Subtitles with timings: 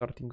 [0.00, 0.32] Starting.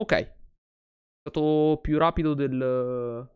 [0.00, 0.12] Ok.
[0.12, 0.32] È
[1.20, 3.28] stato più rapido del,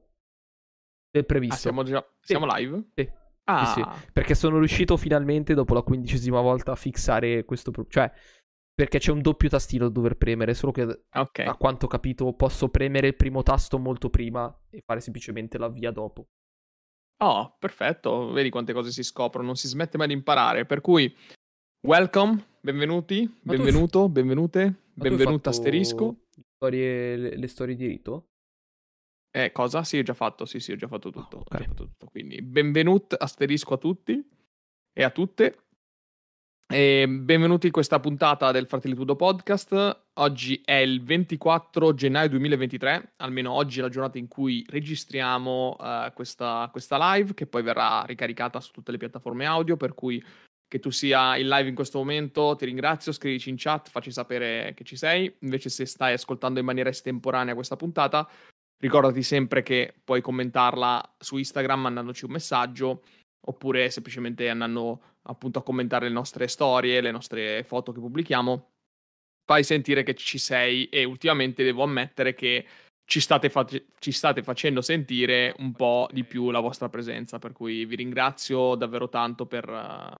[1.10, 1.54] del previsto.
[1.54, 2.82] Ah, siamo già siamo live?
[2.94, 3.10] Sì.
[3.44, 4.10] Ah, Sì, sì.
[4.12, 7.70] Perché sono riuscito finalmente dopo la quindicesima volta a fissare questo.
[7.70, 8.10] pro- Cioè,
[8.74, 10.54] perché c'è un doppio tastino da dover premere.
[10.54, 11.38] Solo che ok.
[11.40, 15.90] a quanto ho capito posso premere il primo tasto molto prima e fare semplicemente l'avvia
[15.90, 16.28] dopo.
[17.22, 18.32] Oh, perfetto.
[18.32, 20.66] Vedi quante cose si scoprono, non si smette mai di imparare.
[20.66, 21.14] Per cui,
[21.86, 26.16] welcome, benvenuti, Ma benvenuto, benvenute, Ma tu hai benvenuto asterisco.
[26.34, 28.26] Le storie, le, le storie di rito?
[29.30, 29.84] Eh, cosa?
[29.84, 31.36] Sì, ho già fatto, sì, sì, ho già fatto tutto.
[31.36, 31.58] Ah, ho ok.
[31.58, 32.06] già fatto tutto.
[32.06, 34.28] Quindi, benvenuto asterisco a tutti
[34.92, 35.58] e a tutte.
[36.74, 40.04] E benvenuti in questa puntata del Fratelli Tudo Podcast.
[40.14, 46.12] Oggi è il 24 gennaio 2023, almeno oggi è la giornata in cui registriamo eh,
[46.14, 50.24] questa, questa live, che poi verrà ricaricata su tutte le piattaforme audio, per cui
[50.66, 54.72] che tu sia in live in questo momento ti ringrazio, scrivici in chat, facci sapere
[54.74, 55.30] che ci sei.
[55.40, 58.26] Invece se stai ascoltando in maniera estemporanea questa puntata,
[58.78, 63.02] ricordati sempre che puoi commentarla su Instagram mandandoci un messaggio
[63.44, 68.70] oppure semplicemente andando appunto a commentare le nostre storie, le nostre foto che pubblichiamo.
[69.44, 72.66] Fai sentire che ci sei e ultimamente devo ammettere che
[73.04, 77.52] ci state, face- ci state facendo sentire un po' di più la vostra presenza, per
[77.52, 80.14] cui vi ringrazio davvero tanto per,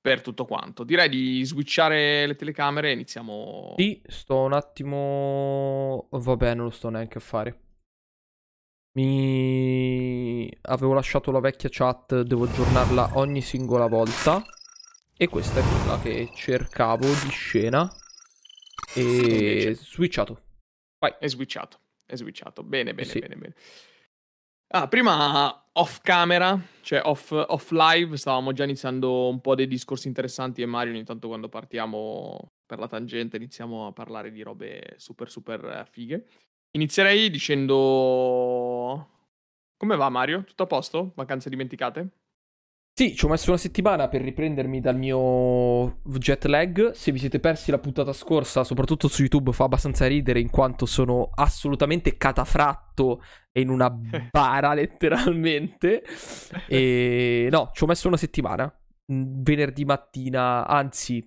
[0.00, 0.84] per tutto quanto.
[0.84, 3.74] Direi di switchare le telecamere e iniziamo.
[3.78, 6.08] Sì, sto un attimo.
[6.10, 7.60] Vabbè, non lo sto neanche a fare.
[8.94, 14.42] Mi avevo lasciato la vecchia chat, devo aggiornarla ogni singola volta.
[15.16, 17.90] E questa è quella che cercavo di scena.
[18.94, 20.42] E switchato.
[21.18, 22.62] È switchato, è switchato.
[22.62, 23.18] Bene, bene, Sì.
[23.20, 23.54] bene, bene.
[24.74, 30.06] Ah, prima off camera, cioè off, off live, stavamo già iniziando un po' dei discorsi
[30.08, 34.94] interessanti e Mario ogni tanto quando partiamo per la tangente iniziamo a parlare di robe
[34.96, 36.26] super super eh, fighe.
[36.72, 39.08] Inizierei dicendo...
[39.76, 40.44] Come va Mario?
[40.44, 41.12] Tutto a posto?
[41.16, 42.08] Vacanze dimenticate?
[42.94, 46.90] Sì, ci ho messo una settimana per riprendermi dal mio jet lag.
[46.90, 50.84] Se vi siete persi la puntata scorsa, soprattutto su YouTube, fa abbastanza ridere in quanto
[50.84, 53.90] sono assolutamente catafratto e in una
[54.30, 56.02] bara letteralmente.
[56.68, 58.70] E no, ci ho messo una settimana.
[59.06, 61.26] Venerdì mattina, anzi,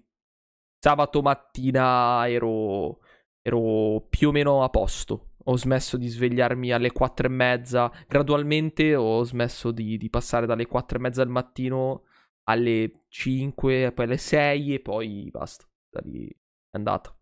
[0.80, 3.00] sabato mattina ero,
[3.42, 5.35] ero più o meno a posto.
[5.48, 7.92] Ho smesso di svegliarmi alle quattro e mezza.
[8.08, 12.06] Gradualmente ho smesso di, di passare dalle quattro e mezza del mattino
[12.46, 15.66] alle 5, poi alle 6 e poi basta.
[15.90, 17.16] Da lì è andata.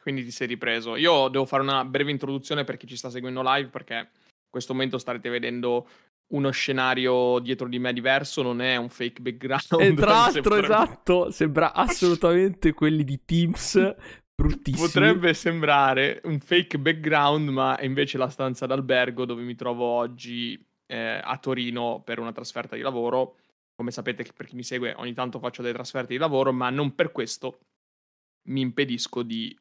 [0.00, 0.94] Quindi ti sei ripreso.
[0.94, 4.72] Io devo fare una breve introduzione per chi ci sta seguendo live perché in questo
[4.72, 5.88] momento starete vedendo
[6.28, 9.80] uno scenario dietro di me diverso, non è un fake background.
[9.80, 13.94] E tra l'altro, Sembra- esatto, sembra assolutamente quelli di Teams
[14.36, 14.86] bruttissimi.
[14.86, 20.62] Potrebbe sembrare un fake background, ma è invece la stanza d'albergo dove mi trovo oggi
[20.86, 23.36] eh, a Torino per una trasferta di lavoro.
[23.74, 26.94] Come sapete, per chi mi segue, ogni tanto faccio delle trasferte di lavoro, ma non
[26.94, 27.60] per questo
[28.48, 29.56] mi impedisco di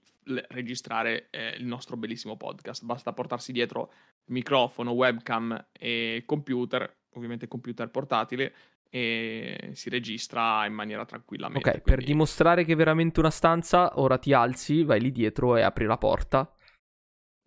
[0.50, 2.84] registrare eh, il nostro bellissimo podcast.
[2.84, 3.92] Basta portarsi dietro
[4.26, 8.54] microfono, webcam e computer, ovviamente computer portatile,
[8.90, 11.70] e si registra in maniera tranquillamente.
[11.70, 15.58] Ok, per quindi- dimostrare che è veramente una stanza, ora ti alzi, vai lì dietro
[15.58, 16.50] e apri la porta.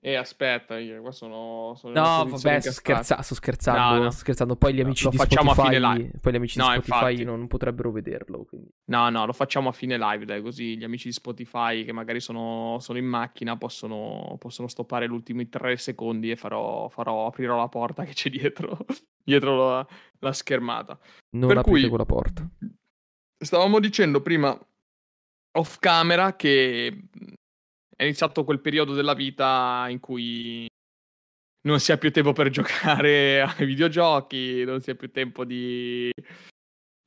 [0.01, 4.11] E aspetta, io qua sono, sono No, vabbè, scherza- sto scherzando, No, no.
[4.11, 4.55] sto scherzando.
[4.55, 6.19] Poi gli No, amici lo di facciamo a Spotify, fine live.
[6.21, 7.25] poi gli amici No, di Spotify infatti.
[7.25, 8.45] non potrebbero vederlo.
[8.45, 8.69] Quindi.
[8.91, 12.21] No, no, lo facciamo a fine live, dai, così gli amici di Spotify che magari
[12.21, 17.57] sono, sono in macchina possono, possono stoppare gli ultimi tre secondi e farò, farò- aprirò
[17.57, 18.79] la porta che c'è dietro,
[19.25, 19.87] dietro la,
[20.21, 20.97] la schermata.
[21.37, 22.49] Non Per aprite cui- quella porta.
[23.37, 24.57] Stavamo dicendo prima
[25.59, 27.03] off camera che
[27.99, 30.69] è iniziato quel periodo della vita in cui
[31.67, 36.09] non si ha più tempo per giocare ai videogiochi, non si ha più tempo di,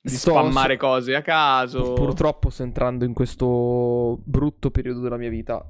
[0.01, 1.93] di Sto- spammare sto- cose a caso.
[1.93, 5.65] Purtroppo sto entrando in questo brutto periodo della mia vita.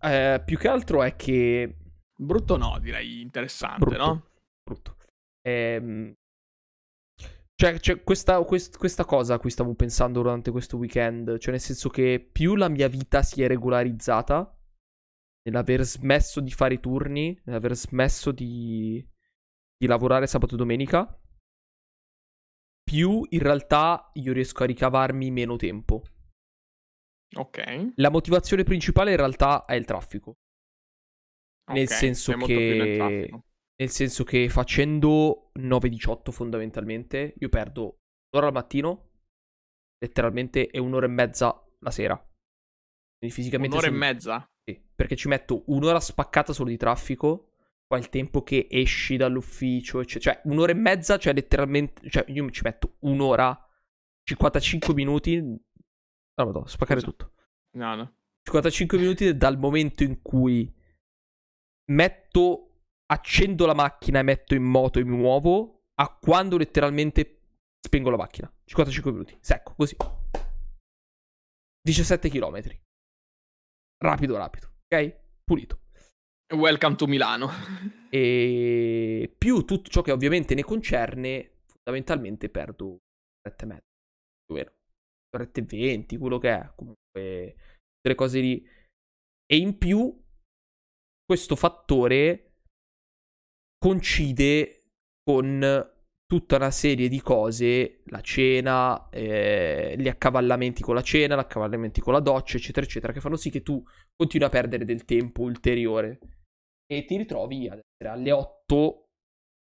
[0.00, 1.74] Eh, più che altro è che
[2.18, 4.26] Brutto no, direi interessante, brutto, no?
[4.62, 4.96] brutto.
[5.42, 6.14] Ehm,
[7.56, 11.60] cioè, c'è questa, quest- questa cosa a cui stavo pensando durante questo weekend, cioè nel
[11.60, 14.54] senso che più la mia vita si è regolarizzata,
[15.44, 19.02] nell'aver smesso di fare i turni, nell'aver smesso di,
[19.74, 21.18] di lavorare sabato e domenica,
[22.82, 26.02] più in realtà io riesco a ricavarmi meno tempo.
[27.36, 27.92] Ok.
[27.94, 30.36] La motivazione principale in realtà è il traffico.
[31.72, 33.30] Nel ok, senso nel che-.
[33.78, 37.98] Nel senso che facendo 9-18 fondamentalmente, io perdo
[38.30, 39.10] un'ora al mattino,
[39.98, 42.16] letteralmente, e un'ora e mezza la sera.
[42.16, 43.74] Quindi fisicamente...
[43.74, 44.04] Un'ora sono...
[44.04, 44.50] e mezza?
[44.64, 47.52] Sì, perché ci metto un'ora spaccata solo di traffico,
[47.86, 50.34] poi il tempo che esci dall'ufficio, eccetera.
[50.34, 52.08] Cioè, un'ora e mezza, cioè letteralmente...
[52.08, 53.58] Cioè, io ci metto un'ora,
[54.22, 55.36] 55 minuti...
[55.36, 57.12] Ah, no, vado, spaccare Scusa.
[57.12, 57.32] tutto.
[57.76, 58.16] No, no.
[58.42, 60.72] 55 minuti dal momento in cui
[61.90, 62.65] metto,
[63.06, 67.40] accendo la macchina e metto in moto e mi muovo, a quando letteralmente
[67.80, 68.52] spengo la macchina.
[68.64, 69.96] 55 minuti, secco, così.
[71.82, 72.80] 17 km.
[73.98, 75.20] Rapido, rapido, ok?
[75.44, 75.80] Pulito.
[76.54, 77.48] Welcome to Milano.
[78.10, 82.98] E più tutto ciò che ovviamente ne concerne, fondamentalmente perdo
[83.42, 83.86] 7 metri.
[84.44, 84.72] Più o meno.
[85.30, 86.72] 3 e 20, quello che è.
[86.74, 87.56] Comunque,
[88.00, 88.68] delle cose lì.
[89.46, 90.24] E in più,
[91.24, 92.45] questo fattore
[93.86, 94.80] coincide
[95.22, 95.92] con
[96.26, 102.00] tutta una serie di cose, la cena, eh, gli accavallamenti con la cena, gli accavallamenti
[102.00, 103.80] con la doccia, eccetera, eccetera, che fanno sì che tu
[104.16, 106.18] continui a perdere del tempo ulteriore
[106.84, 109.04] e ti ritrovi ad essere alle 8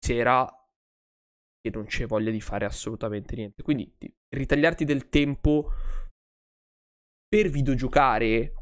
[0.02, 0.48] sera
[1.60, 3.62] e non c'è voglia di fare assolutamente niente.
[3.62, 5.70] Quindi ti- ritagliarti del tempo
[7.28, 8.54] per videogiocare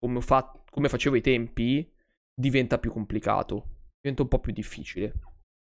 [0.00, 1.92] come, fa- come facevo ai tempi
[2.34, 5.12] diventa più complicato, diventa un po' più difficile.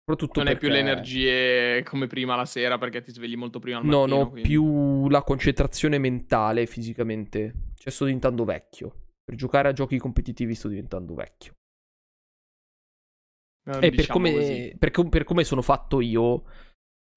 [0.08, 3.58] Soprattutto Non hai più le perché- energie come prima la sera perché ti svegli molto
[3.58, 4.16] prima al No, mattino.
[4.18, 7.70] no, quindi- più la concentrazione mentale fisicamente.
[7.74, 9.06] Cioè, sto diventando vecchio.
[9.24, 11.54] Per giocare a giochi competitivi sto diventando vecchio.
[13.68, 14.76] eh, E per diciamo come, così.
[14.78, 16.44] per com- per come sono fatto io,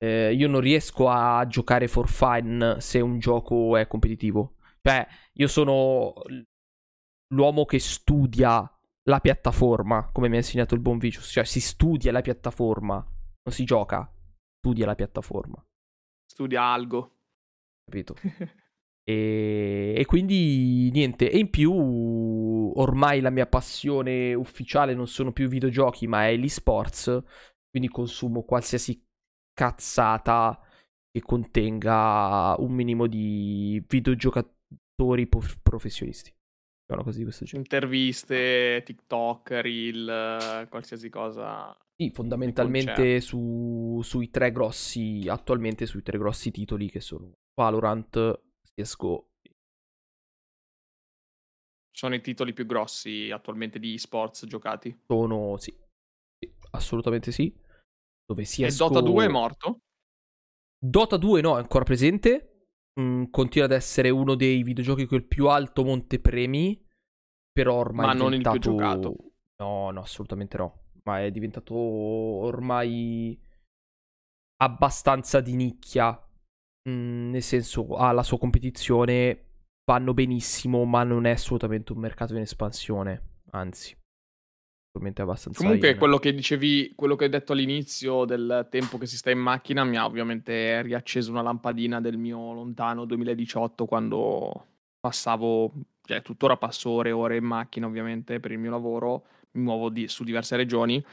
[0.04, 4.56] eh, io non riesco a giocare for fun se un gioco è competitivo.
[4.82, 6.14] Cioè, io sono
[7.36, 8.68] l'uomo che studia
[9.10, 11.30] la piattaforma, come mi ha insegnato il buon Vicious.
[11.32, 14.10] Cioè, si studia la piattaforma, non si gioca,
[14.60, 15.64] studia la piattaforma,
[16.26, 17.18] Studia algo.
[17.84, 18.16] capito?
[19.10, 21.32] E, e quindi niente.
[21.32, 26.38] E in più, ormai la mia passione ufficiale non sono più i videogiochi, ma è
[26.38, 27.24] l'esports.
[27.72, 29.04] Quindi consumo qualsiasi
[29.52, 30.62] cazzata
[31.12, 36.32] che contenga un minimo di videogiocatori po- professionisti.
[36.98, 37.70] Cosa di questo genere.
[37.70, 41.76] Interviste, TikTok, Reel, qualsiasi cosa.
[41.96, 48.42] Sì, fondamentalmente su- sui tre grossi, attualmente sui tre grossi titoli che sono Valorant,
[48.74, 49.30] CSGO
[51.92, 54.98] Sono i titoli più grossi attualmente di esports giocati.
[55.06, 55.76] Sono, sì,
[56.72, 57.54] assolutamente sì.
[58.26, 59.82] Dove sia E Dota 2 è morto?
[60.78, 62.59] Dota 2 no, è ancora presente.
[63.00, 66.86] Mm, continua ad essere uno dei videogiochi con il più alto montepremi.
[67.52, 68.72] Però ormai Ma è non il più diventato...
[68.72, 69.16] giocato.
[69.58, 70.84] No, no, assolutamente no.
[71.04, 73.38] Ma è diventato ormai
[74.62, 76.18] abbastanza di nicchia.
[76.90, 79.48] Mm, nel senso, ha la sua competizione,
[79.86, 83.40] vanno benissimo, ma non è assolutamente un mercato in espansione.
[83.52, 83.98] Anzi,
[85.00, 85.62] assolutamente abbastanza...
[85.64, 89.32] Comunque, in- quello che dicevi, quello che hai detto all'inizio del tempo che si sta
[89.32, 94.66] in macchina, mi ha ovviamente riacceso una lampadina del mio lontano 2018 quando
[95.00, 95.72] passavo,
[96.04, 99.90] cioè tuttora passo ore e ore in macchina, ovviamente, per il mio lavoro, mi muovo
[99.90, 101.04] di- su diverse regioni.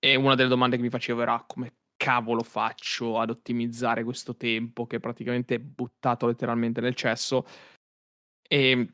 [0.00, 4.86] E una delle domande che mi facevo era come cavolo faccio ad ottimizzare questo tempo
[4.86, 7.44] che praticamente è buttato letteralmente nel cesso.
[8.48, 8.88] E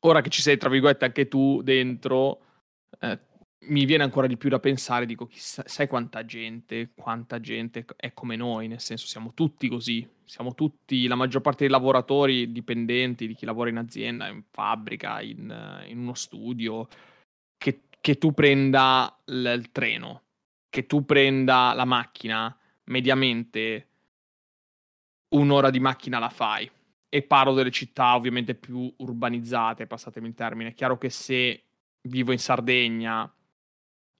[0.00, 2.42] ora che ci sei, tra virgolette, anche tu dentro,
[3.00, 3.18] eh,
[3.62, 8.12] mi viene ancora di più da pensare, dico, chissà, sai quanta gente, quanta gente è
[8.14, 13.26] come noi, nel senso siamo tutti così, siamo tutti, la maggior parte dei lavoratori dipendenti,
[13.26, 16.88] di chi lavora in azienda, in fabbrica, in, in uno studio,
[17.58, 20.22] che, che tu prenda l- il treno,
[20.70, 23.88] che tu prenda la macchina, mediamente
[25.34, 26.70] un'ora di macchina la fai.
[27.12, 30.70] E parlo delle città ovviamente più urbanizzate, passatemi il termine.
[30.70, 31.64] È chiaro che se
[32.02, 33.30] vivo in Sardegna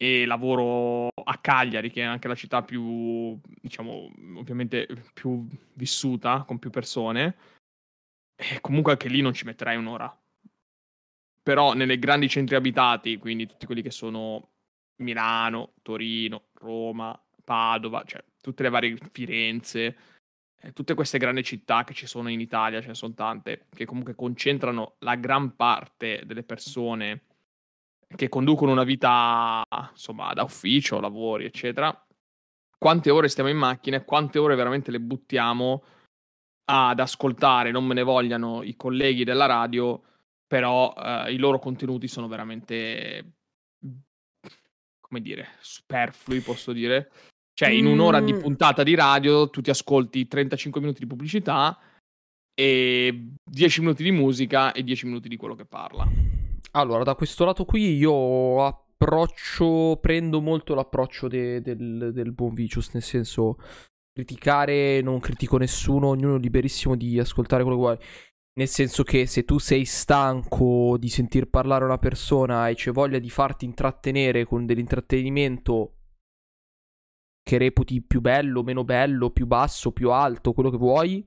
[0.02, 6.58] e lavoro a Cagliari, che è anche la città più, diciamo, ovviamente più vissuta, con
[6.58, 7.36] più persone,
[8.34, 10.18] e comunque anche lì non ci metterai un'ora.
[11.42, 14.52] Però nelle grandi centri abitati, quindi tutti quelli che sono
[15.02, 19.96] Milano, Torino, Roma, Padova, cioè tutte le varie Firenze,
[20.62, 23.84] eh, tutte queste grandi città che ci sono in Italia, ce ne sono tante, che
[23.84, 27.24] comunque concentrano la gran parte delle persone
[28.14, 32.06] che conducono una vita, insomma, da ufficio, lavori, eccetera.
[32.76, 35.82] Quante ore stiamo in macchina e quante ore veramente le buttiamo
[36.64, 40.00] ad ascoltare, non me ne vogliano i colleghi della radio,
[40.46, 43.32] però eh, i loro contenuti sono veramente,
[45.00, 47.10] come dire, superflui, posso dire.
[47.52, 48.40] Cioè, in un'ora di mm.
[48.40, 51.78] puntata di radio tu ti ascolti 35 minuti di pubblicità
[52.54, 56.49] e 10 minuti di musica e 10 minuti di quello che parla.
[56.72, 62.92] Allora, da questo lato qui io approccio, prendo molto l'approccio de, del, del buon Vicious,
[62.92, 63.56] nel senso
[64.12, 68.00] criticare, non critico nessuno, ognuno è liberissimo di ascoltare quello che vuole.
[68.52, 73.18] Nel senso che se tu sei stanco di sentir parlare una persona e c'è voglia
[73.18, 75.94] di farti intrattenere con dell'intrattenimento
[77.42, 81.24] che reputi più bello, meno bello, più basso, più alto, quello che vuoi,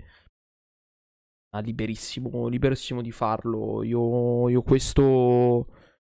[1.60, 3.84] liberissimo, liberissimo di farlo.
[3.84, 5.68] Io, io questo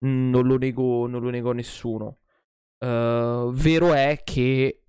[0.06, 2.20] non lo nego, non lo nego a nessuno.
[2.84, 4.84] Uh, vero è che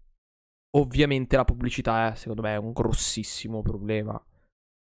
[0.77, 4.13] ovviamente la pubblicità è, secondo me, un grossissimo problema.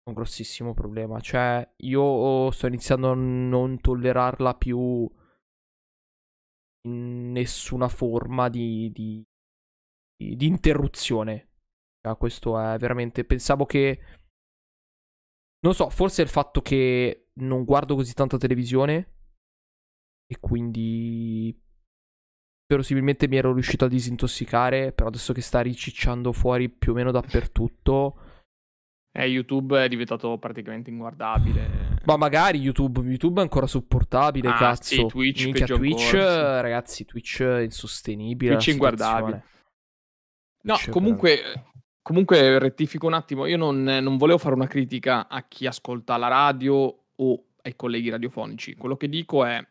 [0.03, 1.19] Un grossissimo problema.
[1.19, 5.09] Cioè, io sto iniziando a non tollerarla più
[6.87, 9.23] in nessuna forma di, di,
[10.15, 11.49] di interruzione.
[12.01, 13.25] Cioè, questo è veramente.
[13.25, 14.19] Pensavo che.
[15.63, 19.13] Non so, forse è il fatto che non guardo così tanta televisione.
[20.31, 21.57] E quindi
[22.67, 27.11] verosimilmente mi ero riuscito a disintossicare, però adesso che sta ricicciando fuori più o meno
[27.11, 28.17] dappertutto...
[29.13, 31.97] Eh, YouTube è diventato praticamente inguardabile.
[32.05, 34.95] Ma magari YouTube, YouTube è ancora sopportabile, ah, cazzo.
[34.95, 38.53] Sì, Twitch, Minchia, Twitch, ragazzi, Twitch è insostenibile.
[38.53, 39.43] Twitch è inguardabile.
[40.61, 41.41] No, comunque,
[42.01, 46.27] comunque rettifico un attimo, io non, non volevo fare una critica a chi ascolta la
[46.27, 48.75] radio o ai colleghi radiofonici.
[48.75, 49.63] Quello che dico è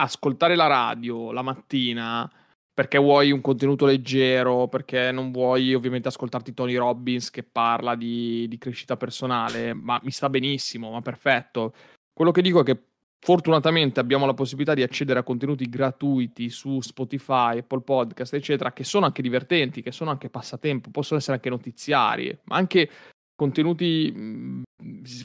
[0.00, 2.30] ascoltare la radio la mattina
[2.78, 8.46] perché vuoi un contenuto leggero, perché non vuoi ovviamente ascoltarti Tony Robbins che parla di,
[8.46, 11.74] di crescita personale, ma mi sta benissimo, ma perfetto.
[12.12, 12.80] Quello che dico è che
[13.20, 18.84] fortunatamente abbiamo la possibilità di accedere a contenuti gratuiti su Spotify, Apple Podcast, eccetera, che
[18.84, 22.90] sono anche divertenti, che sono anche passatempo, possono essere anche notiziari, ma anche
[23.34, 24.62] contenuti mh,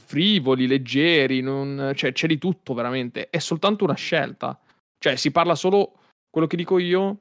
[0.06, 4.60] frivoli, leggeri, non, cioè, c'è di tutto veramente, è soltanto una scelta.
[4.98, 5.94] Cioè, si parla solo,
[6.30, 7.20] quello che dico io,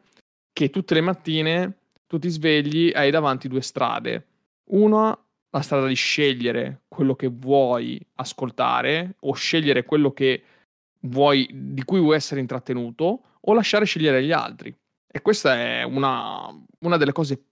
[0.52, 1.76] che tutte le mattine
[2.07, 4.26] tu ti svegli e hai davanti due strade.
[4.71, 5.19] Una,
[5.50, 10.43] la strada di scegliere quello che vuoi ascoltare o scegliere quello che
[11.02, 14.75] vuoi, di cui vuoi essere intrattenuto o lasciare scegliere gli altri.
[15.06, 16.49] E questa è una,
[16.80, 17.44] una delle cose,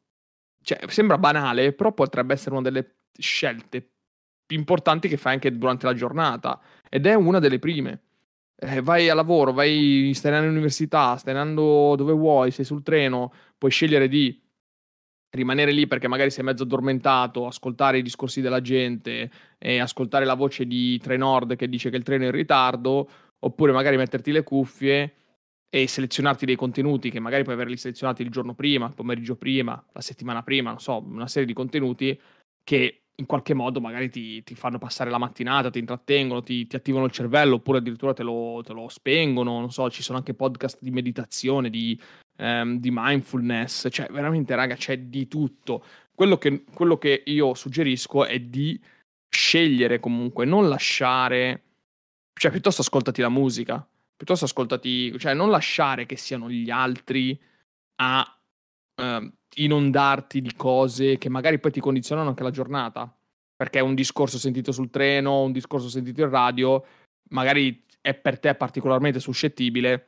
[0.62, 3.86] cioè, sembra banale, però potrebbe essere una delle scelte
[4.46, 6.60] più importanti che fai anche durante la giornata.
[6.88, 8.02] Ed è una delle prime
[8.60, 13.32] eh, vai a lavoro, vai, stai andando all'università, stai andando dove vuoi, sei sul treno,
[13.56, 14.38] puoi scegliere di
[15.30, 20.34] rimanere lì perché magari sei mezzo addormentato, ascoltare i discorsi della gente e ascoltare la
[20.34, 23.08] voce di Trenord che dice che il treno è in ritardo,
[23.40, 25.14] oppure magari metterti le cuffie
[25.68, 29.82] e selezionarti dei contenuti che magari puoi averli selezionati il giorno prima, il pomeriggio prima,
[29.92, 32.18] la settimana prima, non so, una serie di contenuti
[32.64, 36.74] che in qualche modo magari ti, ti, fanno passare la mattinata, ti intrattengono, ti, ti
[36.74, 40.34] attivano il cervello oppure addirittura te lo, te lo, spengono, non so, ci sono anche
[40.34, 41.98] podcast di meditazione, di,
[42.38, 45.84] ehm, di mindfulness, cioè veramente raga c'è di tutto.
[46.14, 48.80] Quello che, quello che io suggerisco è di
[49.28, 51.69] scegliere comunque, non lasciare,
[52.32, 57.40] cioè piuttosto ascoltati la musica, piuttosto ascoltati, cioè non lasciare che siano gli altri
[57.96, 58.40] a...
[59.00, 63.12] Uh, inondarti di cose che magari poi ti condizionano anche la giornata.
[63.56, 66.84] Perché un discorso sentito sul treno, un discorso sentito in radio,
[67.30, 70.06] magari è per te particolarmente suscettibile,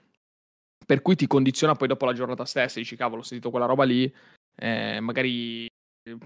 [0.87, 2.79] per cui ti condiziona poi dopo la giornata stessa.
[2.79, 4.11] Dici, cavolo, ho sentito quella roba lì,
[4.57, 6.17] eh, magari eh,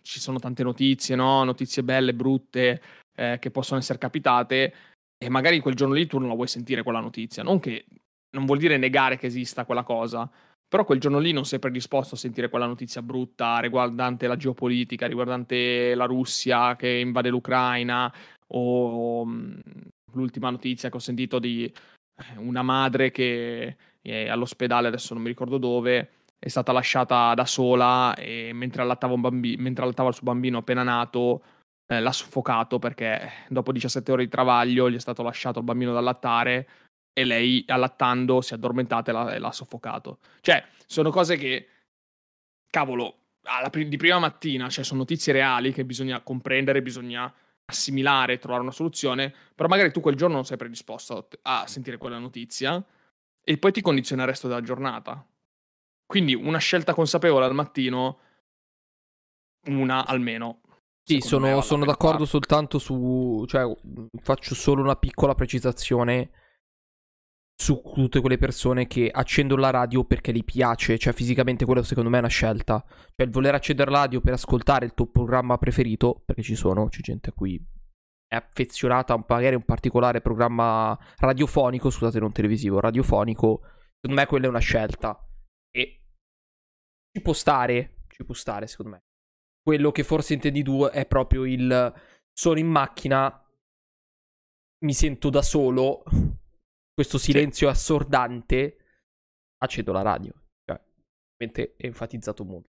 [0.00, 1.44] ci sono tante notizie, no?
[1.44, 2.80] Notizie belle, brutte,
[3.14, 4.74] eh, che possono essere capitate,
[5.22, 7.42] e magari quel giorno lì tu non la vuoi sentire quella notizia.
[7.42, 7.84] Non che
[8.30, 10.30] non vuol dire negare che esista quella cosa,
[10.66, 15.06] però quel giorno lì non sei predisposto a sentire quella notizia brutta riguardante la geopolitica,
[15.06, 18.10] riguardante la Russia che invade l'Ucraina
[18.48, 19.60] o mm,
[20.14, 25.28] l'ultima notizia che ho sentito di eh, una madre che è all'ospedale, adesso non mi
[25.28, 30.24] ricordo dove, è stata lasciata da sola e mentre allattava, bambi- mentre allattava il suo
[30.24, 31.42] bambino appena nato
[31.90, 35.92] eh, l'ha soffocato perché dopo 17 ore di travaglio gli è stato lasciato il bambino
[35.92, 36.68] da allattare
[37.12, 40.18] e lei allattando si è addormentata e l'ha, e l'ha soffocato.
[40.40, 41.68] Cioè, sono cose che,
[42.70, 43.16] cavolo,
[43.72, 47.32] di prima mattina, cioè sono notizie reali che bisogna comprendere, bisogna
[47.64, 52.18] assimilare, trovare una soluzione, però magari tu quel giorno non sei predisposto a sentire quella
[52.18, 52.82] notizia
[53.42, 55.26] e poi ti condiziona il resto della giornata.
[56.06, 58.18] Quindi una scelta consapevole al mattino,
[59.66, 60.60] una almeno.
[61.02, 63.44] Sì, sono, sono d'accordo soltanto su...
[63.46, 63.64] cioè
[64.22, 66.30] faccio solo una piccola precisazione
[67.60, 72.08] su tutte quelle persone che accendono la radio perché gli piace, cioè fisicamente quello secondo
[72.08, 72.82] me è una scelta.
[72.86, 76.88] Cioè il voler accendere la radio per ascoltare il tuo programma preferito, perché ci sono,
[76.88, 77.62] c'è gente a cui
[78.26, 83.60] è affezionata a un, magari un particolare programma radiofonico, scusate non televisivo, radiofonico,
[84.00, 85.22] secondo me quella è una scelta.
[85.70, 86.00] E
[87.12, 89.02] ci può stare, ci può stare secondo me.
[89.62, 91.92] Quello che forse intendi tu è proprio il
[92.32, 93.30] sono in macchina,
[94.84, 96.02] mi sento da solo,
[96.94, 97.72] questo silenzio sì.
[97.72, 98.76] assordante,
[99.58, 100.32] accendo la radio.
[100.64, 100.80] Cioè,
[101.36, 102.68] veramente è enfatizzato molto.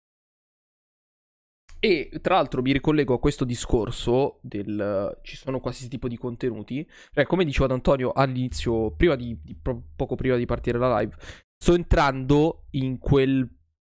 [1.80, 6.84] E tra l'altro mi ricollego a questo discorso del ci sono qualsiasi tipo di contenuti.
[7.12, 9.56] Perché come diceva ad Antonio all'inizio, prima di, di,
[9.96, 11.16] poco prima di partire la live,
[11.58, 13.48] sto entrando in quel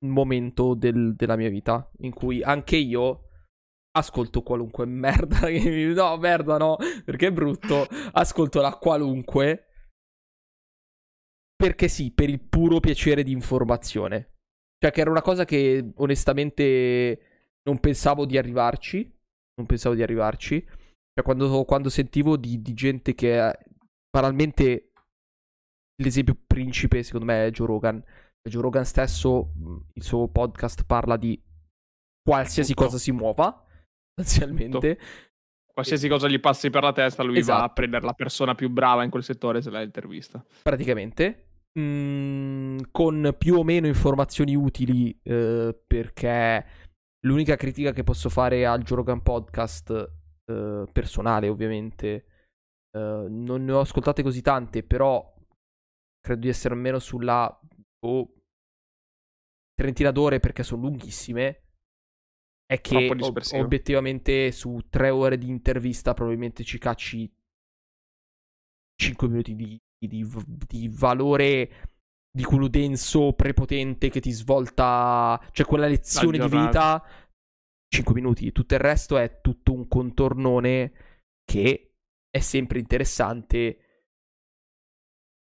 [0.09, 3.25] momento del, della mia vita in cui anche io
[3.95, 5.49] ascolto qualunque merda.
[5.49, 7.87] no, merda no, perché è brutto.
[8.11, 9.67] Ascolto la qualunque.
[11.55, 14.33] Perché sì, per il puro piacere di informazione.
[14.77, 19.01] Cioè, che era una cosa che onestamente non pensavo di arrivarci.
[19.55, 20.61] Non pensavo di arrivarci.
[20.61, 23.57] Cioè, quando, quando sentivo di, di, gente che
[24.09, 24.91] banalmente
[26.03, 28.03] l'esempio principe, secondo me, è Joe Rogan.
[28.47, 29.51] Joe Rogan stesso,
[29.93, 31.41] il suo podcast parla di
[32.21, 32.85] qualsiasi Tutto.
[32.85, 33.65] cosa si muova
[34.15, 34.99] sostanzialmente.
[35.75, 37.59] Qualsiasi cosa gli passi per la testa, lui esatto.
[37.59, 40.43] va a prendere la persona più brava in quel settore se l'ha intervista.
[40.61, 41.47] Praticamente.
[41.77, 46.65] Mm, con più o meno informazioni utili, eh, perché
[47.25, 49.89] l'unica critica che posso fare al Joe Rogan Podcast,
[50.45, 52.25] eh, personale ovviamente,
[52.95, 55.33] eh, non ne ho ascoltate così tante, però
[56.21, 57.59] credo di essere almeno sulla
[58.05, 58.34] oh,
[59.75, 61.61] trentina d'ore perché sono lunghissime
[62.65, 67.31] è che ob- obiettivamente su tre ore di intervista probabilmente ci cacci
[68.95, 70.25] 5 minuti di, di,
[70.67, 71.91] di valore
[72.35, 77.01] di quello denso, prepotente che ti svolta, cioè quella lezione di vita,
[77.87, 78.51] 5 minuti.
[78.51, 80.91] Tutto il resto è tutto un contornone
[81.45, 81.95] che
[82.29, 84.09] è sempre interessante,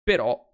[0.01, 0.51] però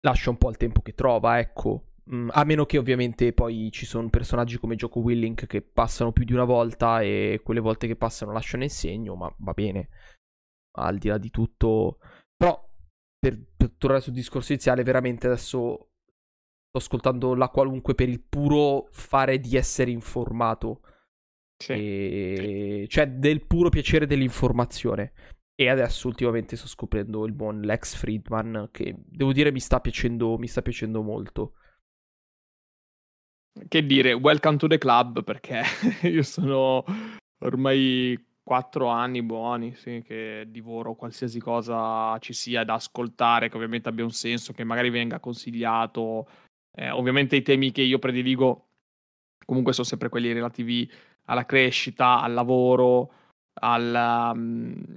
[0.00, 1.87] lascia un po' il tempo che trova, ecco.
[2.10, 6.24] Mm, a meno che ovviamente poi ci sono personaggi come Joko Willink che passano più
[6.24, 9.88] di una volta e quelle volte che passano lasciano il segno, ma va bene.
[10.78, 11.98] Al di là di tutto.
[12.34, 12.66] Però
[13.18, 15.90] per, per tornare sul discorso iniziale, veramente adesso
[16.68, 20.80] sto ascoltando la qualunque per il puro fare di essere informato.
[21.62, 21.72] Sì.
[21.72, 22.86] E...
[22.88, 25.12] Cioè del puro piacere dell'informazione.
[25.54, 30.38] E adesso ultimamente sto scoprendo il buon Lex Friedman che devo dire mi sta piacendo,
[30.38, 31.54] mi sta piacendo molto
[33.66, 35.62] che dire, welcome to the club perché
[36.08, 36.84] io sono
[37.40, 43.88] ormai quattro anni buoni sì, che divoro qualsiasi cosa ci sia da ascoltare, che ovviamente
[43.88, 46.26] abbia un senso, che magari venga consigliato.
[46.74, 48.68] Eh, ovviamente i temi che io prediligo
[49.44, 50.90] comunque sono sempre quelli relativi
[51.24, 53.12] alla crescita, al lavoro,
[53.60, 54.94] al, um,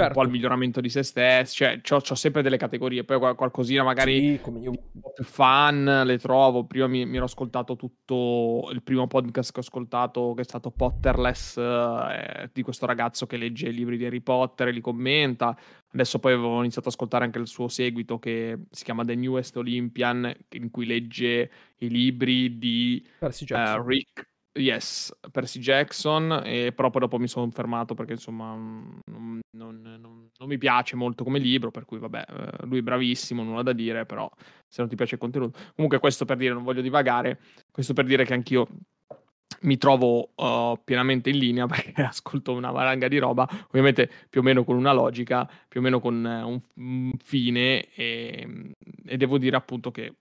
[0.00, 0.18] certo.
[0.18, 4.32] un po' al miglioramento di se stessi, cioè ho sempre delle categorie, poi qualcosina magari
[4.32, 4.70] sì, come io.
[4.70, 9.52] un po' più fan le trovo, prima mi, mi, ero ascoltato tutto il primo podcast
[9.52, 13.96] che ho ascoltato che è stato Potterless eh, di questo ragazzo che legge i libri
[13.96, 15.56] di Harry Potter e li commenta,
[15.92, 19.56] adesso poi avevo iniziato ad ascoltare anche il suo seguito che si chiama The Newest
[19.56, 27.18] Olympian in cui legge i libri di uh, Rick Yes, Percy Jackson, e poi dopo
[27.18, 31.70] mi sono fermato perché insomma mm, non, non, non, non, mi piace molto come libro,
[31.70, 34.28] per cui vabbè, eh, lui è bravissimo, nulla da dire, però
[34.66, 35.56] se non ti piace il contenuto.
[35.76, 37.38] Comunque questo per dire, non voglio divagare,
[37.70, 38.66] questo per dire che anch'io
[39.62, 44.42] mi trovo uh, pienamente in linea perché ascolto una valanga di roba, ovviamente più o
[44.42, 48.74] meno con una logica, più o meno con uh, un, un, fine e,
[49.06, 50.14] e devo dire appunto che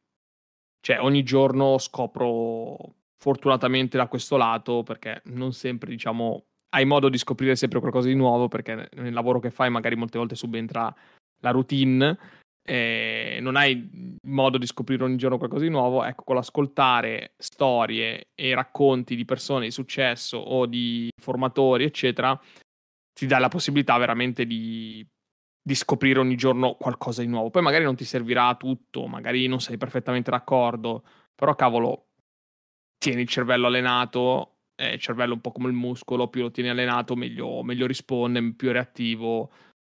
[0.81, 7.17] cioè, ogni giorno scopro fortunatamente da questo lato, perché non sempre, diciamo, hai modo di
[7.17, 10.93] scoprire sempre qualcosa di nuovo, perché nel lavoro che fai magari molte volte subentra
[11.41, 12.17] la routine,
[12.61, 18.27] e non hai modo di scoprire ogni giorno qualcosa di nuovo, ecco, con l'ascoltare storie
[18.35, 22.39] e racconti di persone di successo o di formatori, eccetera,
[23.11, 25.03] ti dà la possibilità veramente di,
[25.61, 27.49] di scoprire ogni giorno qualcosa di nuovo.
[27.49, 31.03] Poi magari non ti servirà tutto, magari non sei perfettamente d'accordo,
[31.33, 32.08] però cavolo,
[32.99, 36.69] tieni il cervello allenato, eh, il cervello un po' come il muscolo, più lo tieni
[36.69, 39.51] allenato meglio, meglio risponde, più è reattivo.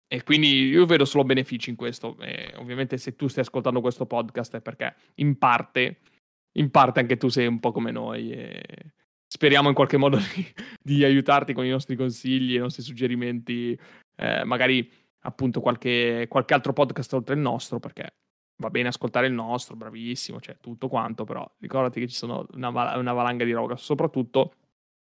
[0.07, 2.17] E quindi io vedo solo benefici in questo.
[2.19, 5.99] E ovviamente se tu stai ascoltando questo podcast è perché in parte,
[6.53, 8.31] in parte anche tu sei un po' come noi.
[8.31, 8.63] E
[9.27, 13.77] speriamo in qualche modo di, di aiutarti con i nostri consigli, i nostri suggerimenti.
[14.15, 14.89] Eh, magari
[15.21, 18.13] appunto qualche, qualche altro podcast oltre il nostro, perché
[18.61, 22.69] va bene ascoltare il nostro, bravissimo, cioè tutto quanto, però ricordati che ci sono una,
[22.69, 24.53] una valanga di roba, soprattutto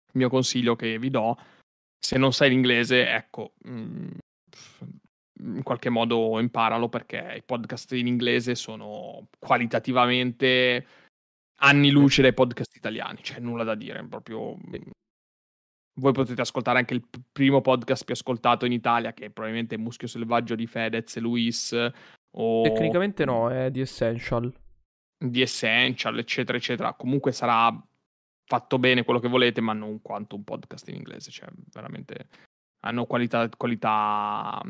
[0.07, 1.35] il mio consiglio che vi do,
[1.97, 4.07] se non sai l'inglese, ecco, mh,
[5.39, 10.85] in qualche modo imparalo perché i podcast in inglese sono qualitativamente
[11.61, 14.57] anni luce dai podcast italiani, cioè nulla da dire, proprio
[15.99, 20.07] voi potete ascoltare anche il primo podcast più ascoltato in Italia, che è probabilmente Muschio
[20.07, 21.91] Selvaggio di Fedez e Luis.
[22.31, 22.61] O...
[22.63, 24.53] Tecnicamente no, è di Essential.
[25.17, 26.93] Di Essential, eccetera, eccetera.
[26.93, 27.73] Comunque sarà
[28.45, 31.31] fatto bene quello che volete, ma non quanto un podcast in inglese.
[31.31, 32.27] Cioè, veramente
[32.81, 34.61] hanno qualità, qualità,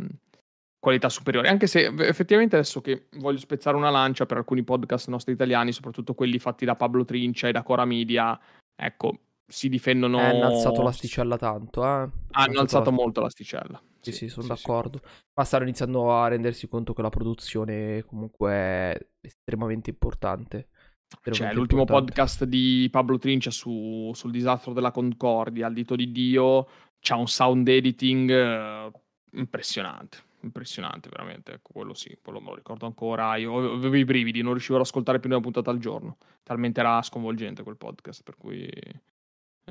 [0.80, 1.48] qualità superiori.
[1.48, 6.14] Anche se effettivamente adesso che voglio spezzare una lancia per alcuni podcast nostri italiani, soprattutto
[6.14, 8.40] quelli fatti da Pablo Trincia e da Cora Media,
[8.76, 10.20] ecco, si difendono.
[10.20, 12.10] Hanno alzato l'asticella tanto, eh.
[12.32, 12.96] Hanno alzato la...
[12.96, 13.82] molto l'asticella.
[14.02, 15.02] Sì, sì, sì sono sì, d'accordo.
[15.34, 20.70] Ma stanno iniziando a rendersi conto che la produzione comunque è estremamente importante.
[21.08, 22.12] Cioè, l'ultimo importante.
[22.12, 26.68] podcast di Pablo Trincia su, sul disastro della Concordia, al dito di Dio,
[27.00, 28.92] c'ha un sound editing uh,
[29.38, 30.26] impressionante.
[30.42, 31.54] Impressionante, veramente.
[31.54, 33.36] Ecco, quello sì, quello me lo ricordo ancora.
[33.38, 36.18] Io avevo i brividi, non riuscivo ad ascoltare più di una puntata al giorno.
[36.44, 38.70] Talmente era sconvolgente quel podcast, per cui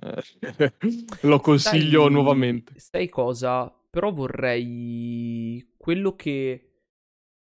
[0.00, 0.22] eh,
[1.22, 2.78] lo consiglio sai, nuovamente.
[2.78, 3.72] Sai cosa?
[3.96, 6.82] Però vorrei quello che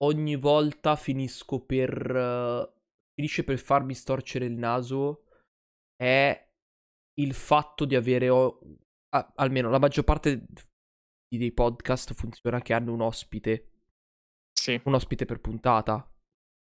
[0.03, 2.65] ogni volta finisco per uh,
[3.13, 5.25] finisce per farmi storcere il naso
[5.97, 6.49] è
[7.19, 8.57] il fatto di avere o...
[9.09, 10.45] ah, almeno la maggior parte
[11.27, 13.71] dei podcast funziona che hanno un ospite.
[14.53, 14.79] Sì.
[14.85, 16.09] Un ospite per puntata.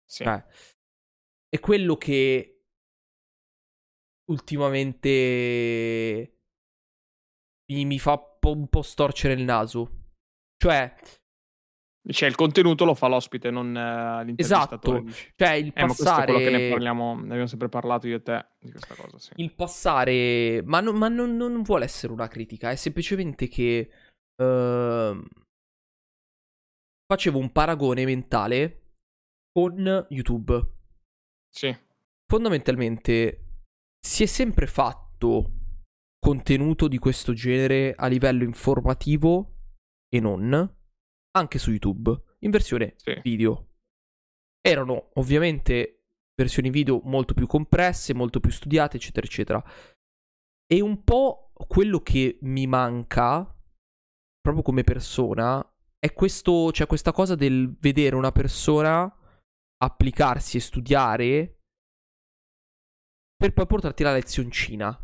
[0.05, 0.23] Sì.
[0.23, 0.45] Eh.
[1.49, 2.63] È quello che
[4.31, 6.39] ultimamente
[7.73, 10.03] mi, mi fa po- un po' storcere il naso.
[10.57, 10.93] Cioè,
[12.07, 15.03] cioè, il contenuto lo fa l'ospite, non uh, l'intervistatore.
[15.07, 15.31] Esatto.
[15.35, 16.31] Cioè, il eh, passare...
[16.31, 19.17] Ma quello che ne parliamo, ne abbiamo sempre parlato io e te di questa cosa,
[19.17, 19.31] sì.
[19.37, 20.61] Il passare...
[20.63, 23.89] Ma, no, ma non, non, vuole essere una critica, è semplicemente che...
[24.41, 25.19] Uh...
[27.07, 28.93] Facevo un paragone mentale
[29.51, 30.73] con YouTube.
[31.49, 31.75] Sì.
[32.27, 33.45] Fondamentalmente,
[33.99, 35.54] si è sempre fatto
[36.25, 39.59] contenuto di questo genere a livello informativo
[40.09, 40.75] e non,
[41.37, 43.19] anche su YouTube, in versione sì.
[43.21, 43.73] video.
[44.59, 49.63] Erano ovviamente versioni video molto più compresse, molto più studiate, eccetera, eccetera.
[50.65, 53.45] E un po' quello che mi manca,
[54.41, 55.63] proprio come persona,
[55.99, 59.15] è questo, cioè questa cosa del vedere una persona
[59.77, 61.59] applicarsi e studiare
[63.35, 64.99] per poi portarti la lezioncina.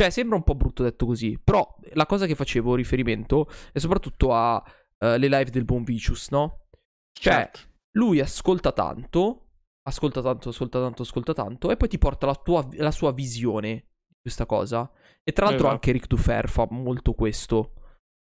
[0.00, 4.34] Cioè, sembra un po' brutto detto così, però la cosa che facevo riferimento è soprattutto
[4.34, 6.68] alle uh, live del buon Vicious, no?
[7.12, 7.60] Cioè, certo.
[7.98, 9.48] lui ascolta tanto,
[9.82, 13.88] ascolta tanto, ascolta tanto, ascolta tanto, e poi ti porta la, tua, la sua visione
[14.06, 14.90] di questa cosa.
[15.22, 15.74] E tra l'altro esatto.
[15.74, 17.74] anche Rick Dufer fa molto questo.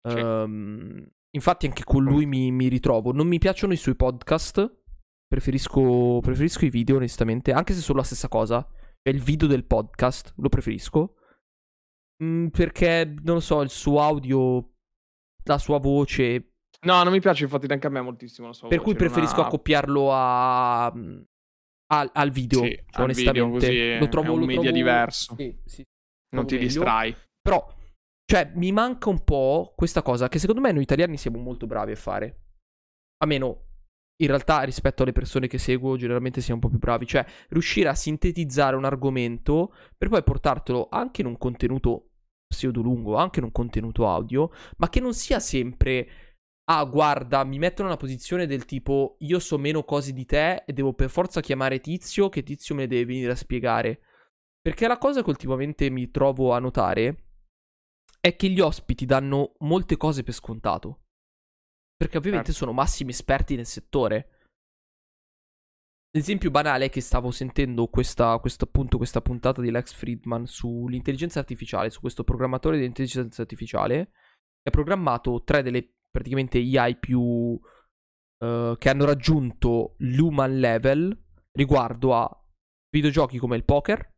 [0.09, 0.19] Sì.
[0.19, 3.13] Um, infatti anche con lui mi, mi, ritrovo.
[3.13, 4.81] Non mi piacciono i suoi podcast,
[5.27, 8.67] preferisco, preferisco i video onestamente, anche se sono la stessa cosa
[9.11, 11.17] il video del podcast, lo preferisco.
[12.23, 14.73] Mm, perché, non lo so, il suo audio,
[15.45, 16.53] la sua voce...
[16.87, 18.91] No, non mi piace infatti neanche a me moltissimo la sua per voce.
[18.91, 19.47] Per cui preferisco una...
[19.47, 20.87] accoppiarlo a...
[21.89, 23.69] Al, al video, sì, cioè, onestamente.
[23.69, 24.77] Video lo trovo, è un lo media trovo...
[24.77, 25.37] diverso.
[25.37, 25.85] Sì, sì,
[26.35, 26.67] non ti meglio.
[26.67, 27.15] distrai.
[27.41, 27.75] Però,
[28.25, 31.93] cioè, mi manca un po' questa cosa che secondo me noi italiani siamo molto bravi
[31.93, 32.41] a fare.
[33.19, 33.66] A meno
[34.19, 37.89] in realtà rispetto alle persone che seguo generalmente siamo un po' più bravi, cioè riuscire
[37.89, 42.11] a sintetizzare un argomento per poi portartelo anche in un contenuto
[42.47, 46.09] pseudo lungo, anche in un contenuto audio, ma che non sia sempre
[46.69, 50.73] ah guarda, mi mettono nella posizione del tipo io so meno cose di te e
[50.73, 54.01] devo per forza chiamare Tizio che Tizio me le deve venire a spiegare.
[54.61, 57.27] Perché la cosa che ultimamente mi trovo a notare
[58.21, 61.06] è che gli ospiti danno molte cose per scontato.
[61.97, 62.65] Perché ovviamente certo.
[62.65, 64.31] sono massimi esperti nel settore.
[66.11, 71.39] L'esempio banale è che stavo sentendo questa, questo, appunto, questa puntata di Lex Friedman sull'intelligenza
[71.39, 74.11] artificiale, su questo programmatore di intelligenza artificiale,
[74.63, 77.59] che ha programmato tre delle praticamente AI più uh,
[78.79, 82.45] che hanno raggiunto l'human level riguardo a
[82.91, 84.15] videogiochi come il poker,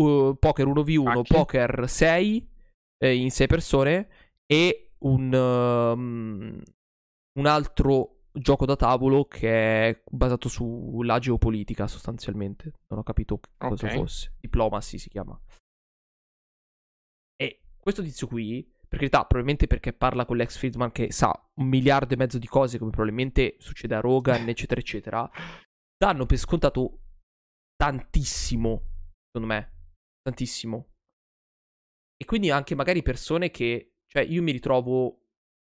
[0.00, 1.36] uh, poker 1v1, Macchia.
[1.36, 2.50] poker 6
[2.98, 4.08] eh, in 6 persone
[4.46, 6.62] e un, um,
[7.38, 12.72] un altro gioco da tavolo che è basato sulla geopolitica sostanzialmente.
[12.88, 13.96] Non ho capito cosa okay.
[13.96, 14.34] fosse.
[14.40, 15.38] Diplomacy si chiama.
[17.36, 21.30] E questo tizio qui per carità, probabilmente perché parla con l'ex Friedman che sa
[21.60, 25.30] un miliardo e mezzo di cose, come probabilmente succede a Rogan, eccetera, eccetera,
[25.94, 27.00] danno per scontato
[27.76, 28.82] tantissimo,
[29.26, 29.72] secondo me,
[30.22, 30.92] tantissimo.
[32.16, 35.20] E quindi anche magari persone che, cioè io mi ritrovo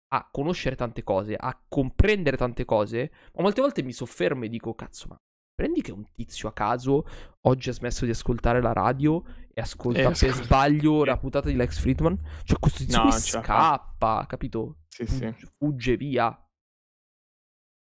[0.08, 4.74] a conoscere tante cose, a comprendere tante cose, ma molte volte mi soffermo e dico,
[4.74, 5.16] cazzo, ma
[5.54, 7.06] prendi che un tizio a caso
[7.42, 9.22] oggi ha smesso di ascoltare la radio
[9.54, 10.42] e ascolta Eh, per ascolta.
[10.42, 12.18] sbaglio la puntata di Lex Friedman.
[12.44, 14.78] Cioè, questo tizio No, scappa, capito?
[14.88, 15.34] Sì, sì.
[15.56, 16.36] fugge via.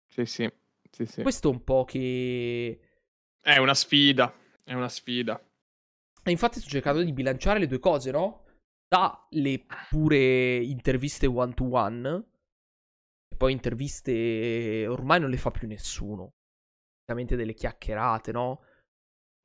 [0.09, 0.53] Sì, sì.
[0.91, 1.23] Sì, sì.
[1.23, 2.79] Questo è un po' che...
[3.41, 4.33] È una sfida.
[4.63, 5.41] È una sfida.
[6.25, 8.42] E infatti sto cercando di bilanciare le due cose, no?
[9.31, 12.27] Le pure interviste one to one,
[13.29, 16.35] e poi interviste ormai non le fa più nessuno.
[17.07, 18.61] Veramente delle chiacchierate, no?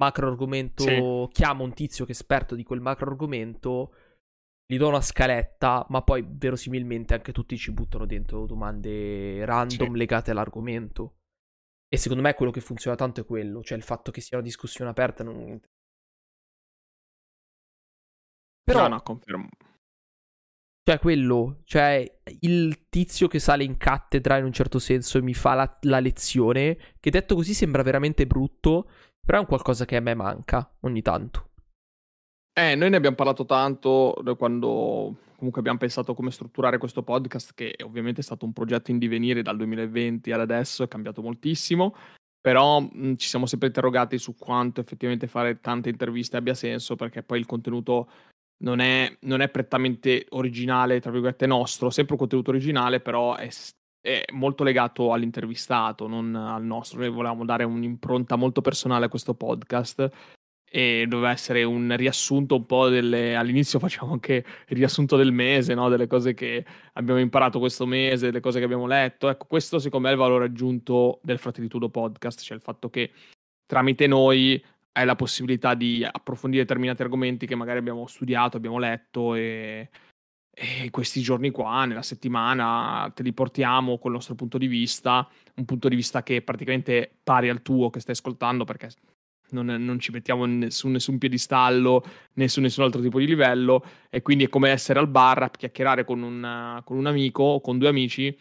[0.02, 1.32] Macro argomento, Sì.
[1.32, 3.94] chiamo un tizio che è esperto di quel macro argomento,
[4.66, 9.98] gli do una scaletta, ma poi verosimilmente anche tutti ci buttano dentro domande random Sì.
[9.98, 11.16] legate all'argomento.
[11.88, 14.46] E secondo me quello che funziona tanto è quello, cioè il fatto che sia una
[14.46, 15.58] discussione aperta non,
[18.68, 19.48] però, No, no, confermo.
[20.84, 25.34] cioè, quello, cioè, il tizio che sale in cattedra in un certo senso e mi
[25.34, 28.90] fa la, la lezione, che detto così sembra veramente brutto,
[29.26, 31.46] però è un qualcosa che a me manca ogni tanto.
[32.58, 37.76] Eh, noi ne abbiamo parlato tanto quando comunque abbiamo pensato come strutturare questo podcast, che
[37.84, 41.96] ovviamente è stato un progetto in divenire dal 2020 ad adesso, è cambiato moltissimo,
[42.42, 47.22] però mh, ci siamo sempre interrogati su quanto effettivamente fare tante interviste abbia senso, perché
[47.24, 48.10] poi il contenuto
[48.60, 53.50] non è, non è prettamente originale, tra virgolette, nostro, sempre un contenuto originale, però è,
[54.02, 57.00] è molto legato all'intervistato, non al nostro.
[57.00, 60.10] Noi volevamo dare un'impronta molto personale a questo podcast
[60.70, 63.36] e doveva essere un riassunto un po' delle...
[63.36, 65.88] All'inizio facciamo anche il riassunto del mese, no?
[65.88, 69.30] Delle cose che abbiamo imparato questo mese, delle cose che abbiamo letto.
[69.30, 73.12] Ecco, questo secondo me è il valore aggiunto del Fratellitudo Podcast, cioè il fatto che
[73.66, 74.62] tramite noi
[74.98, 79.90] hai la possibilità di approfondire determinati argomenti che magari abbiamo studiato, abbiamo letto e,
[80.50, 85.66] e questi giorni qua, nella settimana, te li portiamo col nostro punto di vista, un
[85.66, 88.90] punto di vista che è praticamente pari al tuo che stai ascoltando perché
[89.52, 93.84] non, non ci mettiamo su nessun piedistallo né su nessun altro tipo di livello.
[94.10, 97.62] E quindi è come essere al bar a chiacchierare con un, con un amico o
[97.62, 98.36] con due amici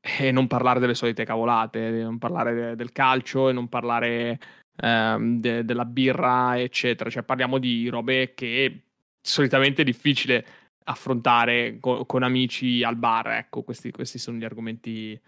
[0.00, 4.38] e non parlare delle solite cavolate, non parlare de- del calcio e non parlare
[4.76, 7.10] ehm, de- della birra, eccetera.
[7.10, 8.82] Cioè parliamo di robe che
[9.20, 10.46] solitamente è difficile
[10.84, 13.28] affrontare co- con amici al bar.
[13.28, 15.18] Ecco, questi, questi sono gli argomenti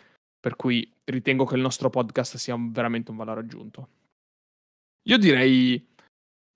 [0.40, 3.88] per cui ritengo che il nostro podcast sia veramente un valore aggiunto.
[5.08, 5.84] Io direi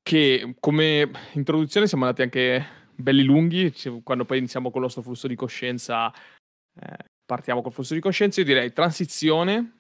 [0.03, 3.73] che come introduzione siamo andati anche belli lunghi,
[4.03, 6.13] quando poi iniziamo con il nostro flusso di coscienza,
[6.81, 9.73] eh, partiamo col flusso di coscienza, io direi transizione.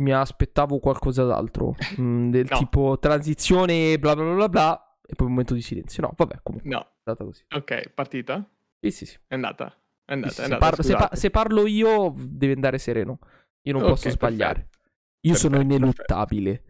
[0.00, 2.56] Mi aspettavo qualcosa d'altro, mm, del No.
[2.58, 6.02] tipo transizione, bla bla bla bla e poi un momento di silenzio.
[6.02, 7.44] No, vabbè, comunque No, è andata così.
[7.54, 8.48] ok, partita?
[8.80, 9.18] Sì, sì, sì.
[9.26, 9.66] È andata.
[10.04, 12.78] È andata, Sì, sì, è se, andata, par- se pa- se parlo io, deve andare
[12.78, 13.18] sereno.
[13.62, 14.54] Io non Ok, posso sbagliare.
[14.54, 14.78] perfetto.
[15.26, 16.64] Io sono Perfetto, ineluttabile.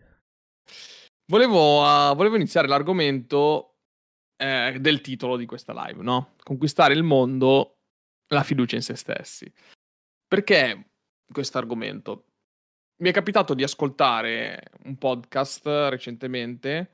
[1.31, 3.77] Volevo, ah, volevo iniziare l'argomento
[4.37, 6.33] eh, del titolo di questa live, no?
[6.43, 7.79] Conquistare il mondo,
[8.29, 9.53] la fiducia in se stessi.
[10.27, 10.91] Perché
[11.31, 12.25] questo argomento?
[13.01, 16.91] Mi è capitato di ascoltare un podcast recentemente,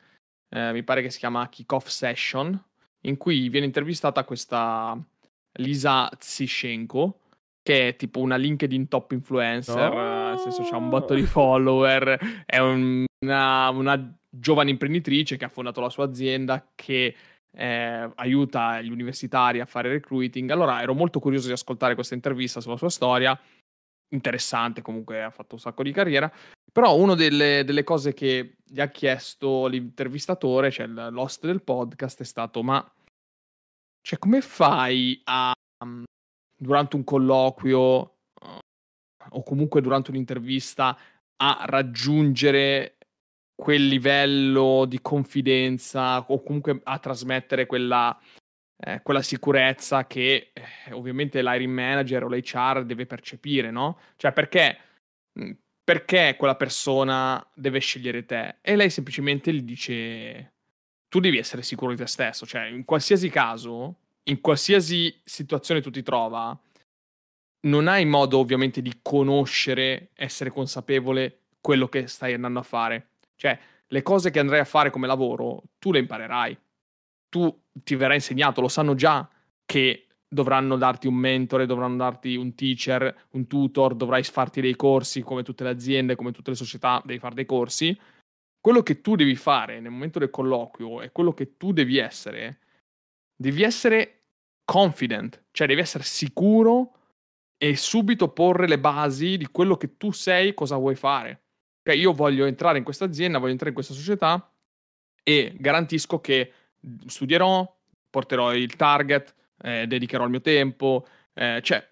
[0.51, 2.57] eh, mi pare che si chiama Kickoff Session,
[3.03, 4.97] in cui viene intervistata questa
[5.55, 7.19] Lisa Zishenko,
[7.61, 10.01] che è tipo una LinkedIn top influencer, Oh.
[10.01, 15.45] eh, nel senso c'ha un botto di follower, è un- una, una giovane imprenditrice che
[15.45, 17.17] ha fondato la sua azienda che
[17.59, 20.51] eh, aiuta gli universitari a fare recruiting.
[20.51, 23.37] Allora ero molto curioso di ascoltare questa intervista sulla sua storia,
[24.09, 26.33] interessante comunque, ha fatto un sacco di carriera,
[26.73, 32.25] però una delle, delle cose che gli ha chiesto l'intervistatore, cioè l'host del podcast, è
[32.25, 32.87] stato ma
[34.07, 35.53] cioè, come fai a
[35.85, 36.05] um,
[36.57, 38.59] durante un colloquio uh,
[39.31, 40.97] o comunque durante un'intervista
[41.39, 42.99] a raggiungere
[43.57, 48.17] quel livello di confidenza o comunque a trasmettere quella,
[48.79, 53.99] eh, quella sicurezza che eh, ovviamente l'hiring manager o l'HR deve percepire, no?
[54.17, 54.79] Cioè perché,
[55.33, 55.51] mh,
[55.83, 58.57] perché quella persona deve scegliere te?
[58.61, 60.53] E lei semplicemente gli dice
[61.09, 65.91] tu devi essere sicuro di te stesso, cioè in qualsiasi caso, in qualsiasi situazione tu
[65.91, 66.59] ti trova,
[67.67, 73.11] non hai modo ovviamente di conoscere, essere consapevole quello che stai andando a fare.
[73.37, 73.59] Cioè,
[73.89, 76.59] le cose che andrai a fare come lavoro, tu le imparerai.
[77.37, 79.29] Tu ti verrà insegnato, lo sanno già
[79.67, 85.21] che dovranno darti un mentore, dovranno darti un teacher, un tutor, dovrai farti dei corsi
[85.21, 87.95] come tutte le aziende, come tutte le società, devi fare dei corsi.
[88.59, 92.61] Quello che tu devi fare nel momento del colloquio e quello che tu devi essere,
[93.37, 94.23] devi essere
[94.65, 96.93] confident, cioè devi essere sicuro
[97.59, 101.43] e subito porre le basi di quello che tu sei, cosa vuoi fare.
[101.83, 104.51] Cioè io voglio entrare in questa azienda, voglio entrare in questa società
[105.23, 106.53] e garantisco che
[107.07, 107.77] studierò,
[108.11, 111.87] porterò il target, eh, dedicherò il mio tempo, eh, cioè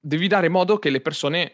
[0.00, 1.52] devi dare modo che le persone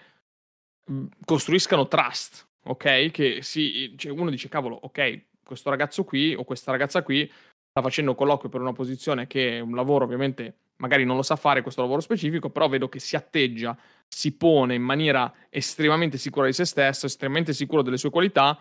[0.90, 3.10] mm, costruiscano trust, ok?
[3.10, 7.30] Che si, cioè uno dice cavolo, ok, questo ragazzo qui o questa ragazza qui
[7.70, 11.22] sta facendo un colloquio per una posizione che è un lavoro ovviamente magari non lo
[11.22, 16.18] sa fare questo lavoro specifico, però vedo che si atteggia, si pone in maniera estremamente
[16.18, 18.58] sicura di se stesso, estremamente sicuro delle sue qualità,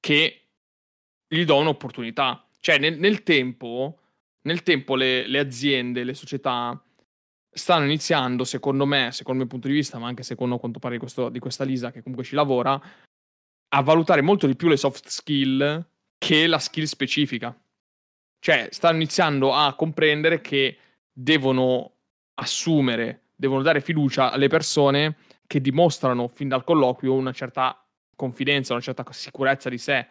[0.00, 0.48] che
[1.26, 2.47] gli do un'opportunità.
[2.60, 3.98] Cioè nel, nel tempo
[4.48, 6.80] nel tempo le, le aziende, le società
[7.50, 10.94] stanno iniziando, secondo me, secondo il mio punto di vista, ma anche secondo quanto pare
[10.94, 12.80] di, questo, di questa Lisa che comunque ci lavora,
[13.70, 17.56] a valutare molto di più le soft skill che la skill specifica.
[18.40, 20.78] Cioè, stanno iniziando a comprendere che
[21.12, 21.92] devono
[22.34, 25.16] assumere, devono dare fiducia alle persone
[25.46, 30.06] che dimostrano fin dal colloquio una certa confidenza, una certa sicurezza di sé.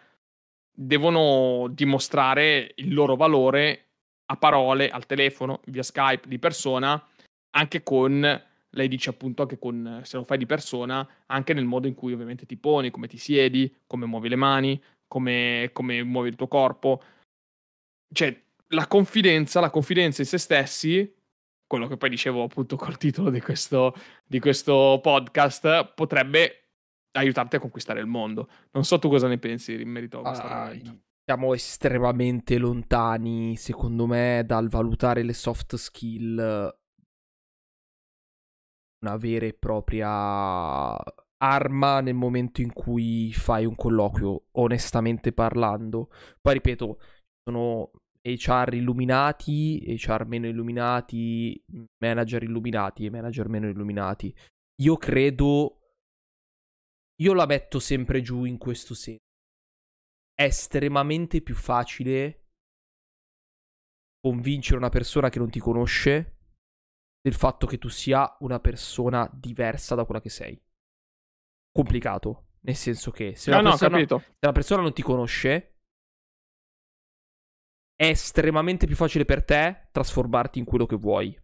[0.79, 3.85] Devono dimostrare il loro valore
[4.29, 7.03] a parole, al telefono, via Skype, di persona,
[7.51, 11.87] anche con, lei dice appunto anche con, se lo fai di persona, anche nel modo
[11.87, 16.29] in cui ovviamente ti poni, come ti siedi, come muovi le mani, come, come muovi
[16.29, 17.01] il tuo corpo.
[18.13, 21.15] Cioè, la confidenza, la confidenza in se stessi,
[21.65, 26.66] quello che poi dicevo appunto col titolo di questo, di questo podcast, potrebbe
[27.11, 28.49] aiutarti a conquistare il mondo.
[28.71, 33.57] Non so tu cosa ne pensi in merito a questo ah, argomento siamo estremamente lontani,
[33.57, 36.37] secondo me, dal valutare le soft skill
[38.99, 40.97] una vera e propria
[41.39, 46.09] arma nel momento in cui fai un colloquio, onestamente parlando.
[46.41, 46.99] Poi ripeto,
[47.43, 47.91] sono
[48.21, 51.61] HR illuminati, HR meno illuminati,
[52.03, 54.33] manager illuminati e manager meno illuminati.
[54.81, 55.76] Io credo,
[57.21, 59.25] io la metto sempre giù in questo senso
[60.33, 62.49] è estremamente più facile
[64.19, 66.37] convincere una persona che non ti conosce
[67.21, 70.61] del fatto che tu sia una persona diversa da quella che sei.
[71.71, 75.79] Complicato, nel senso che se, no, una, no, persona, se una persona non ti conosce
[77.95, 81.35] è estremamente più facile per te trasformarti in quello che vuoi.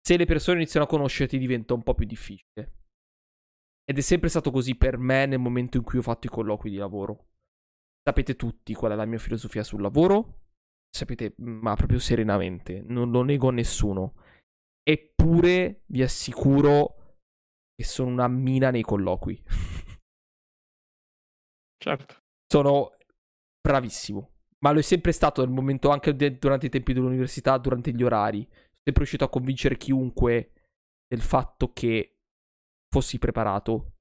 [0.00, 2.85] Se le persone iniziano a conoscerti diventa un po' più difficile.
[3.88, 6.70] Ed è sempre stato così per me nel momento in cui ho fatto i colloqui
[6.70, 7.28] di lavoro.
[8.02, 10.40] Sapete tutti qual è la mia filosofia sul lavoro.
[10.90, 12.82] Sapete, ma proprio serenamente.
[12.84, 14.14] Non lo nego a nessuno.
[14.82, 17.18] Eppure vi assicuro
[17.76, 19.40] che sono una mina nei colloqui.
[21.78, 22.16] certo.
[22.52, 22.96] Sono
[23.60, 24.30] bravissimo.
[24.60, 28.42] Ma lo è sempre stato nel momento anche durante i tempi dell'università, durante gli orari.
[28.42, 30.52] Sono sempre riuscito a convincere chiunque
[31.06, 32.15] del fatto che
[32.88, 33.94] fossi preparato.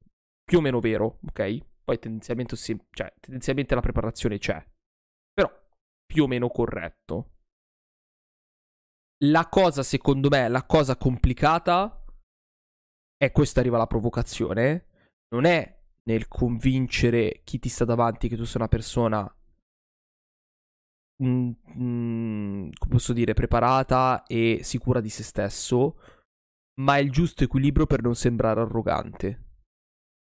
[0.44, 1.58] Più o meno vero, ok?
[1.84, 4.64] Poi tendenzialmente, cioè, tendenzialmente la preparazione c'è.
[5.34, 5.52] Però
[6.06, 7.32] più o meno corretto.
[9.26, 12.04] La cosa, secondo me, la cosa complicata
[13.18, 14.88] è questa arriva la provocazione.
[15.30, 19.36] Non è nel convincere chi ti sta davanti che tu sei una persona
[21.24, 25.98] mm, mm, come posso dire, preparata e sicura di se stesso,
[26.82, 29.44] ma il giusto equilibrio per non sembrare arrogante.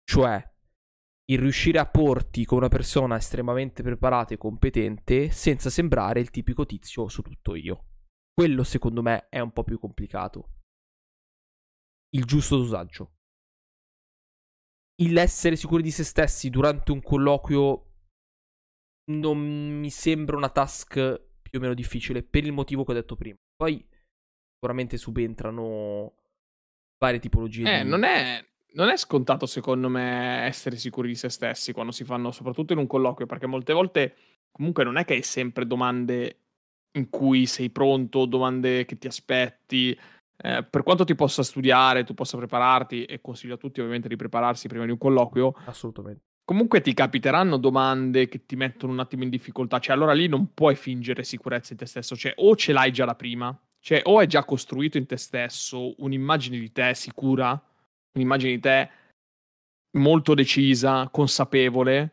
[0.05, 0.57] Cioè,
[1.31, 6.64] il riuscire a porti con una persona estremamente preparata e competente senza sembrare il tipico
[6.64, 7.87] tizio su tutto io.
[8.33, 10.53] Quello secondo me è un po' più complicato.
[12.11, 13.16] Il giusto dosaggio.
[15.03, 17.85] L'essere sicuri di se stessi durante un colloquio
[19.11, 19.38] non
[19.79, 20.92] mi sembra una task
[21.42, 23.37] più o meno difficile per il motivo che ho detto prima.
[23.55, 23.87] Poi
[24.55, 26.17] sicuramente subentrano
[26.99, 27.88] varie tipologie eh, di...
[27.88, 32.30] Non è, non è scontato, secondo me, essere sicuri di se stessi quando si fanno,
[32.30, 34.16] soprattutto in un colloquio, perché molte volte
[34.51, 36.40] comunque non è che hai sempre domande
[36.92, 39.99] in cui sei pronto, domande che ti aspetti.
[40.40, 44.16] Eh, per quanto ti possa studiare, tu possa prepararti, e consiglio a tutti ovviamente di
[44.16, 45.55] prepararsi prima di un colloquio.
[45.64, 46.22] Assolutamente.
[46.44, 50.55] Comunque ti capiteranno domande che ti mettono un attimo in difficoltà, cioè allora lì non
[50.55, 53.55] puoi fingere sicurezza in te stesso, cioè o ce l'hai già da prima,
[53.89, 57.59] cioè, o hai già costruito in te stesso un'immagine di te sicura,
[58.12, 58.91] un'immagine di te
[59.93, 62.12] molto decisa, consapevole,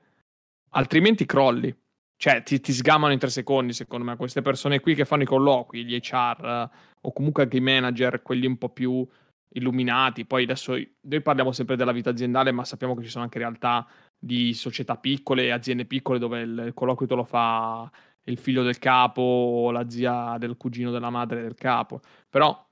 [0.69, 1.77] altrimenti crolli.
[2.15, 4.15] Cioè, ti, ti, sgamano in tre secondi, secondo me.
[4.15, 6.69] Queste persone qui che fanno i colloqui, gli HR,
[7.01, 9.05] o comunque anche i manager, quelli un po' più
[9.49, 10.23] illuminati.
[10.23, 10.71] Poi adesso
[11.01, 13.85] noi parliamo sempre della vita aziendale, ma sappiamo che ci sono anche realtà
[14.17, 17.91] di società piccole, aziende piccole, dove il colloquio te lo fa
[18.25, 22.01] il figlio del capo o la zia del cugino della madre del capo.
[22.29, 22.63] Però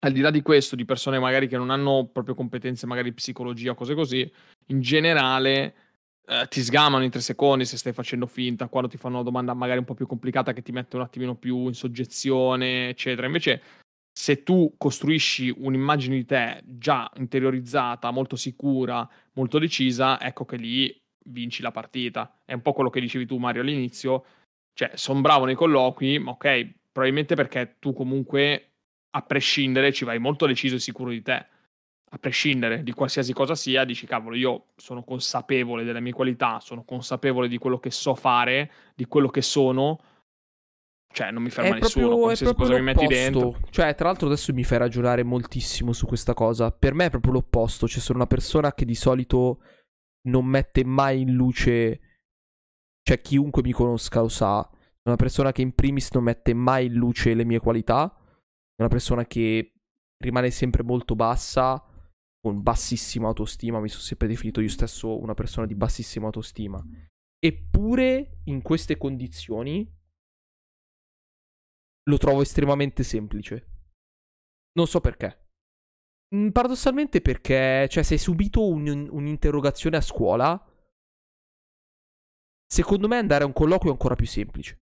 [0.00, 3.72] al di là di questo, di persone magari che non hanno proprio competenze, magari psicologia
[3.72, 4.30] o cose così,
[4.66, 5.74] in generale
[6.26, 9.54] eh, ti sgamano in tre secondi se stai facendo finta, quando ti fanno una domanda
[9.54, 13.26] magari un po' più complicata che ti mette un attimino più in soggezione, eccetera.
[13.26, 13.62] Invece,
[14.12, 20.94] se tu costruisci un'immagine di te già interiorizzata, molto sicura, molto decisa, ecco che lì
[21.26, 22.40] vinci la partita.
[22.44, 24.24] È un po' quello che dicevi tu, Mario, all'inizio.
[24.78, 28.74] Cioè, sono bravo nei colloqui, ma ok, probabilmente perché tu comunque
[29.10, 31.46] a prescindere ci vai molto deciso e sicuro di te.
[32.10, 36.84] A prescindere di qualsiasi cosa sia, dici cavolo, io sono consapevole delle mie qualità, sono
[36.84, 39.98] consapevole di quello che so fare, di quello che sono.
[41.12, 43.56] Cioè, non mi ferma è nessuno, proprio, qualsiasi cosa mi metti dentro.
[43.70, 46.70] Cioè, tra l'altro adesso mi fai ragionare moltissimo su questa cosa.
[46.70, 49.60] Per me è proprio l'opposto, cioè sono una persona che di solito
[50.28, 52.00] non mette mai in luce
[53.08, 56.86] cioè chiunque mi conosca lo sa, sono una persona che in primis non mette mai
[56.86, 59.72] in luce le mie qualità è una persona che
[60.22, 61.82] rimane sempre molto bassa,
[62.38, 66.84] con bassissima autostima, mi sono sempre definito io stesso una persona di bassissima autostima.
[67.38, 69.90] Eppure in queste condizioni
[72.10, 73.68] lo trovo estremamente semplice.
[74.72, 75.46] Non so perché.
[76.36, 80.62] Mm, paradossalmente perché, cioè, se hai subito un, un'interrogazione a scuola,
[82.68, 84.78] secondo me andare a un colloquio è ancora più semplice.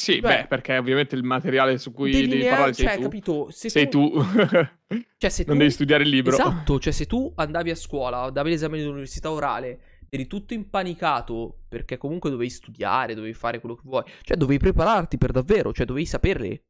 [0.00, 3.02] Sì, beh, beh, perché ovviamente il materiale su cui devi, parlare sei cioè, tu.
[3.02, 3.50] capito?
[3.50, 4.10] Se sei tu.
[4.10, 4.22] tu.
[5.18, 5.60] cioè, se non tu...
[5.62, 6.34] devi studiare il libro.
[6.34, 11.96] Esatto, cioè se tu andavi a scuola, davi l'esame dell'università orale, eri tutto impanicato perché
[11.96, 16.06] comunque dovevi studiare, dovevi fare quello che vuoi, cioè dovevi prepararti per davvero, cioè dovevi
[16.06, 16.66] sapere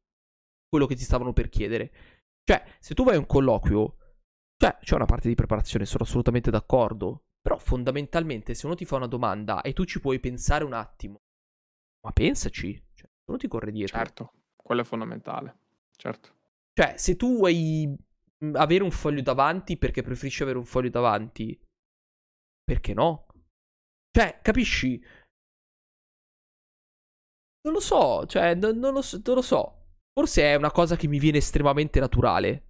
[0.67, 1.91] quello che ti stavano per chiedere.
[2.43, 3.95] Cioè, se tu vai a un colloquio,
[4.57, 8.97] cioè c'è una parte di preparazione, sono assolutamente d'accordo, però fondamentalmente se uno ti fa
[8.97, 11.23] una domanda e tu ci puoi pensare un attimo,
[12.05, 12.79] ma pensaci,
[13.25, 13.97] non ti corre dietro.
[13.97, 15.57] Certo, quello è fondamentale.
[15.97, 16.29] Certo.
[16.73, 17.91] Cioè, se tu vuoi
[18.53, 21.59] avere un foglio davanti perché preferisci avere un foglio davanti,
[22.63, 23.25] perché no?
[24.11, 25.03] Cioè, capisci?
[27.61, 29.87] Non lo so, cioè, non, non, lo, non lo so.
[30.13, 32.67] Forse è una cosa che mi viene estremamente naturale.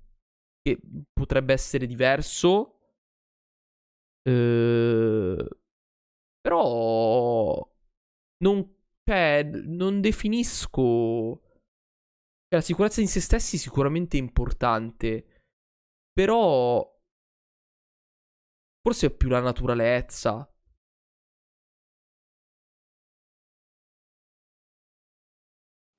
[0.61, 0.80] Che
[1.11, 2.78] potrebbe essere diverso.
[4.30, 5.47] Eh,
[6.41, 7.67] però
[8.43, 11.41] non cioè, non definisco...
[12.51, 15.43] Cioè, la sicurezza in se stessi è sicuramente importante,
[16.13, 16.86] però...
[18.82, 20.47] Forse è più la naturalezza.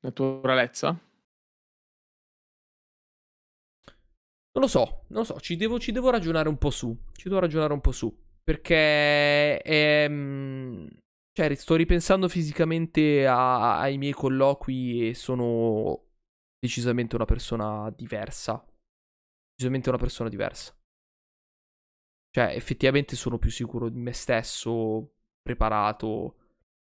[0.03, 0.99] Naturalezza?
[4.53, 6.97] Non lo so, non lo so, ci devo, ci devo ragionare un po' su.
[7.13, 8.13] Ci devo ragionare un po' su.
[8.43, 10.09] Perché è,
[11.33, 16.09] cioè, sto ripensando fisicamente a, ai miei colloqui e sono
[16.59, 18.65] decisamente una persona diversa.
[19.55, 20.77] Decisamente una persona diversa.
[22.31, 26.37] Cioè, effettivamente sono più sicuro di me stesso, preparato,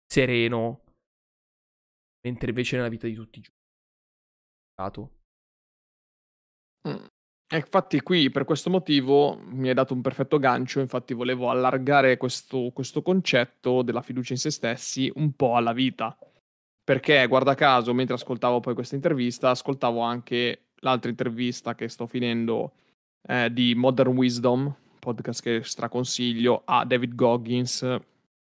[0.06, 0.84] sereno.
[2.26, 3.62] Mentre invece nella vita di tutti i giorni.
[7.54, 12.18] E infatti qui per questo motivo mi hai dato un perfetto gancio, infatti volevo allargare
[12.18, 16.18] questo, questo concetto della fiducia in se stessi un po' alla vita.
[16.84, 22.72] Perché guarda caso, mentre ascoltavo poi questa intervista, ascoltavo anche l'altra intervista che sto finendo
[23.28, 27.82] eh, di Modern Wisdom, podcast che straconsiglio, a David Goggins,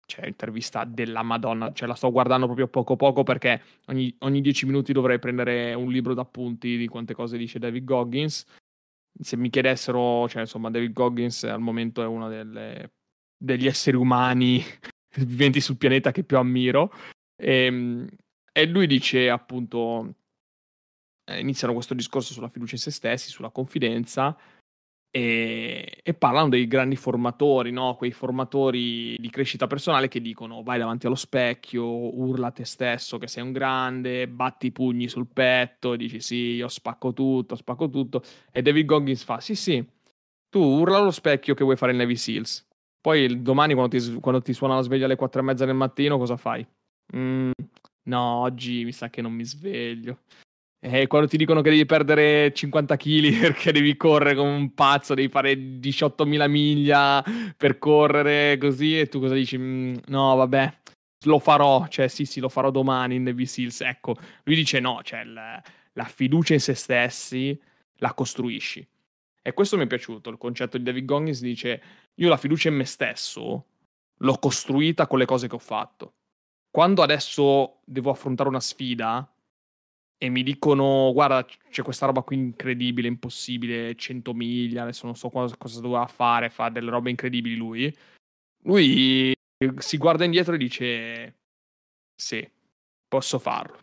[0.06, 4.66] cioè intervista della Madonna, cioè la sto guardando proprio poco poco perché ogni, ogni dieci
[4.66, 8.46] minuti dovrei prendere un libro d'appunti di quante cose dice David Goggins
[9.20, 12.94] se mi chiedessero, cioè insomma, David Goggins al momento è uno delle,
[13.38, 14.64] degli esseri umani
[15.18, 16.92] viventi sul pianeta che più ammiro.
[17.36, 18.08] E, ehm,
[18.52, 20.16] e lui dice appunto,
[21.26, 24.38] eh, iniziano questo discorso sulla fiducia in se stessi, sulla confidenza,
[25.16, 27.96] e, e, parlano dei grandi formatori, no?
[27.96, 33.20] quei formatori di crescita personale che dicono vai davanti allo specchio, urla a te stesso
[33.20, 37.92] che sei un grande, batti i pugni sul petto, dici sì, io spacco tutto, spacco
[37.92, 38.24] tutto.
[38.52, 39.86] E David Goggins fa sì, sì,
[40.50, 42.68] tu urla allo specchio che vuoi fare il Navy Seals.
[43.00, 46.18] Poi domani quando ti, quando ti suona la sveglia alle quattro e mezza del mattino
[46.18, 46.66] cosa fai?
[47.16, 47.52] Mm,
[48.06, 50.22] no, oggi mi sa che non mi sveglio.
[50.86, 55.14] E quando ti dicono che devi perdere 50 kg perché devi correre come un pazzo,
[55.14, 57.24] devi fare 18.000 miglia
[57.56, 59.58] per correre così, e tu cosa dici?
[59.58, 60.78] Mm, no, vabbè,
[61.24, 63.80] lo farò, cioè sì, sì, lo farò domani in Navy Seals.
[63.80, 65.64] Ecco, lui dice no, cioè la,
[65.94, 67.58] la fiducia in se stessi
[68.00, 68.86] la costruisci.
[69.42, 71.82] E questo mi è piaciuto, il concetto di David Goggins dice
[72.16, 73.66] io la fiducia in me stesso
[74.18, 76.16] l'ho costruita con le cose che ho fatto.
[76.70, 79.33] Quando adesso devo affrontare una sfida
[80.24, 85.30] e mi dicono guarda c'è questa roba qui incredibile, impossibile, 100 miglia, adesso non so
[85.30, 87.94] cosa, cosa doveva fare, fa delle robe incredibili lui,
[88.64, 89.34] lui
[89.80, 91.36] si guarda indietro e dice
[92.16, 92.50] sì,
[93.06, 93.80] posso farlo,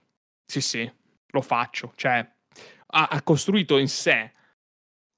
[0.51, 0.91] sì sì,
[1.27, 2.27] lo faccio, cioè
[2.93, 4.33] ha, ha costruito in sé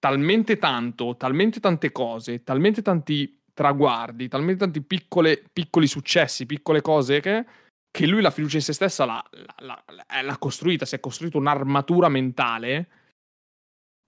[0.00, 7.20] talmente tanto, talmente tante cose, talmente tanti traguardi, talmente tanti piccole, piccoli successi, piccole cose
[7.20, 7.46] che,
[7.92, 9.22] che lui la fiducia in se stessa l'ha,
[9.58, 12.88] l'ha, l'ha, l'ha costruita, si è costruito un'armatura mentale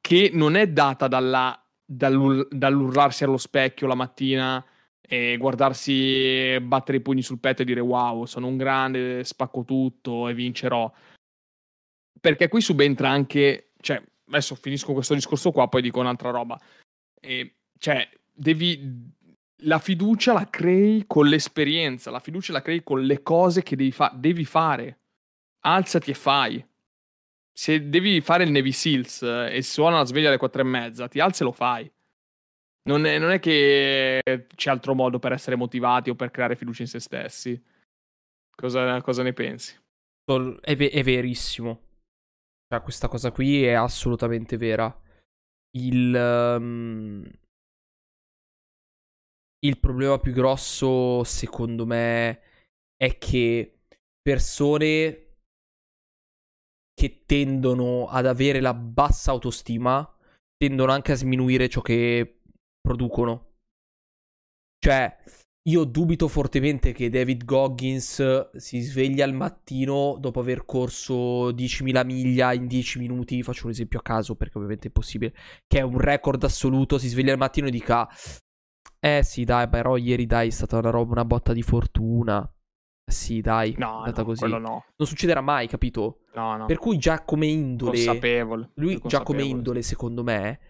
[0.01, 4.65] che non è data dalla, dall'ur, dall'urlarsi allo specchio la mattina
[5.07, 10.29] e guardarsi battere i pugni sul petto e dire wow, sono un grande, spacco tutto
[10.29, 10.91] e vincerò.
[12.19, 16.59] Perché qui subentra anche, cioè, adesso finisco questo discorso qua, poi dico un'altra roba.
[17.21, 19.13] E, cioè, devi
[19.63, 23.93] la fiducia la crei con l'esperienza, la fiducia la crei con le cose che devi,
[23.93, 25.01] fa- devi fare.
[25.61, 26.67] Alzati e fai.
[27.57, 31.09] Se devi fare il Navy Seals eh, e suona la sveglia alle quattro e mezza,
[31.09, 31.91] ti alzi e lo fai.
[32.87, 34.21] Non è, non è, che
[34.55, 37.63] c'è altro modo per essere motivati o per creare fiducia in se stessi.
[38.55, 39.75] Cosa, cosa ne pensi?
[40.61, 41.81] È, ve- è verissimo.
[42.69, 44.95] Cioè, questa cosa qui è assolutamente vera.
[45.77, 46.15] Il.
[46.15, 47.43] Um
[49.65, 52.41] il problema più grosso, secondo me,
[52.97, 53.81] è che
[54.21, 55.19] persone
[56.95, 60.09] che tendono ad avere la bassa autostima
[60.57, 62.41] tendono anche a sminuire ciò che
[62.81, 63.53] producono.
[64.79, 65.17] Cioè,
[65.67, 72.53] io dubito fortemente che David Goggins si sveglia al mattino dopo aver corso 10.000 miglia
[72.53, 75.35] in 10 minuti, faccio un esempio a caso perché ovviamente è impossibile,
[75.67, 78.07] che è un record assoluto, si sveglia al mattino e dica
[79.05, 82.51] eh sì, dai, però ieri dai è stata una roba, una botta di fortuna.
[83.07, 84.47] Sì, dai, no, è andata no, così.
[84.47, 84.59] No.
[84.59, 86.21] Non succederà mai, capito?
[86.33, 86.65] No, no.
[86.65, 88.03] Per cui già come indole...
[88.03, 88.71] Consapevole.
[88.77, 89.09] Lui consapevole.
[89.09, 90.61] già come indole, secondo me,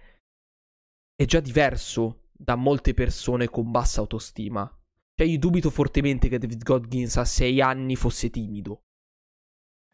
[1.15, 4.69] è già diverso da molte persone con bassa autostima.
[5.15, 8.83] Cioè, io dubito fortemente che David Godgins a sei anni fosse timido.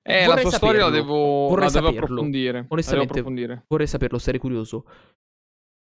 [0.03, 0.78] Eh, vorrei la sua saperlo.
[0.78, 2.64] storia la devo, vorrei la devo approfondire.
[2.68, 3.64] Onestamente, devo approfondire.
[3.68, 4.86] vorrei saperlo, sarei curioso.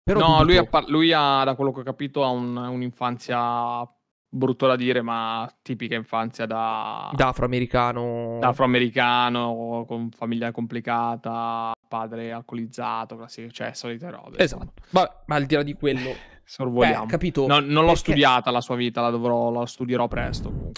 [0.06, 3.84] Però no, lui, ha, lui ha, da quello che ho capito, ha un, un'infanzia
[4.30, 7.10] brutto da dire, ma tipica infanzia da...
[7.16, 8.38] Da afroamericano.
[8.40, 14.38] Da afroamericano, con famiglia complicata, padre alcolizzato, classico, cioè solite robe.
[14.38, 14.74] Esatto.
[14.92, 16.34] Ma, ma al di là di quello...
[16.48, 17.06] Sorvoliamo.
[17.06, 17.48] Beh, capito?
[17.48, 17.96] No, non l'ho perché...
[17.96, 20.74] studiata la sua vita, la, dovrò, la studierò presto.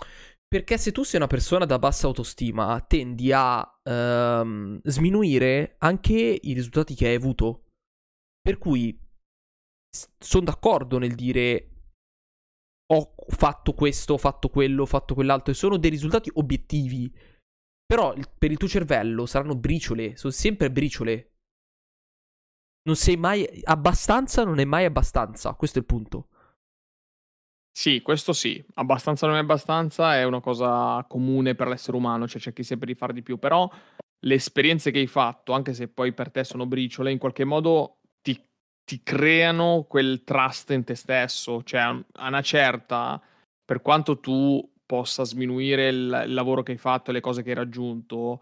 [0.48, 6.54] Perché se tu sei una persona da bassa autostima, tendi a um, sminuire anche i
[6.54, 7.64] risultati che hai avuto.
[8.42, 8.98] Per cui
[9.90, 11.72] sono d'accordo nel dire
[12.90, 17.14] ho fatto questo, ho fatto quello, ho fatto quell'altro e sono dei risultati obiettivi.
[17.86, 21.32] Però per il tuo cervello saranno briciole, sono sempre briciole.
[22.84, 26.30] Non sei mai abbastanza, non è mai abbastanza, questo è il punto.
[27.78, 32.42] Sì, questo sì, abbastanza non è abbastanza è una cosa comune per l'essere umano, cioè
[32.42, 33.70] cerchi sempre di fare di più, però
[34.26, 37.97] le esperienze che hai fatto, anche se poi per te sono briciole, in qualche modo
[38.88, 43.22] ti creano quel trust in te stesso, cioè a una certa,
[43.66, 47.50] per quanto tu possa sminuire il, il lavoro che hai fatto e le cose che
[47.50, 48.42] hai raggiunto,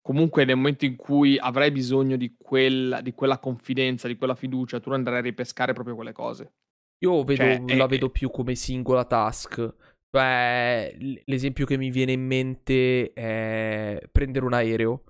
[0.00, 4.80] comunque nel momento in cui avrai bisogno di, quel, di quella confidenza, di quella fiducia,
[4.80, 6.52] tu andrai a ripescare proprio quelle cose.
[7.04, 9.74] Io vedo, cioè, la è, vedo più come singola task.
[10.10, 15.02] Cioè, l'esempio che mi viene in mente è prendere un aereo.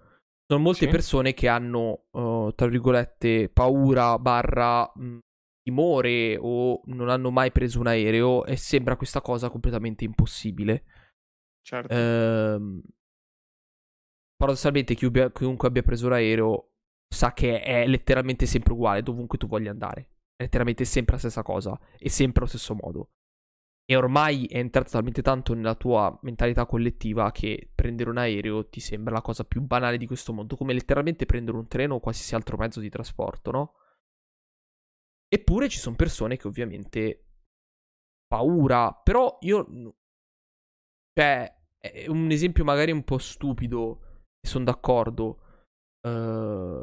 [0.53, 0.91] Sono molte sì.
[0.91, 5.19] persone che hanno, uh, tra virgolette, paura, barra, mh, mm,
[5.63, 10.85] timore o non hanno mai preso un aereo e sembra questa cosa completamente impossibile.
[11.63, 11.95] Certo.
[11.95, 12.83] Ehm,
[14.37, 16.73] paradossalmente chiunque abbia preso l'aereo
[17.09, 20.03] sa che è letteralmente sempre uguale dovunque tu voglia andare.
[20.37, 23.09] È letteralmente sempre la stessa cosa e sempre allo stesso modo.
[23.93, 28.81] E ormai è entrato talmente tanto nella tua mentalità collettiva che prendere un aereo ti
[28.81, 32.35] sembra la cosa più banale di questo mondo, come letteralmente prendere un treno o qualsiasi
[32.35, 33.75] altro mezzo di trasporto, no?
[35.29, 37.27] Eppure ci sono persone che ovviamente
[38.27, 39.67] paura, però io
[41.13, 45.39] cioè è un esempio magari un po' stupido, sono d'accordo,
[46.05, 46.83] Uh,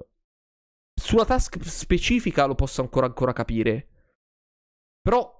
[0.93, 4.14] sulla task specifica lo posso ancora, ancora capire.
[5.01, 5.39] Però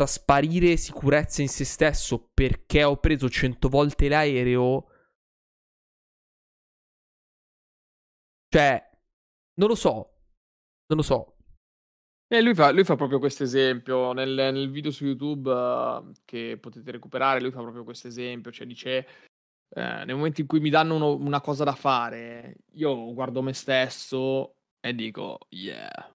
[0.00, 4.86] trasparire sicurezza in se stesso perché ho preso 100 volte l'aereo.
[8.48, 8.90] Cioè,
[9.56, 9.92] non lo so.
[10.86, 11.36] Non lo so.
[12.28, 16.56] Eh, lui, fa, lui fa proprio questo esempio nel, nel, video su YouTube uh, che
[16.58, 17.40] potete recuperare.
[17.40, 19.06] Lui fa proprio questo esempio, cioè dice:
[19.68, 23.52] eh, Nel momento in cui mi danno uno, una cosa da fare, io guardo me
[23.52, 26.14] stesso e dico: Yeah,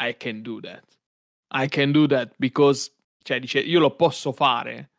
[0.00, 0.84] I can do that.
[1.54, 2.92] I can do that because
[3.22, 4.90] cioè, dice, io lo posso fare.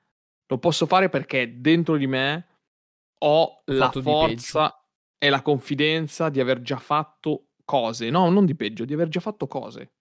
[0.47, 2.47] Lo posso fare perché dentro di me
[3.19, 4.85] ho la forza
[5.17, 8.09] e la confidenza di aver già fatto cose.
[8.09, 9.93] No, non di peggio, di aver già fatto cose.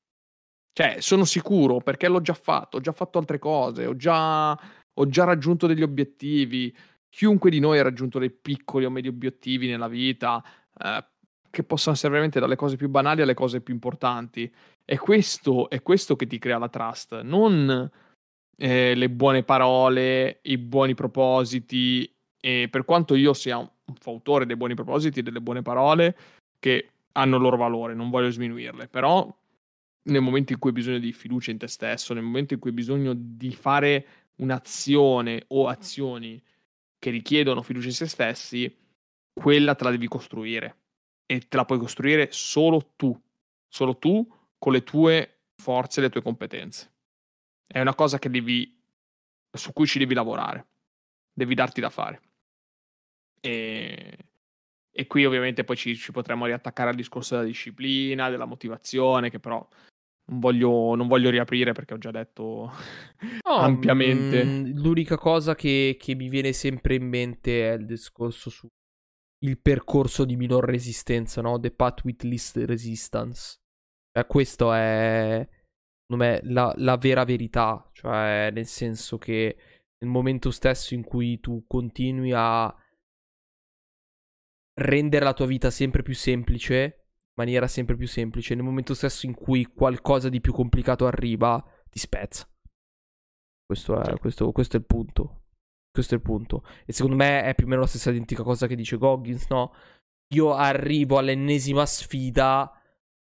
[0.72, 5.06] Cioè, sono sicuro perché l'ho già fatto, ho già fatto altre cose, ho già, ho
[5.06, 6.74] già raggiunto degli obiettivi.
[7.08, 10.42] Chiunque di noi ha raggiunto dei piccoli o medi obiettivi nella vita,
[10.78, 11.04] eh,
[11.50, 14.52] che possono essere veramente dalle cose più banali alle cose più importanti.
[14.84, 17.90] E questo è questo che ti crea la trust, non
[18.56, 22.10] eh, le buone parole, i buoni propositi.
[22.40, 26.16] E per quanto io sia un fautore dei buoni propositi e delle buone parole,
[26.58, 29.32] che hanno il loro valore, non voglio sminuirle, però
[30.04, 32.70] nel momento in cui hai bisogno di fiducia in te stesso, nel momento in cui
[32.70, 36.42] hai bisogno di fare un'azione o azioni
[36.98, 38.76] che richiedono fiducia in se stessi,
[39.32, 40.76] quella te la devi costruire
[41.26, 43.18] e te la puoi costruire solo tu,
[43.68, 44.26] solo tu
[44.58, 46.91] con le tue forze e le tue competenze.
[47.72, 48.78] È una cosa che devi,
[49.50, 50.66] su cui ci devi lavorare,
[51.32, 52.20] devi darti da fare.
[53.40, 54.18] E,
[54.90, 59.40] e qui ovviamente poi ci, ci, potremmo riattaccare al discorso della disciplina, della motivazione, che
[59.40, 59.66] però
[60.26, 64.44] non voglio, non voglio riaprire perché ho già detto oh, ampiamente.
[64.44, 68.68] Mh, mm, l'unica cosa che, che mi viene sempre in mente è il discorso su
[69.44, 71.58] il percorso di minor resistenza, no?
[71.58, 73.58] The path with least resistance.
[74.12, 75.48] Cioè, questo è
[76.16, 79.56] me, la, la vera verità, cioè nel senso che
[79.98, 82.74] nel momento stesso in cui tu continui a
[84.80, 89.26] rendere la tua vita sempre più semplice, in maniera sempre più semplice, nel momento stesso
[89.26, 92.48] in cui qualcosa di più complicato arriva, ti spezza.
[93.64, 95.44] Questo è, questo, questo è il punto.
[95.90, 96.64] Questo è il punto.
[96.86, 99.74] E secondo me è più o meno la stessa identica cosa che dice Goggins, no?
[100.34, 102.70] Io arrivo all'ennesima sfida,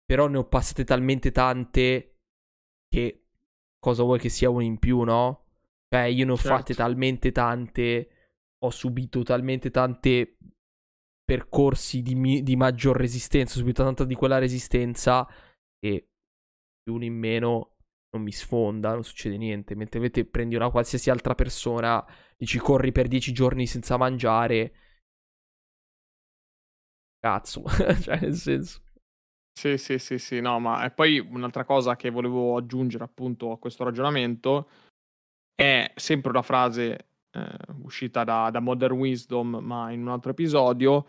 [0.04, 2.13] però ne ho passate talmente tante
[2.94, 3.24] che
[3.80, 5.46] cosa vuoi che sia uno in più, no?
[5.88, 6.56] Cioè, io ne ho certo.
[6.56, 8.08] fatte talmente tante,
[8.58, 10.36] ho subito talmente tante
[11.24, 15.26] percorsi di, mi- di maggior resistenza, ho subito tanta di quella resistenza
[15.84, 16.08] e
[16.82, 17.76] più uno in meno
[18.14, 19.74] non mi sfonda, non succede niente.
[19.74, 22.04] Mentre invece prendi una qualsiasi altra persona,
[22.36, 24.72] dici corri per dieci giorni senza mangiare.
[27.18, 27.64] Cazzo,
[28.02, 28.83] cioè nel senso.
[29.56, 33.58] Sì, sì, sì, sì, no, ma e poi un'altra cosa che volevo aggiungere appunto a
[33.58, 34.68] questo ragionamento
[35.54, 41.06] è sempre una frase eh, uscita da, da, Modern Wisdom, ma in un altro episodio,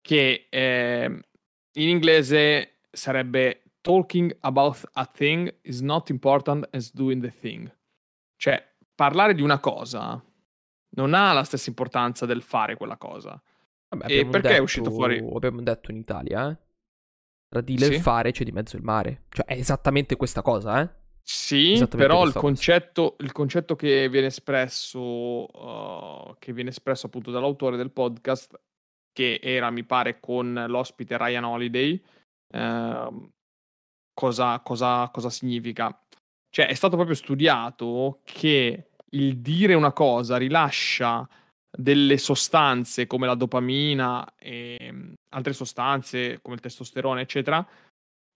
[0.00, 1.22] che eh,
[1.72, 7.74] in inglese sarebbe Talking about a thing is not important as doing the thing.
[8.36, 8.62] Cioè,
[8.94, 10.22] parlare di una cosa
[10.96, 13.40] non ha la stessa importanza del fare quella cosa.
[13.88, 15.16] Vabbè, e perché detto, è uscito fuori?
[15.16, 16.58] Abbiamo detto in Italia, eh?
[17.50, 17.94] Tra dire sì.
[17.94, 19.24] e fare c'è di mezzo il mare.
[19.28, 20.88] Cioè, è esattamente questa cosa, eh?
[21.20, 27.76] Sì, però il concetto, il concetto, che viene espresso, uh, che viene espresso appunto dall'autore
[27.76, 28.58] del podcast,
[29.12, 32.00] che era, mi pare, con l'ospite Ryan Holiday,
[32.54, 33.30] uh,
[34.14, 36.04] cosa, cosa, cosa significa?
[36.48, 41.28] Cioè, è stato proprio studiato che il dire una cosa rilascia
[41.68, 47.66] delle sostanze come la dopamina e altre sostanze come il testosterone, eccetera,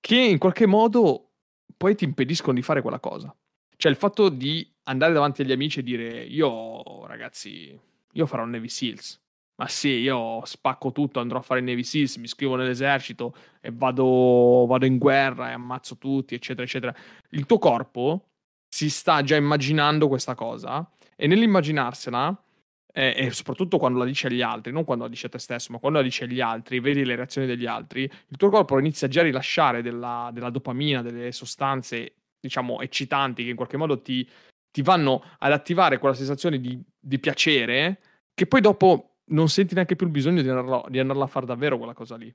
[0.00, 1.30] che in qualche modo
[1.76, 3.34] poi ti impediscono di fare quella cosa.
[3.76, 7.78] Cioè il fatto di andare davanti agli amici e dire io ragazzi,
[8.12, 9.20] io farò Navy Seals.
[9.56, 14.66] Ma sì, io spacco tutto, andrò a fare Navy Seals, mi iscrivo nell'esercito e vado,
[14.66, 16.94] vado in guerra e ammazzo tutti, eccetera, eccetera.
[17.30, 18.30] Il tuo corpo
[18.68, 22.43] si sta già immaginando questa cosa e nell'immaginarsela
[22.96, 25.72] eh, e soprattutto quando la dici agli altri, non quando la dici a te stesso,
[25.72, 29.08] ma quando la dici agli altri, vedi le reazioni degli altri, il tuo corpo inizia
[29.08, 34.26] già a rilasciare della, della dopamina, delle sostanze, diciamo, eccitanti che in qualche modo ti,
[34.70, 37.98] ti vanno ad attivare quella sensazione di, di, piacere
[38.32, 41.46] che poi dopo non senti neanche più il bisogno di andarla, di andarla a fare
[41.46, 42.32] davvero quella cosa lì.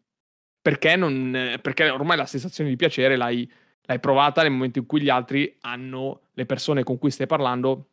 [0.62, 3.50] Perché, non, perché ormai la sensazione di piacere l'hai,
[3.84, 7.89] l'hai provata nel momento in cui gli altri hanno, le persone con cui stai parlando,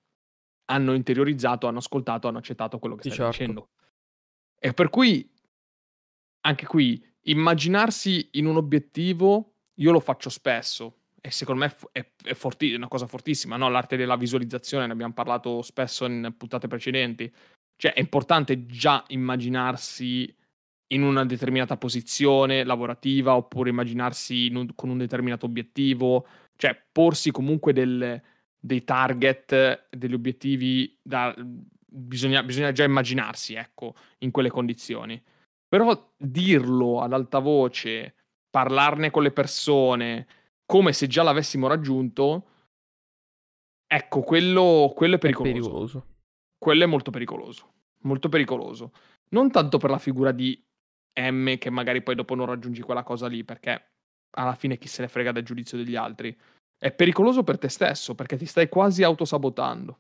[0.67, 3.31] hanno interiorizzato, hanno ascoltato, hanno accettato quello che stai certo.
[3.31, 3.69] dicendo.
[4.59, 5.29] E per cui,
[6.41, 10.97] anche qui, immaginarsi in un obiettivo, io lo faccio spesso
[11.27, 13.69] e secondo me è, è, forti- è una cosa fortissima, no?
[13.69, 17.33] l'arte della visualizzazione, ne abbiamo parlato spesso in puntate precedenti.
[17.77, 20.33] Cioè è importante già immaginarsi
[20.89, 27.73] in una determinata posizione lavorativa oppure immaginarsi un, con un determinato obiettivo, cioè porsi comunque
[27.73, 28.23] del,
[28.67, 35.23] dei target, degli obiettivi da, bisogna, bisogna, già immaginarsi, ecco, in quelle condizioni.
[35.69, 38.15] Però dirlo ad alta voce,
[38.51, 40.27] parlarne con le persone,
[40.67, 42.49] come se già l'avessimo raggiunto,
[43.87, 45.51] ecco, quello, quello è pericoloso.
[45.51, 46.07] È pericoloso.
[46.59, 47.73] Quello è molto pericoloso.
[48.01, 48.93] Molto pericoloso.
[49.29, 50.61] Non tanto per la figura di
[51.21, 53.93] M che magari poi dopo non raggiungi quella cosa lì, perché
[54.31, 56.37] alla fine chi se ne frega del giudizio degli altri.
[56.79, 59.99] È pericoloso per te stesso, perché ti stai quasi autosabotando.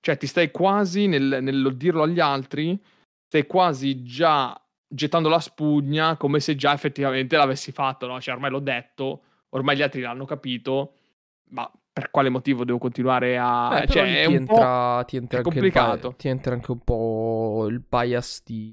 [0.00, 2.80] Cioè ti stai quasi, nel, nel dirlo agli altri,
[3.26, 4.58] stai quasi già
[4.90, 8.20] gettando la spugna come se già effettivamente l'avessi fatto, no?
[8.20, 10.94] Cioè ormai l'ho detto, ormai gli altri l'hanno capito,
[11.50, 13.68] ma per quale motivo devo continuare a...
[13.70, 18.42] Beh, cioè, ti entra, ti entra, anche il, ti entra anche un po' il bias
[18.44, 18.72] di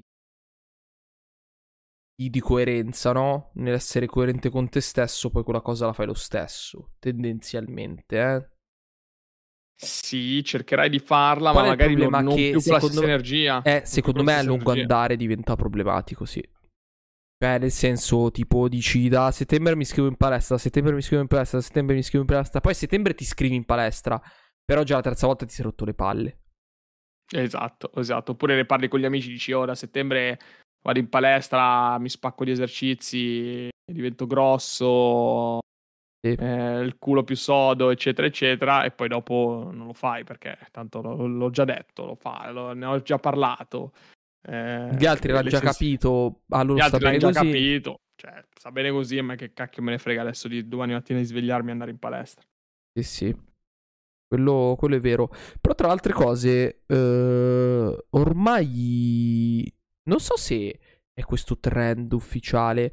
[2.16, 3.50] di coerenza, no?
[3.54, 8.48] Nell'essere coerente con te stesso, poi quella cosa la fai lo stesso, tendenzialmente, eh?
[9.78, 13.62] Sì, cercherai di farla, Qual ma magari non, non che più con la stessa energia.
[13.62, 14.80] Eh, secondo me a lungo energia.
[14.80, 16.42] andare diventa problematico, sì.
[17.38, 21.28] Cioè, nel senso, tipo, dici da settembre mi scrivo in palestra, settembre mi scrivo in
[21.28, 24.18] palestra, settembre mi scrivo in palestra, poi settembre ti scrivi in palestra,
[24.64, 26.40] però già la terza volta ti sei rotto le palle.
[27.30, 28.32] Esatto, esatto.
[28.32, 30.38] Oppure ne parli con gli amici, dici, oh, da settembre
[30.86, 35.58] vado in palestra, mi spacco di esercizi, divento grosso,
[36.24, 36.32] sì.
[36.32, 41.00] eh, il culo più sodo, eccetera, eccetera, e poi dopo non lo fai perché tanto
[41.00, 43.94] l'ho, l'ho già detto, lo fa, lo, ne ho già parlato.
[44.48, 48.70] Eh, Gli altri l'hanno già capito, a loro Gli altri l'hanno già capito, cioè, sta
[48.70, 51.72] bene così, ma che cacchio me ne frega adesso di domani mattina di svegliarmi e
[51.72, 52.44] andare in palestra.
[52.94, 53.36] Sì, sì.
[54.28, 55.30] Quello, quello, è vero.
[55.60, 59.72] Però tra altre cose, eh, ormai
[60.06, 60.78] non so se
[61.12, 62.92] è questo trend ufficiale,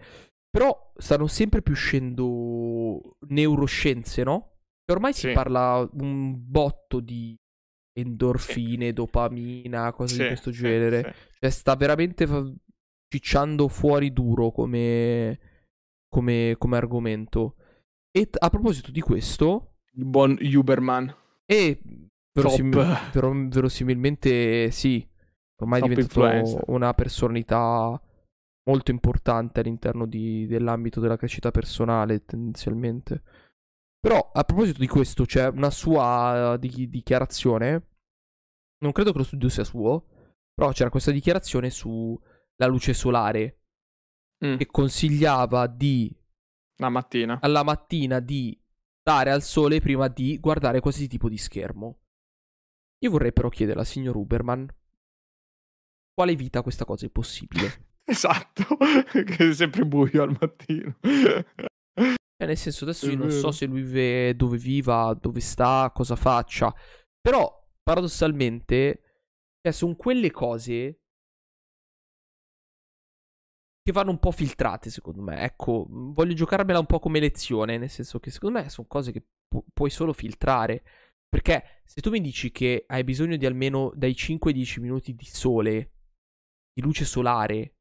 [0.49, 4.49] però stanno sempre più uscendo neuroscienze, no?
[4.91, 5.27] ormai sì.
[5.27, 7.35] si parla un botto di
[7.93, 8.93] endorfine, sì.
[8.93, 11.15] dopamina, cose sì, di questo genere.
[11.39, 12.51] Cioè sta veramente fa-
[13.07, 15.39] cicciando fuori duro come,
[16.07, 17.55] come, come argomento.
[18.11, 19.75] E t- a proposito di questo...
[19.95, 21.15] Il buon Uberman.
[21.45, 21.79] E
[22.33, 25.07] verosim- ver- verosimilmente sì,
[25.63, 26.63] Ormai è diventato influencer.
[26.67, 28.01] una personalità
[28.65, 33.23] molto importante all'interno di, dell'ambito della crescita personale, tendenzialmente.
[33.99, 37.87] Però, a proposito di questo, c'è una sua di- dichiarazione.
[38.79, 40.05] Non credo che lo studio sia suo,
[40.53, 43.61] però c'era questa dichiarazione sulla luce solare
[44.45, 44.57] mm.
[44.57, 46.13] che consigliava di
[46.79, 47.39] la mattina.
[47.41, 48.59] alla mattina di
[49.01, 51.99] dare al sole prima di guardare qualsiasi tipo di schermo.
[52.99, 54.67] Io vorrei però chiedere al signor Uberman
[56.13, 57.87] quale vita questa cosa è possibile?
[58.05, 58.77] esatto,
[59.11, 60.97] che è sempre buio al mattino.
[61.01, 66.15] Cioè, nel senso, adesso io non so se lui vive, dove viva, dove sta, cosa
[66.15, 66.73] faccia.
[67.21, 69.01] Però, paradossalmente,
[69.61, 70.99] cioè, sono quelle cose
[73.81, 75.41] che vanno un po' filtrate, secondo me.
[75.41, 79.23] Ecco, voglio giocarmela un po' come lezione, nel senso che secondo me sono cose che
[79.47, 80.83] pu- puoi solo filtrare.
[81.27, 85.15] Perché se tu mi dici che hai bisogno di almeno dai 5 ai 10 minuti
[85.15, 85.91] di sole
[86.73, 87.75] di luce solare.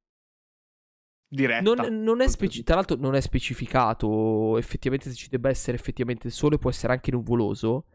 [1.27, 1.63] Diretta.
[1.63, 6.27] Non, non è speci- tra l'altro non è specificato effettivamente se ci debba essere effettivamente
[6.27, 7.87] il sole, può essere anche nuvoloso.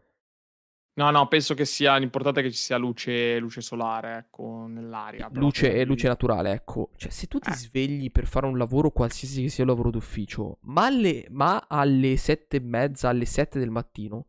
[0.98, 5.30] No, no, penso che sia l'importante è che ci sia luce, luce solare, ecco, nell'aria.
[5.34, 6.90] Luce, e luce naturale, ecco.
[6.96, 7.54] Cioè, se tu ti eh.
[7.54, 12.16] svegli per fare un lavoro, qualsiasi che sia il lavoro d'ufficio, ma alle, ma alle
[12.16, 14.26] sette e mezza, alle sette del mattino,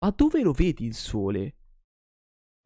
[0.00, 1.54] ma dove lo vedi il sole?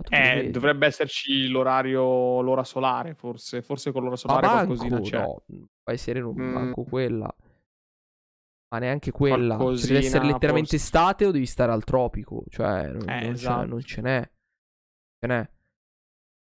[0.09, 3.63] Eh, dovrebbe esserci l'orario, l'ora solare, forse.
[3.63, 5.19] Forse con l'ora solare manco, qualcosina c'è.
[5.19, 5.43] No,
[5.85, 6.41] vai sereno, mm.
[6.41, 7.35] manco quella.
[8.73, 9.59] Ma neanche quella.
[9.59, 10.85] Cioè, deve essere letteralmente forse.
[10.85, 12.45] estate o devi stare al tropico.
[12.49, 13.67] Cioè, non, eh, non, esatto.
[13.67, 14.31] non ce n'è.
[15.19, 15.49] Ce n'è.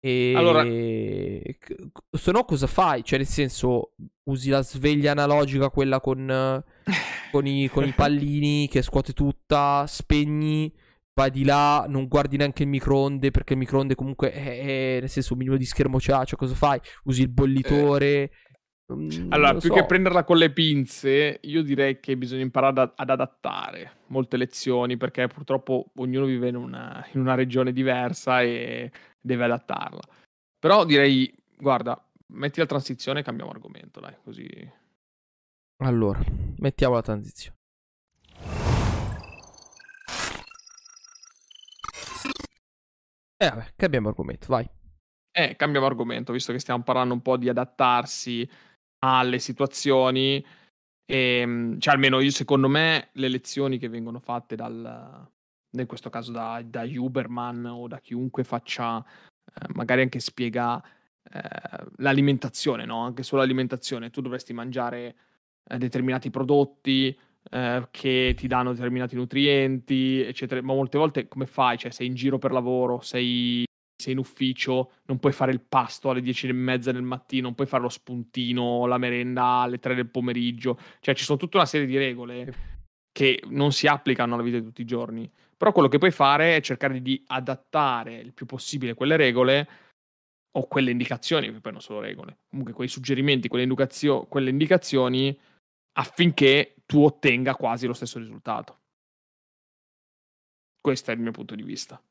[0.01, 3.03] E allora, se no, cosa fai?
[3.03, 3.93] Cioè, nel senso,
[4.29, 6.63] usi la sveglia analogica, quella con,
[7.31, 10.73] con, i, con i pallini che scuote tutta, spegni
[11.19, 15.09] vai di là, non guardi neanche il microonde perché il microonde comunque è, è nel
[15.09, 16.79] senso un minimo di schermo c'ha, cioè cosa fai?
[17.03, 18.07] Usi il bollitore.
[18.07, 18.31] Eh.
[18.93, 19.73] Mm, allora, più so.
[19.73, 24.97] che prenderla con le pinze, io direi che bisogna imparare ad, ad adattare molte lezioni
[24.97, 28.89] perché purtroppo ognuno vive in una, in una regione diversa e
[29.19, 30.01] deve adattarla.
[30.57, 34.47] Però direi, guarda, metti la transizione e cambiamo argomento, dai, così
[35.83, 36.19] Allora,
[36.57, 37.58] mettiamo la transizione.
[43.41, 44.69] E eh, vabbè, cambiamo argomento, vai.
[45.31, 48.47] Eh, cambiamo argomento, visto che stiamo parlando un po' di adattarsi
[48.99, 50.45] alle situazioni.
[51.05, 55.25] E, ehm, cioè, almeno io, secondo me, le lezioni che vengono fatte dal,
[55.71, 60.83] in questo caso da, da Uberman o da chiunque faccia, eh, magari anche spiega
[61.31, 63.05] eh, l'alimentazione, no?
[63.05, 64.09] Anche solo l'alimentazione.
[64.09, 65.15] Tu dovresti mangiare
[65.63, 67.17] eh, determinati prodotti
[67.49, 70.61] eh, che ti danno determinati nutrienti, eccetera.
[70.61, 71.77] Ma molte volte come fai?
[71.77, 73.63] Cioè, sei in giro per lavoro, sei,
[73.95, 77.55] sei in ufficio, non puoi fare il pasto alle 10 e mezza del mattino, non
[77.55, 80.79] puoi fare lo spuntino, la merenda alle 3 del pomeriggio.
[80.99, 82.53] Cioè, ci sono tutta una serie di regole
[83.11, 85.29] che non si applicano alla vita di tutti i giorni.
[85.57, 89.67] Però quello che puoi fare è cercare di adattare il più possibile quelle regole
[90.51, 93.67] o quelle indicazioni, che poi non sono regole, comunque quei suggerimenti, quelle,
[94.27, 95.37] quelle indicazioni
[95.99, 98.79] affinché tu ottenga quasi lo stesso risultato.
[100.81, 102.01] Questo è il mio punto di vista.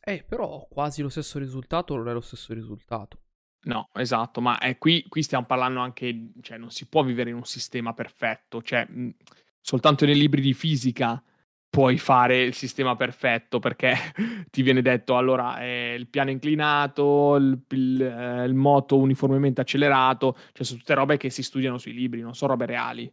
[0.00, 3.24] Eh, però quasi lo stesso risultato non è lo stesso risultato.
[3.64, 7.36] No, esatto, ma è qui, qui stiamo parlando anche, cioè non si può vivere in
[7.36, 9.16] un sistema perfetto, cioè mh,
[9.60, 11.22] soltanto nei libri di fisica
[11.70, 13.94] puoi fare il sistema perfetto perché
[14.50, 20.36] ti viene detto allora eh, il piano inclinato, il, il, eh, il, moto uniformemente accelerato,
[20.52, 23.12] cioè sono tutte robe che si studiano sui libri, non sono robe reali.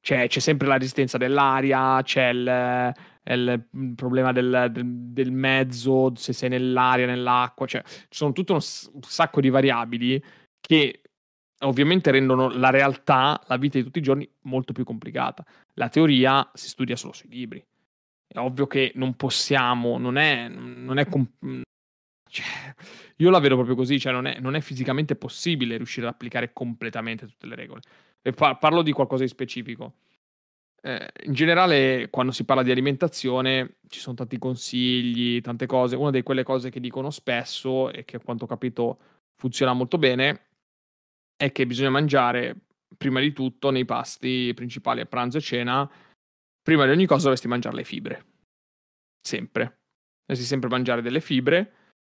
[0.00, 2.92] Cioè, c'è sempre la resistenza dell'aria, c'è il,
[3.24, 8.60] il problema del, del, del, mezzo, se sei nell'aria, nell'acqua, cioè ci sono tutto un,
[8.92, 10.22] un sacco di variabili
[10.60, 11.00] che
[11.60, 15.44] ovviamente rendono la realtà, la vita di tutti i giorni, molto più complicata.
[15.74, 17.64] La teoria si studia solo sui libri.
[18.36, 21.62] Ovvio che non possiamo, non è, non è comp-
[22.34, 22.44] cioè,
[23.18, 26.52] io la vedo proprio così, cioè non è, non è, fisicamente possibile riuscire ad applicare
[26.52, 27.80] completamente tutte le regole.
[28.22, 29.94] E par- parlo di qualcosa di specifico.
[30.82, 35.94] Eh, in generale, quando si parla di alimentazione, ci sono tanti consigli, tante cose.
[35.94, 38.98] Una di quelle cose che dicono spesso e che a quanto ho capito
[39.36, 40.46] funziona molto bene
[41.36, 42.56] è che bisogna mangiare
[42.96, 45.90] prima di tutto nei pasti principali a pranzo e cena.
[46.64, 48.24] Prima di ogni cosa dovresti mangiare le fibre.
[49.20, 49.80] Sempre.
[50.24, 51.74] Dovresti sempre mangiare delle fibre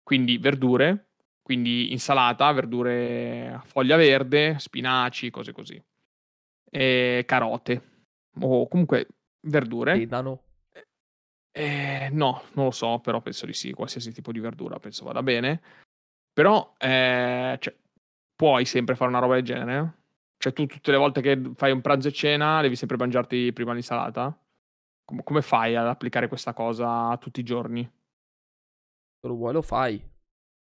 [0.10, 1.10] quindi verdure,
[1.44, 5.80] quindi insalata, verdure a foglia verde, spinaci, cose così.
[6.68, 8.08] E carote,
[8.40, 9.08] o comunque
[9.42, 9.96] verdure.
[9.96, 10.42] Sedano?
[11.52, 15.22] Eh, no, non lo so, però penso di sì, qualsiasi tipo di verdura penso vada
[15.22, 15.62] bene.
[16.34, 17.76] Però eh, cioè,
[18.36, 19.94] puoi sempre fare una roba del genere?
[20.40, 23.74] Cioè tu tutte le volte che fai un pranzo e cena devi sempre mangiarti prima
[23.74, 24.36] l'insalata?
[25.04, 27.84] Com- come fai ad applicare questa cosa tutti i giorni?
[27.84, 30.02] Se lo vuoi lo fai.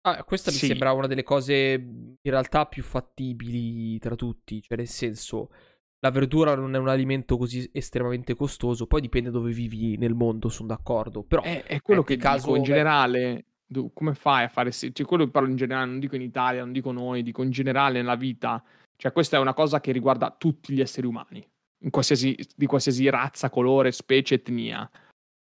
[0.01, 0.63] Ah, questa sì.
[0.63, 5.51] mi sembra una delle cose in realtà più fattibili tra tutti, cioè nel senso
[5.99, 10.49] la verdura non è un alimento così estremamente costoso, poi dipende dove vivi nel mondo,
[10.49, 13.45] sono d'accordo, però è, è quello che caso in generale,
[13.93, 16.71] come fai a fare cioè quello che parlo in generale, non dico in Italia, non
[16.71, 18.63] dico noi, dico in generale nella vita,
[18.97, 21.47] cioè questa è una cosa che riguarda tutti gli esseri umani,
[21.89, 24.89] qualsiasi, di qualsiasi razza, colore, specie, etnia.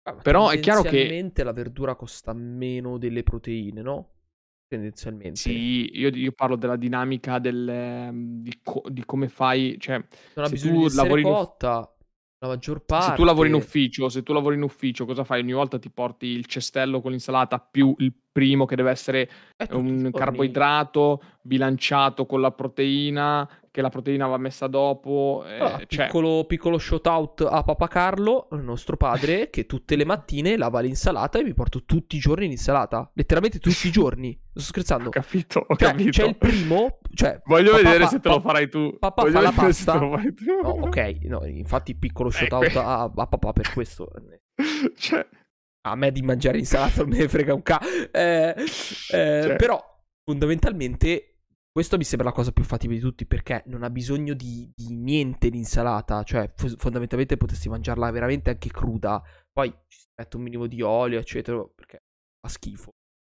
[0.04, 4.08] Ah, Però è chiaro che la verdura costa meno delle proteine, no?
[4.66, 5.36] Tendenzialmente.
[5.36, 10.02] Sì, io, io parlo della dinamica del, ehm, di, co- di, come fai, cioè
[10.34, 11.91] non ha bisogno di lavori cotta,
[12.42, 13.10] la maggior parte.
[13.10, 15.40] Se tu lavori in ufficio, se tu lavori in ufficio, cosa fai?
[15.40, 19.30] Ogni volta ti porti il cestello con l'insalata più il primo che deve essere
[19.70, 25.44] un carboidrato bilanciato con la proteina che la proteina va messa dopo.
[25.46, 26.06] Eh, allora, cioè...
[26.06, 30.80] piccolo, piccolo shout out a Papa Carlo, il nostro padre, che tutte le mattine lava
[30.80, 33.10] l'insalata e mi porto tutti i giorni l'insalata.
[33.14, 34.38] Letteralmente tutti i giorni.
[34.50, 35.08] Sto scherzando.
[35.08, 36.10] Ho capito, ho cioè, capito.
[36.10, 36.98] C'è il primo.
[37.14, 38.98] Cioè, Voglio papà vedere se te lo farai tu.
[38.98, 39.98] Papà Voglio fa la pasta.
[39.98, 40.18] No,
[40.68, 42.80] ok, no, infatti piccolo shout out ecco.
[42.80, 44.12] a, a papà per questo.
[44.96, 45.26] cioè...
[45.84, 47.80] A me di mangiare insalata non me ne frega un ca.
[47.80, 49.56] Eh, eh, cioè...
[49.56, 49.82] Però,
[50.22, 51.31] fondamentalmente
[51.72, 54.94] questo mi sembra la cosa più fattibile di tutti perché non ha bisogno di, di
[54.94, 60.42] niente l'insalata, cioè f- fondamentalmente potresti mangiarla veramente anche cruda, poi ci si mette un
[60.42, 62.02] minimo di olio, eccetera, perché
[62.40, 62.90] fa schifo.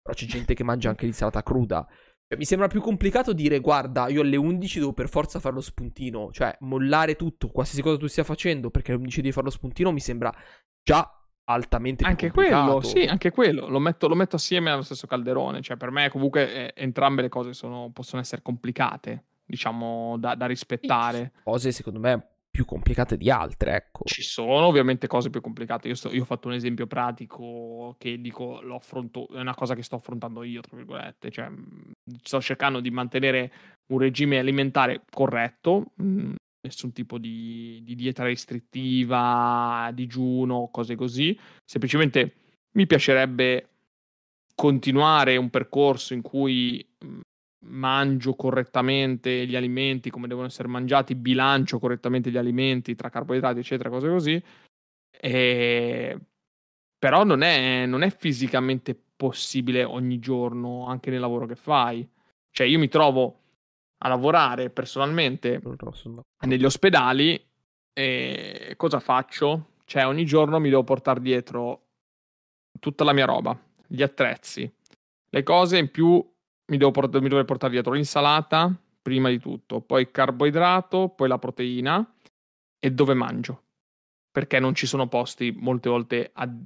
[0.01, 1.87] Però c'è gente che mangia anche l'insalata cruda.
[1.87, 5.61] Cioè, mi sembra più complicato dire guarda, io alle 11 devo per forza fare lo
[5.61, 9.51] spuntino, cioè mollare tutto, qualsiasi cosa tu stia facendo perché alle 11 devi fare lo
[9.51, 10.33] spuntino mi sembra
[10.81, 15.61] già altamente anche quello, sì, anche quello lo metto, lo metto, assieme allo stesso calderone.
[15.61, 20.45] Cioè, per me, comunque, eh, entrambe le cose sono, possono essere complicate, diciamo, da, da
[20.45, 21.31] rispettare.
[21.43, 24.03] Cose secondo me più complicate di altre, ecco.
[24.05, 25.87] Ci sono ovviamente cose più complicate.
[25.87, 29.73] Io, sto, io ho fatto un esempio pratico che dico, lo affronto, è una cosa
[29.73, 31.31] che sto affrontando io, tra virgolette.
[31.31, 31.49] Cioè,
[32.21, 33.51] sto cercando di mantenere
[33.87, 35.93] un regime alimentare corretto.
[35.95, 36.33] Mh,
[36.63, 41.37] nessun tipo di, di dieta restrittiva, digiuno, cose così.
[41.63, 42.35] Semplicemente
[42.71, 43.67] mi piacerebbe
[44.55, 47.21] continuare un percorso in cui mhmm,
[47.65, 53.89] mangio correttamente gli alimenti come devono essere mangiati, bilancio correttamente gli alimenti tra carboidrati, eccetera,
[53.89, 54.43] cose così.
[55.19, 56.17] E...
[56.97, 62.07] Però non è, non è fisicamente possibile ogni giorno, anche nel lavoro che fai.
[62.49, 63.42] Cioè, io mi trovo
[64.03, 65.61] a lavorare personalmente
[66.45, 67.41] negli ospedali
[67.93, 69.69] e cosa faccio?
[69.85, 71.81] Cioè, ogni giorno mi devo portare dietro
[72.79, 74.71] tutta la mia roba, gli attrezzi,
[75.29, 76.15] le cose in più
[76.65, 81.27] mi devo, port- mi devo portare dietro l'insalata prima di tutto, poi il carboidrato, poi
[81.27, 82.13] la proteina
[82.79, 83.61] e dove mangio.
[84.31, 86.65] Perché non ci sono posti molte volte ad-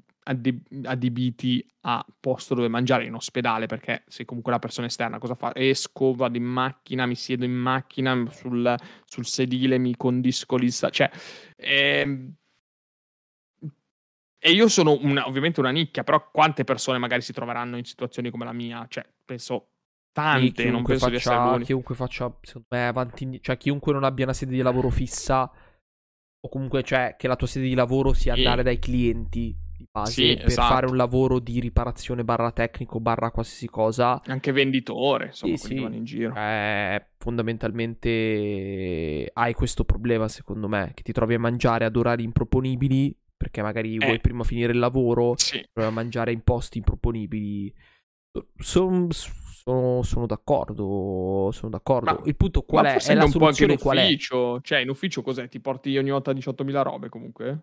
[0.84, 5.52] adibiti a posto dove mangiare in ospedale, perché sei comunque una persona esterna, cosa fa?
[5.56, 8.76] Esco, vado in macchina, mi siedo in macchina, sul,
[9.06, 11.12] sul sedile mi condisco l'insalata, cioè...
[11.56, 12.34] Ehm,
[14.40, 18.30] e io sono una, ovviamente una nicchia, però quante persone magari si troveranno in situazioni
[18.30, 18.86] come la mia?
[18.88, 19.70] Cioè, penso
[20.12, 21.66] tante, non penso faccia, di essere l'unico.
[21.66, 25.52] Chiunque faccia, secondo me, avanti, cioè chiunque non abbia una sede di lavoro fissa,
[26.40, 30.12] o comunque, cioè, che la tua sede di lavoro sia andare dai clienti di base
[30.12, 30.74] sì, per esatto.
[30.74, 34.22] fare un lavoro di riparazione barra tecnico barra qualsiasi cosa.
[34.26, 35.80] Anche venditore, insomma, sì, sì.
[35.80, 36.36] vanno in giro.
[36.36, 43.16] Eh, fondamentalmente hai questo problema, secondo me, che ti trovi a mangiare ad orari improponibili
[43.38, 44.06] perché magari eh.
[44.06, 45.64] vuoi prima finire il lavoro, sì.
[45.72, 47.72] provi a mangiare in posti improponibili.
[48.58, 52.14] Sono, sono, sono d'accordo, sono d'accordo.
[52.14, 52.98] Ma, il punto qual è?
[52.98, 54.62] È la un soluzione po' anche in ufficio.
[54.62, 55.48] Cioè, in ufficio cos'è?
[55.48, 57.62] Ti porti ogni volta 18.000 robe comunque?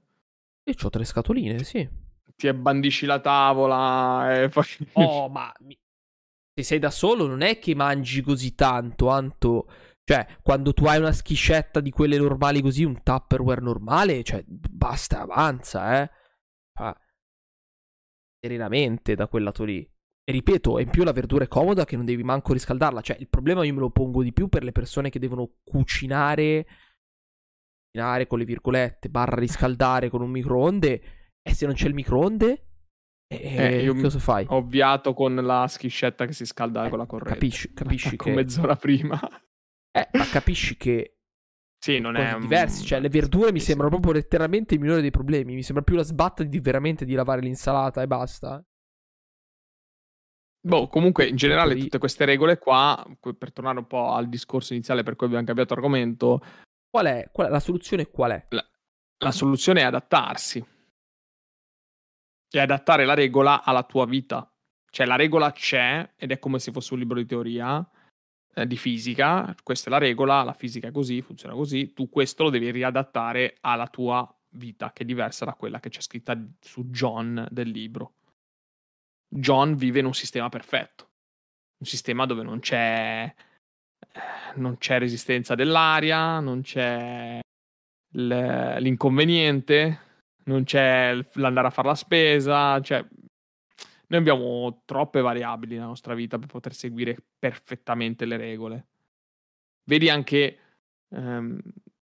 [0.64, 1.86] Io ho tre scatoline, sì.
[2.36, 4.64] Ti abbandisci la tavola e poi...
[4.94, 5.52] Oh, ma...
[6.56, 9.66] Se sei da solo non è che mangi così tanto, Anto
[10.06, 15.22] cioè, quando tu hai una schiscetta di quelle normali così, un Tupperware normale, cioè, basta,
[15.22, 16.10] avanza, eh.
[16.78, 16.94] Ah,
[18.38, 19.80] serenamente da quel lato lì.
[20.26, 23.00] E ripeto, in più la verdura è comoda che non devi manco riscaldarla.
[23.00, 26.66] Cioè, il problema io me lo pongo di più per le persone che devono cucinare,
[27.90, 31.02] cucinare con le virgolette, barra riscaldare con un microonde.
[31.46, 32.66] E se non c'è il microonde,
[33.26, 34.46] eh, eh, io cosa fai?
[34.48, 37.34] Ho ovviato con la schiscetta che si scalda eh, con la corrente.
[37.34, 38.32] Capisci, capisci che...
[38.32, 39.20] mezz'ora prima.
[39.90, 41.18] Eh, ma capisci che
[41.84, 42.82] sì, non è diversi.
[42.82, 45.54] Cioè, le verdure mi sembrano proprio letteralmente il minore dei problemi.
[45.54, 48.64] Mi sembra più la sbatta di veramente di lavare l'insalata e basta.
[50.66, 53.04] Boh, comunque, in generale, tutte queste regole qua,
[53.36, 56.40] per tornare un po' al discorso iniziale per cui abbiamo cambiato argomento.
[56.88, 57.28] Qual è?
[57.30, 57.50] Qual è?
[57.50, 58.46] La soluzione qual è?
[58.48, 58.66] La,
[59.18, 60.64] la soluzione è adattarsi.
[62.54, 64.48] E adattare la regola alla tua vita.
[64.88, 67.84] Cioè, la regola c'è ed è come se fosse un libro di teoria
[68.54, 72.44] eh, di fisica, questa è la regola, la fisica è così, funziona così, tu questo
[72.44, 76.84] lo devi riadattare alla tua vita, che è diversa da quella che c'è scritta su
[76.84, 78.14] John del libro.
[79.28, 81.08] John vive in un sistema perfetto,
[81.78, 83.34] un sistema dove non c'è,
[83.98, 84.20] eh,
[84.54, 87.40] non c'è resistenza dell'aria, non c'è
[88.12, 89.98] l'inconveniente,
[90.44, 93.04] non c'è l'andare a fare la spesa, cioè
[94.06, 98.86] noi abbiamo troppe variabili nella nostra vita per poter seguire perfettamente le regole.
[99.84, 100.58] Vedi anche,
[101.08, 101.60] ehm,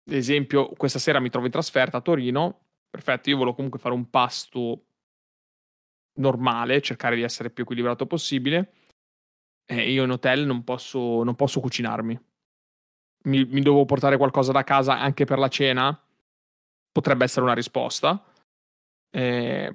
[0.04, 2.66] esempio, questa sera mi trovo in trasferta a Torino.
[2.90, 4.86] Perfetto, io volevo comunque fare un pasto
[6.14, 8.72] normale, cercare di essere più equilibrato possibile.
[9.66, 12.20] E io in hotel non posso, non posso cucinarmi.
[13.24, 16.03] Mi, mi devo portare qualcosa da casa anche per la cena.
[16.94, 18.24] Potrebbe essere una risposta.
[19.10, 19.74] Eh,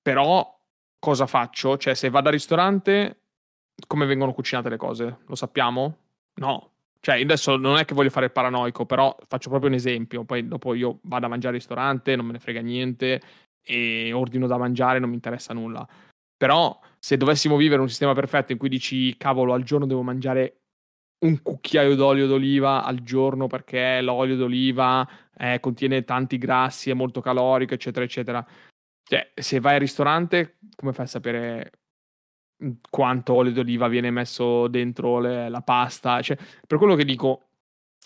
[0.00, 0.58] però
[0.98, 1.76] cosa faccio?
[1.76, 3.20] Cioè, se vado al ristorante,
[3.86, 5.18] come vengono cucinate le cose?
[5.26, 5.98] Lo sappiamo?
[6.36, 6.70] No.
[7.00, 10.24] Cioè, adesso non è che voglio fare il paranoico, però faccio proprio un esempio.
[10.24, 13.20] Poi dopo io vado a mangiare al ristorante, non me ne frega niente
[13.62, 15.86] e ordino da mangiare, non mi interessa nulla.
[16.34, 20.60] Però se dovessimo vivere un sistema perfetto in cui dici, cavolo, al giorno devo mangiare
[21.18, 25.08] un cucchiaio d'olio d'oliva al giorno perché l'olio d'oliva
[25.38, 28.46] eh, contiene tanti grassi, è molto calorico, eccetera, eccetera.
[29.02, 31.70] Cioè, se vai al ristorante, come fai a sapere
[32.88, 36.20] quanto olio d'oliva viene messo dentro le, la pasta?
[36.22, 37.48] Cioè, per quello che dico,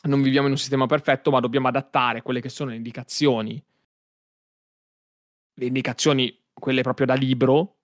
[0.03, 3.63] non viviamo in un sistema perfetto, ma dobbiamo adattare quelle che sono le indicazioni,
[5.55, 7.77] le indicazioni, quelle proprio da libro,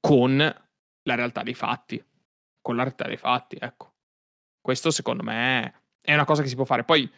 [0.00, 2.02] con la realtà dei fatti.
[2.60, 3.94] Con la realtà dei fatti, ecco.
[4.60, 6.84] Questo secondo me è una cosa che si può fare.
[6.84, 7.08] Poi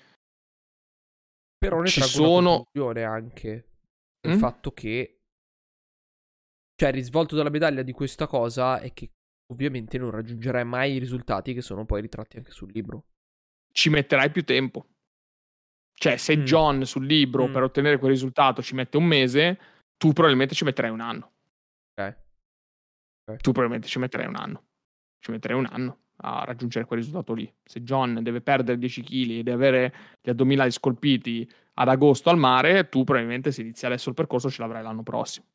[1.58, 3.68] però ne ci sono anche
[4.20, 4.38] il mm?
[4.38, 5.20] fatto che
[6.76, 9.10] cioè il risvolto della medaglia di questa cosa è che
[9.50, 13.06] ovviamente non raggiungerai mai i risultati che sono poi ritratti anche sul libro.
[13.72, 14.86] Ci metterai più tempo.
[15.94, 16.44] Cioè, se Mm.
[16.44, 17.52] John sul libro Mm.
[17.52, 19.58] per ottenere quel risultato ci mette un mese,
[19.96, 21.32] tu probabilmente ci metterai un anno.
[21.94, 22.16] Ok.
[23.40, 24.66] Tu probabilmente ci metterai un anno.
[25.18, 27.50] Ci metterei un anno a raggiungere quel risultato lì.
[27.64, 32.38] Se John deve perdere 10 kg e deve avere gli addominali scolpiti ad agosto al
[32.38, 35.46] mare, tu probabilmente se inizi adesso il percorso ce l'avrai l'anno prossimo.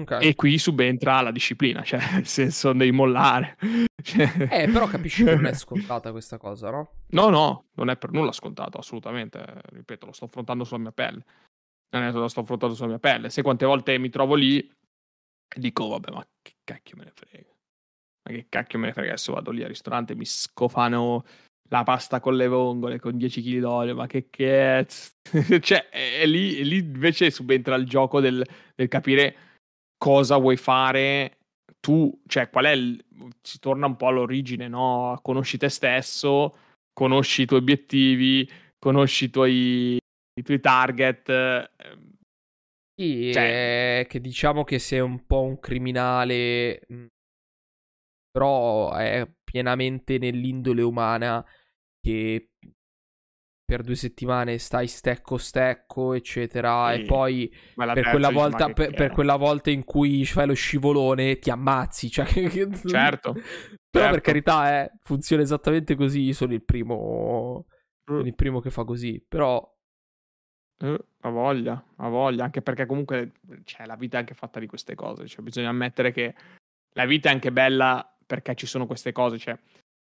[0.00, 0.18] Ok.
[0.20, 3.56] E qui subentra la disciplina, cioè nel senso devi mollare.
[4.00, 6.90] Cioè- Eh, però capisci che non è scontata questa cosa, no?
[7.08, 9.60] No, no, non è per nulla scontato, assolutamente.
[9.72, 11.24] Ripeto, lo sto affrontando sulla mia pelle.
[11.90, 13.30] Non è che lo sto affrontando sulla mia pelle.
[13.30, 17.56] Se quante volte mi trovo lì e dico, vabbè, ma che cacchio me ne frega.
[18.28, 21.24] Ma che cacchio me ne frega adesso vado lì al ristorante e mi scofano
[21.70, 25.10] la pasta con le vongole con 10 kg d'olio, ma che cazzo.
[25.60, 29.36] cioè, è, lì, è lì invece subentra il gioco del, del capire
[29.96, 31.38] cosa vuoi fare
[31.80, 33.02] tu, cioè qual è il,
[33.42, 35.18] si torna un po' all'origine, no?
[35.22, 36.56] Conosci te stesso,
[36.92, 38.48] conosci i tuoi obiettivi,
[38.78, 41.28] conosci i tuoi, i tuoi target.
[41.28, 42.12] ehm,
[42.94, 47.06] Sì, Cioè- che diciamo che sei un po' un criminale, mh,
[48.38, 51.44] però è pienamente nell'indole umana
[52.00, 52.50] che
[53.64, 57.02] per due settimane stai stecco stecco, eccetera, Sì.
[57.02, 61.50] e poi per quella, volta, per, per quella volta in cui fai lo scivolone ti
[61.50, 63.34] ammazzi, cioè, che- Certo,
[63.90, 64.20] Però per certo.
[64.20, 67.66] carità, eh, funziona esattamente così, sono il primo,
[68.04, 68.26] sono Mm.
[68.26, 69.60] il primo che fa così, però...
[70.80, 73.32] Ha voglia, ha voglia, anche perché comunque
[73.64, 76.34] cioè, la vita è anche fatta di queste cose, cioè, bisogna ammettere che
[76.92, 79.58] la vita è anche bella perché ci sono queste cose, cioè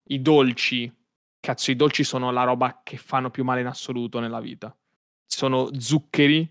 [0.09, 0.93] i dolci,
[1.39, 4.73] cazzo, i dolci sono la roba che fanno più male in assoluto nella vita.
[5.25, 6.49] Sono zuccheri,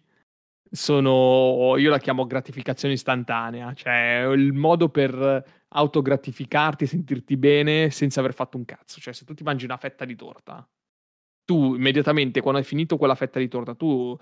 [0.68, 8.34] sono, io la chiamo gratificazione istantanea, cioè il modo per autogratificarti, sentirti bene senza aver
[8.34, 10.68] fatto un cazzo, cioè se tu ti mangi una fetta di torta,
[11.44, 14.18] tu immediatamente quando hai finito quella fetta di torta, tu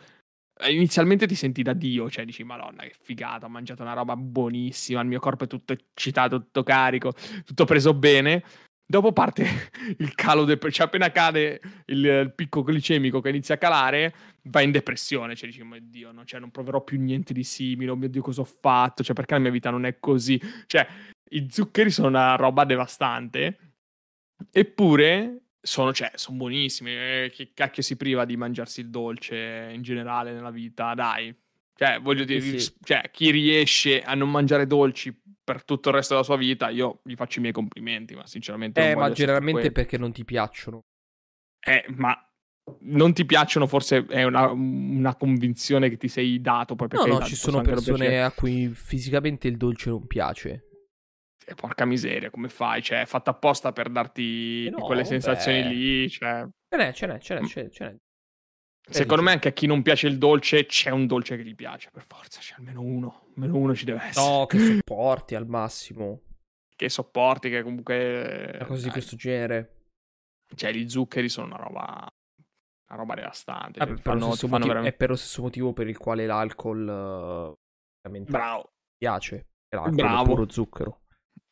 [0.68, 5.00] inizialmente ti senti da Dio, cioè dici madonna che figata, ho mangiato una roba buonissima,
[5.00, 7.12] il mio corpo è tutto eccitato, tutto carico,
[7.44, 8.44] tutto preso bene.
[8.84, 9.46] Dopo parte
[9.98, 14.64] il calo, del, cioè appena cade il, il picco glicemico che inizia a calare, vai
[14.64, 17.96] in depressione, cioè dici, mio Dio, non, cioè, non proverò più niente di simile, oh
[17.96, 20.86] mio Dio cosa ho fatto, cioè perché la mia vita non è così, cioè
[21.30, 23.74] i zuccheri sono una roba devastante,
[24.50, 29.82] eppure sono, cioè, sono buonissimi, eh, che cacchio si priva di mangiarsi il dolce in
[29.82, 31.34] generale nella vita, dai,
[31.74, 32.74] cioè voglio dire, Sì, sì.
[32.82, 37.00] cioè, chi riesce a non mangiare dolci per tutto il resto della sua vita, io
[37.04, 38.90] gli faccio i miei complimenti, ma sinceramente...
[38.90, 40.84] Eh, ma generalmente perché non ti piacciono.
[41.58, 42.16] Eh, ma
[42.80, 46.76] non ti piacciono, forse è una, una convinzione che ti sei dato.
[46.76, 50.69] Poi No, perché no, dai, ci sono persone a cui fisicamente il dolce non piace.
[51.50, 52.80] Eh, porca miseria, come fai?
[52.82, 55.74] Cioè, è fatta apposta per darti Eh no, quelle sensazioni vabbè.
[55.74, 56.08] lì.
[56.08, 57.42] Cioè, Ce n'è, ce n'è, ce Mm.
[57.42, 57.68] n'è, ce n'è.
[57.70, 57.96] ce n'è.
[58.88, 61.90] secondo me, anche a chi non piace il dolce, c'è un dolce che gli piace,
[61.92, 62.40] per forza.
[62.40, 63.26] C'è almeno uno.
[63.34, 64.26] Almeno uno ci deve essere.
[64.26, 66.22] No, che sopporti al massimo.
[66.74, 68.50] Che sopporti, che comunque.
[68.54, 69.76] Una cosa di questo genere.
[70.54, 72.06] Cioè, gli zuccheri sono una roba.
[72.90, 73.78] Una roba devastante.
[73.80, 76.84] Ah, per fanno- motivo- veramente- È per lo stesso motivo per il quale l'alcol
[78.02, 78.70] veramente Bravo.
[78.96, 79.46] piace.
[79.72, 80.22] L'alcol Bravo.
[80.22, 81.00] è puro zucchero.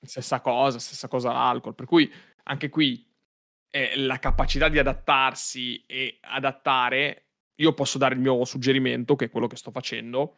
[0.00, 1.74] Stessa cosa, stessa cosa l'alcol.
[1.74, 2.10] Per cui
[2.44, 3.06] anche qui
[3.70, 7.26] eh, la capacità di adattarsi e adattare,
[7.56, 10.36] io posso dare il mio suggerimento, che è quello che sto facendo.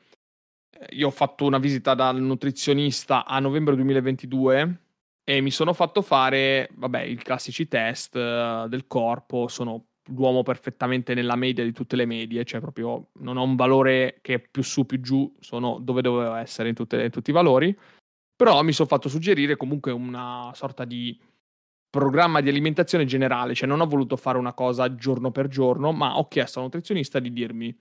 [0.70, 4.80] Eh, Io ho fatto una visita dal nutrizionista a novembre 2022
[5.24, 11.14] e mi sono fatto fare, vabbè, i classici test eh, del corpo, sono l'uomo perfettamente
[11.14, 14.62] nella media di tutte le medie, cioè proprio non ho un valore che è più
[14.62, 17.76] su, più giù, sono dove dovevo essere in, tutte- in tutti i valori.
[18.40, 21.14] Però mi sono fatto suggerire comunque una sorta di
[21.90, 26.16] programma di alimentazione generale, cioè non ho voluto fare una cosa giorno per giorno, ma
[26.16, 27.78] ho chiesto al nutrizionista di dirmi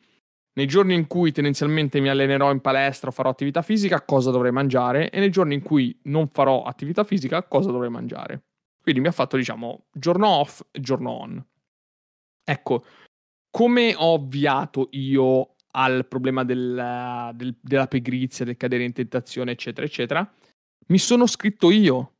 [0.56, 4.52] nei giorni in cui tendenzialmente mi allenerò in palestra o farò attività fisica, cosa dovrei
[4.52, 8.42] mangiare e nei giorni in cui non farò attività fisica, cosa dovrei mangiare.
[8.82, 11.46] Quindi mi ha fatto, diciamo, giorno off e giorno on.
[12.44, 12.84] Ecco,
[13.50, 19.86] come ho avviato io al problema del- del- della pigrizia, del cadere in tentazione, eccetera,
[19.86, 20.30] eccetera,
[20.90, 22.14] mi sono scritto io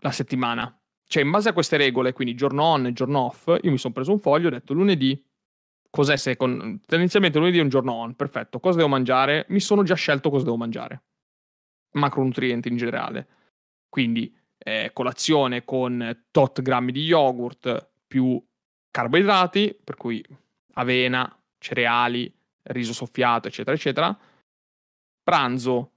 [0.00, 0.78] la settimana.
[1.08, 3.94] Cioè, in base a queste regole, quindi giorno on e giorno off, io mi sono
[3.94, 5.24] preso un foglio e ho detto lunedì,
[5.88, 6.80] cos'è se con...
[6.84, 9.46] tendenzialmente lunedì è un giorno on, perfetto, cosa devo mangiare?
[9.50, 11.04] Mi sono già scelto cosa devo mangiare.
[11.92, 13.28] Macronutrienti in generale.
[13.88, 18.44] Quindi eh, colazione con tot grammi di yogurt più
[18.90, 20.24] carboidrati, per cui
[20.74, 22.32] avena, cereali,
[22.62, 24.18] riso soffiato, eccetera, eccetera.
[25.22, 25.92] Pranzo,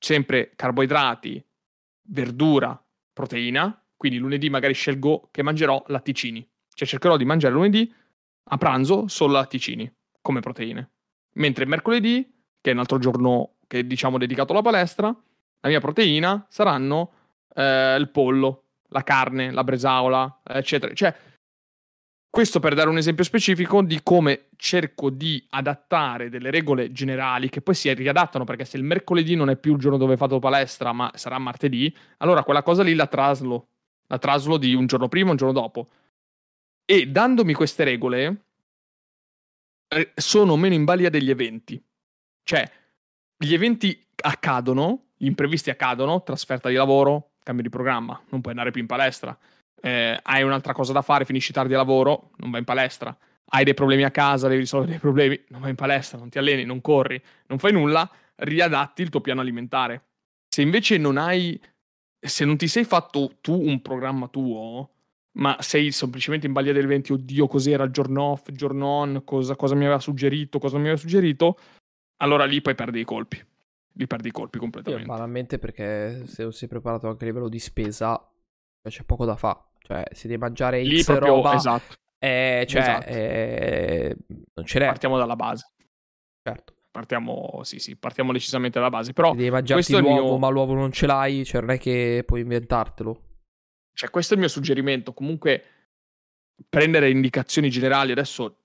[0.00, 1.44] sempre carboidrati,
[2.08, 2.82] verdura,
[3.12, 3.80] proteina.
[3.96, 6.44] Quindi lunedì magari scelgo che mangerò latticini.
[6.74, 7.92] Cioè cercherò di mangiare lunedì
[8.44, 10.90] a pranzo solo latticini come proteine.
[11.34, 12.28] Mentre mercoledì,
[12.60, 17.12] che è un altro giorno che diciamo dedicato alla palestra, la mia proteina saranno
[17.54, 20.92] eh, il pollo, la carne, la bresaola, eccetera.
[20.94, 21.14] Cioè,
[22.30, 27.60] questo per dare un esempio specifico di come cerco di adattare delle regole generali che
[27.60, 30.92] poi si riadattano, perché se il mercoledì non è più il giorno dove fatto palestra,
[30.92, 33.66] ma sarà martedì, allora quella cosa lì la traslo.
[34.06, 35.88] La traslo di un giorno prima, un giorno dopo.
[36.84, 38.44] E dandomi queste regole,
[39.88, 41.80] eh, sono meno in balia degli eventi.
[42.42, 42.68] Cioè,
[43.36, 48.70] gli eventi accadono, gli imprevisti accadono, trasferta di lavoro, cambio di programma, non puoi andare
[48.70, 49.36] più in palestra.
[49.82, 53.16] Eh, hai un'altra cosa da fare, finisci tardi a lavoro, non vai in palestra.
[53.52, 56.38] Hai dei problemi a casa, devi risolvere dei problemi, non vai in palestra, non ti
[56.38, 60.04] alleni, non corri, non fai nulla, riadatti il tuo piano alimentare.
[60.48, 61.60] Se invece non hai,
[62.18, 64.90] se non ti sei fatto tu un programma tuo,
[65.32, 69.56] ma sei semplicemente in balia degli eventi, oddio, cos'era il giorno off, giorno on, cosa,
[69.56, 71.58] cosa mi aveva suggerito, cosa mi aveva suggerito,
[72.18, 73.42] allora lì poi perdi i colpi.
[73.94, 75.06] Li perdi i colpi completamente.
[75.06, 78.16] Banalmente perché se non sei preparato anche a livello di spesa,
[78.82, 79.58] cioè, c'è poco da fare.
[79.82, 81.96] Cioè, se devi mangiare lì X proprio, roba, esatto.
[82.18, 83.06] eh, cioè, esatto.
[83.08, 84.16] eh,
[84.54, 84.86] non ce n'è.
[84.86, 85.72] Partiamo dalla base.
[86.42, 86.74] Certo.
[86.90, 89.12] Partiamo, sì, sì, partiamo decisamente dalla base.
[89.12, 90.38] Però devi mangiarti l'uovo, mio...
[90.38, 93.22] ma l'uovo non ce l'hai, cioè non è che puoi inventartelo.
[93.92, 95.12] Cioè, questo è il mio suggerimento.
[95.12, 95.64] Comunque,
[96.68, 98.12] prendere indicazioni generali.
[98.12, 98.56] Adesso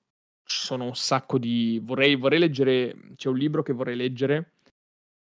[0.44, 1.80] ci sono un sacco di.
[1.84, 2.96] Vorrei, vorrei leggere.
[3.16, 4.55] C'è un libro che vorrei leggere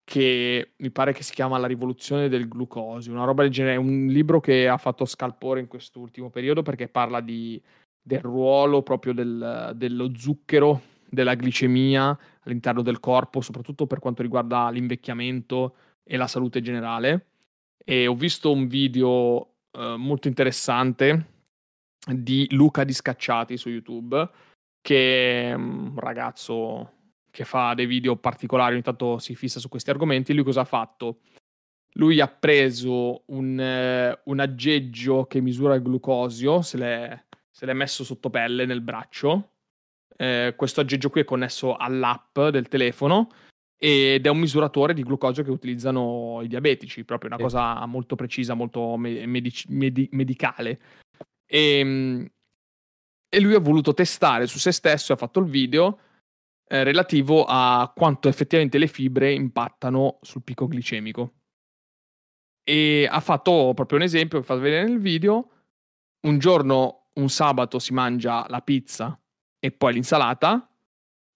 [0.05, 3.75] che mi pare che si chiama La rivoluzione del glucosio, una roba del genere.
[3.77, 7.61] Un libro che ha fatto scalpore in quest'ultimo periodo perché parla di,
[8.01, 14.69] del ruolo proprio del, dello zucchero, della glicemia all'interno del corpo, soprattutto per quanto riguarda
[14.69, 17.25] l'invecchiamento e la salute generale.
[17.83, 21.33] E ho visto un video eh, molto interessante
[22.07, 24.29] di Luca Di Scacciati su YouTube,
[24.81, 26.91] che è un ragazzo
[27.35, 30.33] che fa dei video particolari, ogni tanto si fissa su questi argomenti.
[30.33, 31.19] Lui cosa ha fatto?
[31.95, 37.73] Lui ha preso un, eh, un aggeggio che misura il glucosio, se l'è, se l'è
[37.73, 39.49] messo sotto pelle nel braccio.
[40.15, 43.29] Eh, questo aggeggio qui è connesso all'app del telefono
[43.77, 47.43] ed è un misuratore di glucosio che utilizzano i diabetici, proprio una sì.
[47.43, 50.79] cosa molto precisa, molto medic- medi- medicale.
[51.45, 52.29] E, ehm,
[53.27, 55.99] e, lui ha voluto testare su se stesso, ha fatto il video
[56.67, 61.33] eh, relativo a quanto effettivamente le fibre impattano sul picco glicemico.
[62.63, 65.49] E ha fatto proprio un esempio che fa vedere nel video.
[66.21, 69.19] Un giorno, un sabato, si mangia la pizza
[69.59, 70.67] e poi l'insalata,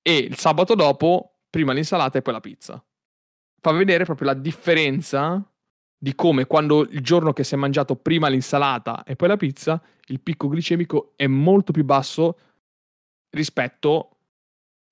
[0.01, 2.83] e il sabato dopo prima l'insalata e poi la pizza.
[3.61, 5.43] Fa vedere proprio la differenza
[6.01, 9.81] di come quando il giorno che si è mangiato prima l'insalata e poi la pizza,
[10.07, 12.39] il picco glicemico è molto più basso
[13.31, 14.18] rispetto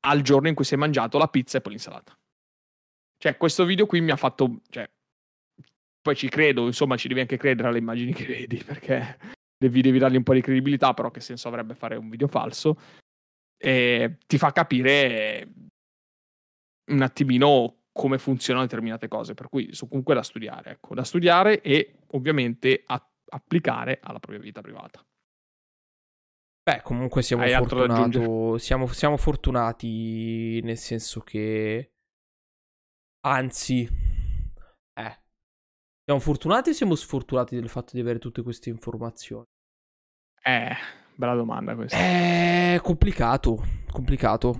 [0.07, 2.17] al giorno in cui si è mangiato la pizza e poi l'insalata.
[3.17, 4.61] Cioè, questo video qui mi ha fatto.
[4.69, 4.89] Cioè,
[6.01, 9.17] poi ci credo, insomma, ci devi anche credere alle immagini che vedi, perché
[9.57, 12.79] devi, devi dargli un po' di credibilità, però che senso avrebbe fare un video falso?
[13.57, 15.47] E ti fa capire
[16.91, 21.61] un attimino come funzionano determinate cose, per cui sono comunque da studiare, ecco, da studiare
[21.61, 25.03] e ovviamente a- applicare alla propria vita privata.
[26.67, 31.93] Beh, comunque siamo fortunati, siamo, siamo fortunati nel senso che
[33.25, 33.87] anzi
[34.99, 35.17] eh
[36.03, 39.45] siamo fortunati o siamo sfortunati del fatto di avere tutte queste informazioni?
[40.43, 40.75] Eh,
[41.15, 41.97] bella domanda questa.
[41.97, 44.57] È complicato, complicato.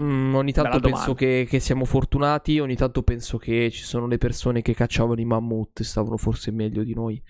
[0.00, 4.18] Mm, ogni tanto penso che, che, siamo fortunati, ogni tanto penso che ci sono le
[4.18, 7.20] persone che cacciavano i mammut e stavano forse meglio di noi.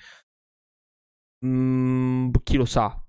[1.47, 3.03] Mm, chi lo sa.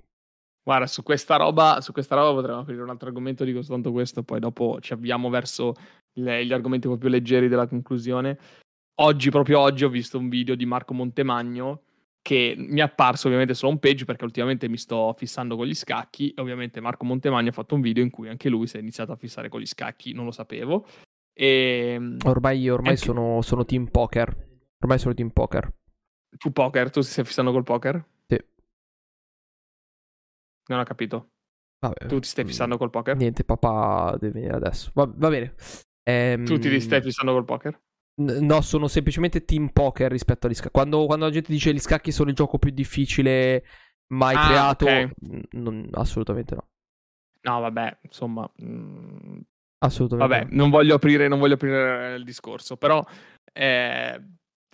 [0.63, 4.23] Guarda, su questa roba, su questa roba potremmo aprire un altro argomento, dico soltanto questo,
[4.23, 5.73] poi dopo ci avviamo verso
[6.13, 8.37] le, gli argomenti un po' più leggeri della conclusione.
[9.01, 11.83] Oggi, proprio oggi, ho visto un video di Marco Montemagno
[12.21, 15.73] che mi è apparso ovviamente sulla home page perché ultimamente mi sto fissando con gli
[15.73, 18.79] scacchi e ovviamente Marco Montemagno ha fatto un video in cui anche lui si è
[18.79, 20.85] iniziato a fissare con gli scacchi, non lo sapevo.
[21.33, 21.93] E...
[21.95, 23.01] Ehm, ormai, ormai anche...
[23.01, 24.49] sono, sono, team poker.
[24.79, 25.73] Ormai sono team poker.
[26.37, 26.91] Tu poker?
[26.91, 28.05] Tu stai fissando col poker?
[30.67, 31.31] Non ho capito.
[31.79, 33.15] Vabbè, tu ti stai mm, fissando col poker?
[33.15, 34.91] Niente, papà deve venire adesso.
[34.93, 35.55] Va, va bene.
[36.03, 36.45] Ehm...
[36.45, 37.79] Tu ti stai fissando col poker?
[38.21, 40.71] No, sono semplicemente team poker rispetto agli scacchi.
[40.71, 43.63] Quando, quando, la gente dice gli scacchi sono il gioco più difficile
[44.13, 45.11] mai ah, creato, okay.
[45.51, 46.67] non, assolutamente no.
[47.41, 48.49] No, vabbè, insomma.
[48.57, 48.65] Mh...
[48.65, 49.39] Mm,
[49.79, 50.33] assolutamente.
[50.33, 50.61] Vabbè, no.
[50.61, 53.03] non, voglio aprire, non voglio aprire il discorso, però
[53.51, 54.21] eh,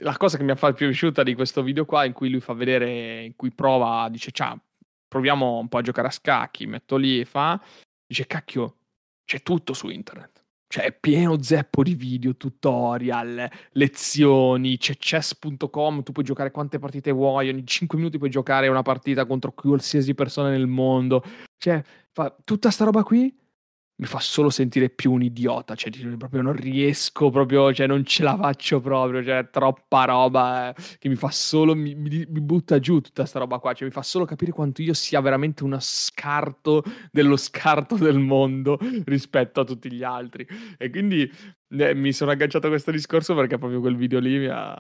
[0.02, 2.42] la cosa che mi ha fatto più piaciuta di questo video qua, in cui lui
[2.42, 4.60] fa vedere, in cui prova, dice, ciao,
[5.08, 7.62] proviamo un po' a giocare a scacchi, metto lì e fa,
[8.06, 8.78] dice cacchio,
[9.26, 10.46] c'è tutto su internet.
[10.70, 17.12] Cioè, è pieno zeppo di video, tutorial, lezioni, c'è chess.com, tu puoi giocare quante partite
[17.12, 21.24] vuoi, ogni 5 minuti puoi giocare una partita contro qualsiasi persona nel mondo.
[21.58, 21.82] Cioè,
[22.12, 23.34] fa tutta sta roba qui
[24.00, 28.22] mi fa solo sentire più un idiota, cioè proprio non riesco proprio, cioè non ce
[28.22, 33.02] la faccio proprio, cioè troppa roba eh, che mi fa solo, mi, mi, butta giù
[33.02, 36.84] tutta sta roba qua, cioè mi fa solo capire quanto io sia veramente uno scarto
[37.12, 40.48] dello scarto del mondo rispetto a tutti gli altri.
[40.78, 41.30] E quindi
[41.70, 44.76] eh, mi sono agganciato a questo discorso perché proprio quel video lì mi ha,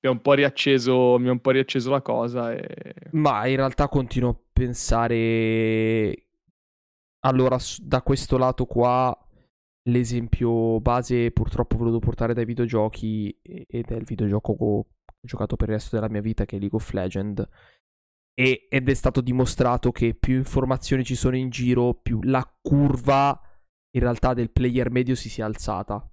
[0.00, 2.54] mi ha un po' riacceso, un po' riacceso la cosa.
[2.54, 2.94] E...
[3.10, 6.23] Ma in realtà continuo a pensare
[7.24, 9.16] allora, da questo lato qua,
[9.88, 14.86] l'esempio base purtroppo voluto portare dai videogiochi ed è il videogioco che ho
[15.20, 17.46] giocato per il resto della mia vita che è League of Legends.
[18.34, 23.40] E, ed è stato dimostrato che più informazioni ci sono in giro, più la curva
[23.90, 26.06] in realtà del player medio si sia alzata.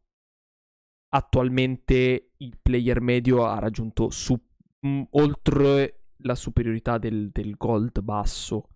[1.13, 4.39] Attualmente il player medio ha raggiunto su,
[4.79, 8.69] mh, oltre la superiorità del, del gold basso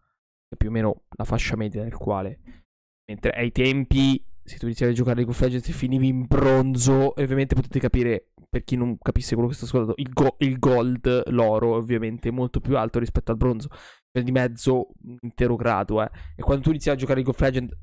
[0.55, 2.39] più o meno la fascia media del quale.
[3.07, 7.23] Mentre ai tempi, se tu iniziavi a giocare League of Legends finivi in bronzo, e
[7.23, 11.29] ovviamente potete capire, per chi non capisse quello che sto ascoltando, il, go- il gold,
[11.29, 13.69] l'oro, ovviamente, è molto più alto rispetto al bronzo.
[14.09, 16.09] Per di mezzo, un intero grado, eh.
[16.35, 17.77] E quando tu iniziavi a giocare League of Legends,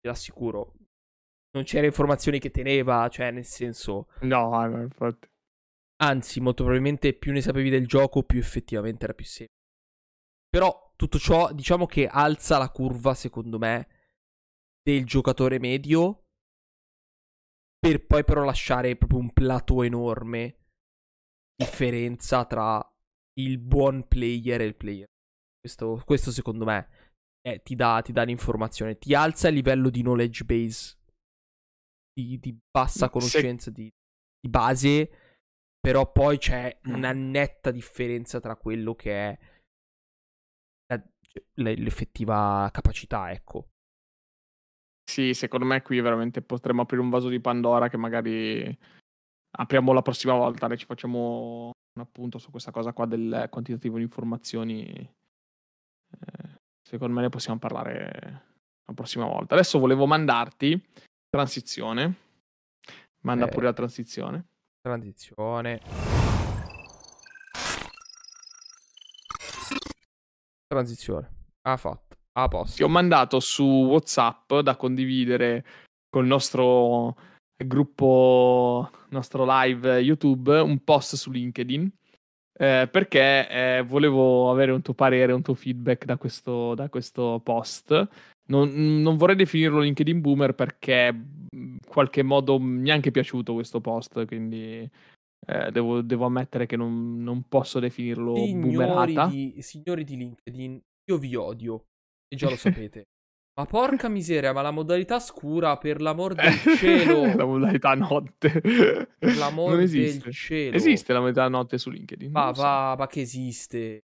[0.00, 0.74] ti assicuro,
[1.52, 4.08] non c'era informazioni che teneva, cioè, nel senso...
[4.22, 5.28] No, no, infatti.
[6.02, 9.60] Anzi, molto probabilmente più ne sapevi del gioco, più effettivamente era più semplice.
[10.48, 13.88] Però tutto ciò diciamo che alza la curva, secondo me,
[14.80, 16.26] del giocatore medio.
[17.76, 20.58] Per poi però lasciare proprio un plateau enorme.
[21.56, 22.80] Differenza tra
[23.40, 25.06] il buon player e il player.
[25.58, 26.88] Questo, questo secondo me
[27.40, 28.96] eh, ti, dà, ti dà l'informazione.
[28.96, 30.98] Ti alza il livello di knowledge base.
[32.12, 33.72] Di, di bassa conoscenza, Se...
[33.72, 33.92] di,
[34.38, 35.10] di base.
[35.80, 36.94] Però poi c'è mm.
[36.94, 39.38] una netta differenza tra quello che è
[41.54, 43.68] l'effettiva capacità, ecco.
[45.04, 48.78] Sì, secondo me qui veramente potremmo aprire un vaso di Pandora che magari
[49.58, 53.96] apriamo la prossima volta, ne ci facciamo un appunto su questa cosa qua del quantitativo
[53.96, 54.84] di informazioni.
[54.86, 58.42] Eh, secondo me ne possiamo parlare
[58.84, 59.54] la prossima volta.
[59.54, 60.80] Adesso volevo mandarti
[61.28, 62.14] transizione.
[63.24, 64.46] Manda eh, pure la transizione.
[64.80, 66.31] Transizione.
[70.72, 71.28] Transizione.
[71.68, 72.16] Ha fatto.
[72.32, 72.76] A posto.
[72.76, 75.64] Ti ho mandato su WhatsApp da condividere
[76.08, 77.14] col nostro
[77.62, 81.90] gruppo, nostro live YouTube, un post su LinkedIn.
[82.58, 87.42] Eh, perché eh, volevo avere un tuo parere, un tuo feedback da questo, da questo
[87.44, 88.08] post.
[88.46, 91.14] Non, non, vorrei definirlo LinkedIn boomer perché
[91.50, 94.90] in qualche modo mi è anche piaciuto questo post, quindi
[95.46, 99.14] eh, devo, devo, ammettere che non, non posso definirlo signori.
[99.28, 101.86] Di, signori di LinkedIn, io vi odio,
[102.28, 103.08] e già lo sapete.
[103.54, 107.34] Ma porca miseria, ma la modalità scura, per l'amor del cielo.
[107.34, 108.60] la modalità notte.
[108.60, 110.74] Per l'amor del cielo.
[110.74, 112.30] Esiste la modalità notte su LinkedIn?
[112.30, 112.62] Ma so.
[112.62, 114.04] va, ma che esiste?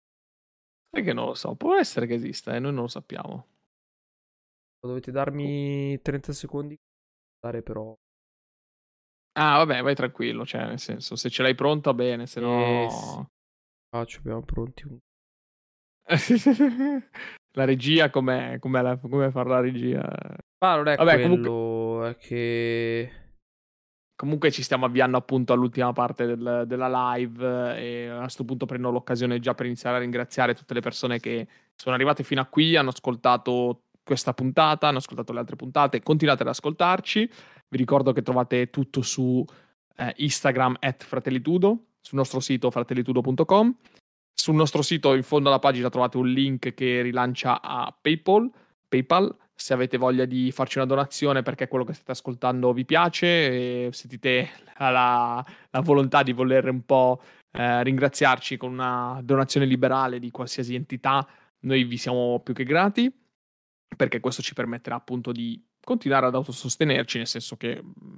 [0.90, 2.60] Sai che non lo so, può essere che esista, eh?
[2.60, 3.48] noi non lo sappiamo.
[4.80, 6.76] Dovete darmi 30 secondi.
[7.40, 7.96] Dare però
[9.40, 12.60] Ah, vabbè, vai tranquillo, cioè, nel senso, se ce l'hai pronto, bene, se no...
[12.60, 13.26] Eh.
[13.96, 14.84] Ah, ci abbiamo pronti.
[17.54, 18.58] la regia, com'è?
[18.58, 18.98] Com'è, la...
[18.98, 20.02] com'è fare la regia?
[20.60, 22.10] Ma non è vabbè, quello, comunque...
[22.10, 23.12] è che...
[24.16, 28.90] Comunque ci stiamo avviando appunto all'ultima parte del, della live e a questo punto prendo
[28.90, 32.76] l'occasione già per iniziare a ringraziare tutte le persone che sono arrivate fino a qui,
[32.76, 37.30] hanno ascoltato questa puntata, hanno ascoltato le altre puntate, continuate ad ascoltarci.
[37.70, 39.44] Vi ricordo che trovate tutto su
[39.98, 43.76] eh, Instagram at fratellitudo, sul nostro sito fratellitudo.com.
[44.34, 48.50] Sul nostro sito in fondo alla pagina trovate un link che rilancia a PayPal,
[48.88, 53.26] PayPal se avete voglia di farci una donazione perché quello che state ascoltando vi piace
[53.88, 57.20] e sentite la, la volontà di voler un po'
[57.52, 61.28] eh, ringraziarci con una donazione liberale di qualsiasi entità,
[61.62, 63.12] noi vi siamo più che grati
[63.96, 68.18] perché questo ci permetterà appunto di continuare ad autosostenerci, nel senso che mhmm,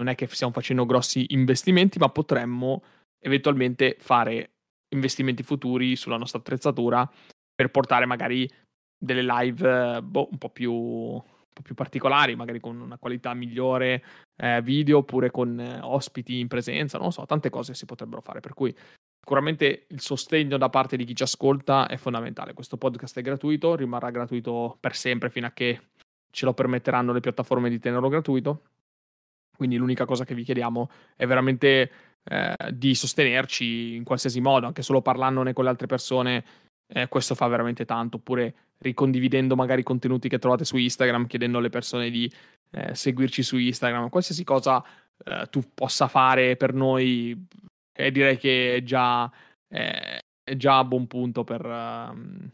[0.00, 2.82] non è che stiamo facendo grossi investimenti, ma potremmo
[3.20, 4.50] eventualmente fare
[4.92, 7.08] investimenti futuri sulla nostra attrezzatura
[7.54, 8.50] per portare magari
[8.98, 11.22] delle live boh, un, po più, un
[11.52, 14.02] po' più particolari, magari con una qualità migliore
[14.36, 18.20] eh, video oppure con eh, ospiti in presenza, non lo so, tante cose si potrebbero
[18.20, 18.74] fare, per cui
[19.20, 22.54] sicuramente il sostegno da parte di chi ci ascolta è fondamentale.
[22.54, 25.80] Questo podcast è gratuito, rimarrà gratuito per sempre fino a che
[26.34, 28.62] ce lo permetteranno le piattaforme di tenerlo gratuito.
[29.56, 31.90] Quindi l'unica cosa che vi chiediamo è veramente
[32.24, 36.44] eh, di sostenerci in qualsiasi modo, anche solo parlandone con le altre persone,
[36.92, 38.16] eh, questo fa veramente tanto.
[38.16, 42.30] Oppure ricondividendo magari contenuti che trovate su Instagram, chiedendo alle persone di
[42.72, 44.84] eh, seguirci su Instagram, qualsiasi cosa
[45.24, 47.46] eh, tu possa fare per noi,
[47.96, 49.30] eh, direi che è già,
[49.68, 52.50] è già a buon punto per, uh,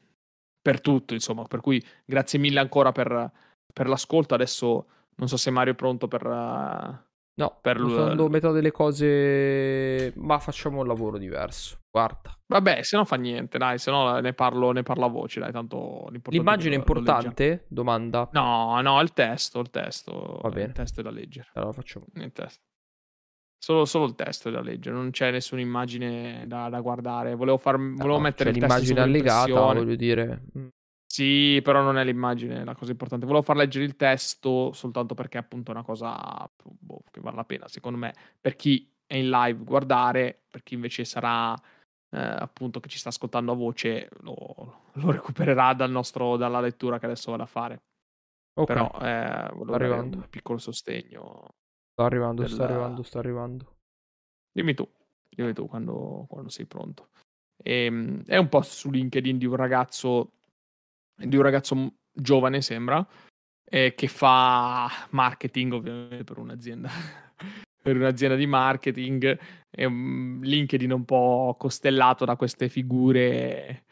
[0.61, 1.45] per tutto, insomma.
[1.45, 3.33] Per cui grazie mille ancora per,
[3.73, 4.35] per l'ascolto.
[4.35, 4.87] Adesso
[5.17, 6.27] non so se Mario è pronto per...
[6.27, 7.09] Uh,
[7.41, 11.79] No, per l- metà delle cose, ma facciamo un lavoro diverso.
[11.91, 12.39] Guarda.
[12.47, 15.51] Vabbè, se no fa niente, dai, se no ne parlo, ne parlo a voce, dai,
[15.51, 17.65] tanto L'immagine è importante?
[17.69, 18.29] Domanda.
[18.33, 20.39] No, no, il testo, il testo.
[20.43, 20.67] Va bene.
[20.67, 21.49] Il testo è da leggere.
[21.55, 22.05] Allora facciamo.
[22.15, 22.61] Il testo.
[23.59, 27.35] Solo, solo, il testo è da leggere, non c'è nessuna immagine da, da guardare.
[27.35, 30.43] Volevo, far, volevo no, mettere l'immagine allegata, voglio dire.
[31.11, 33.27] Sì, però non è l'immagine la cosa importante.
[33.27, 37.45] Volevo far leggere il testo soltanto perché appunto è una cosa boh, che vale la
[37.45, 42.79] pena, secondo me, per chi è in live guardare, per chi invece sarà eh, appunto
[42.79, 47.33] che ci sta ascoltando a voce, lo, lo recupererà dal nostro, dalla lettura che adesso
[47.33, 47.83] vado a fare.
[48.55, 48.77] Okay.
[48.77, 51.55] Però eh, volevo dare un piccolo sostegno.
[51.91, 52.53] Sto arrivando, del...
[52.53, 53.77] sto arrivando, sto arrivando.
[54.53, 54.89] Dimmi tu,
[55.29, 57.09] dimmi tu quando, quando sei pronto.
[57.57, 60.35] E, ehm, è un post su LinkedIn di un ragazzo
[61.25, 63.07] di un ragazzo giovane, sembra,
[63.65, 66.91] eh, che fa marketing ovviamente per un'azienda.
[67.83, 69.39] per un'azienda di marketing,
[69.71, 73.85] è un LinkedIn un po' costellato da queste figure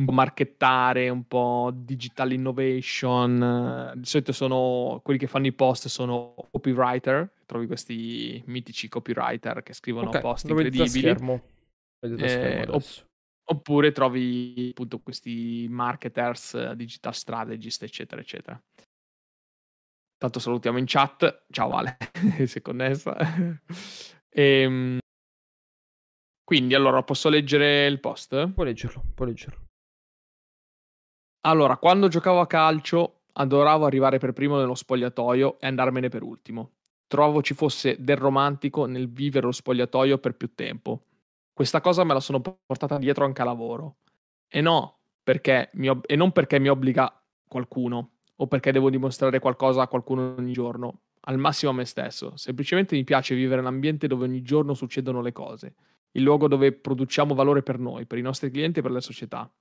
[0.00, 3.92] un po' marchettare, un po' digital innovation.
[3.96, 9.74] Di solito sono quelli che fanno i post sono copywriter, trovi questi mitici copywriter che
[9.74, 11.14] scrivono okay, post incredibili.
[11.98, 12.66] Vedete eh,
[13.52, 18.62] Oppure trovi appunto questi marketers, digital strategist, eccetera, eccetera.
[20.16, 21.46] Tanto salutiamo in chat.
[21.50, 21.96] Ciao Ale,
[22.38, 23.16] è connessa.
[24.30, 24.98] e, ehm,
[26.44, 28.52] quindi, allora, posso leggere il post?
[28.52, 29.64] Puoi leggerlo, puoi leggerlo.
[31.46, 36.74] Allora, quando giocavo a calcio, adoravo arrivare per primo nello spogliatoio e andarmene per ultimo.
[37.08, 41.06] Trovavo ci fosse del romantico nel vivere lo spogliatoio per più tempo
[41.60, 43.96] questa cosa me la sono portata dietro anche a lavoro.
[44.48, 49.82] E, no, perché ob- e non perché mi obbliga qualcuno o perché devo dimostrare qualcosa
[49.82, 52.34] a qualcuno ogni giorno, al massimo a me stesso.
[52.38, 55.74] Semplicemente mi piace vivere l'ambiente dove ogni giorno succedono le cose,
[56.12, 59.52] il luogo dove produciamo valore per noi, per i nostri clienti e per la società.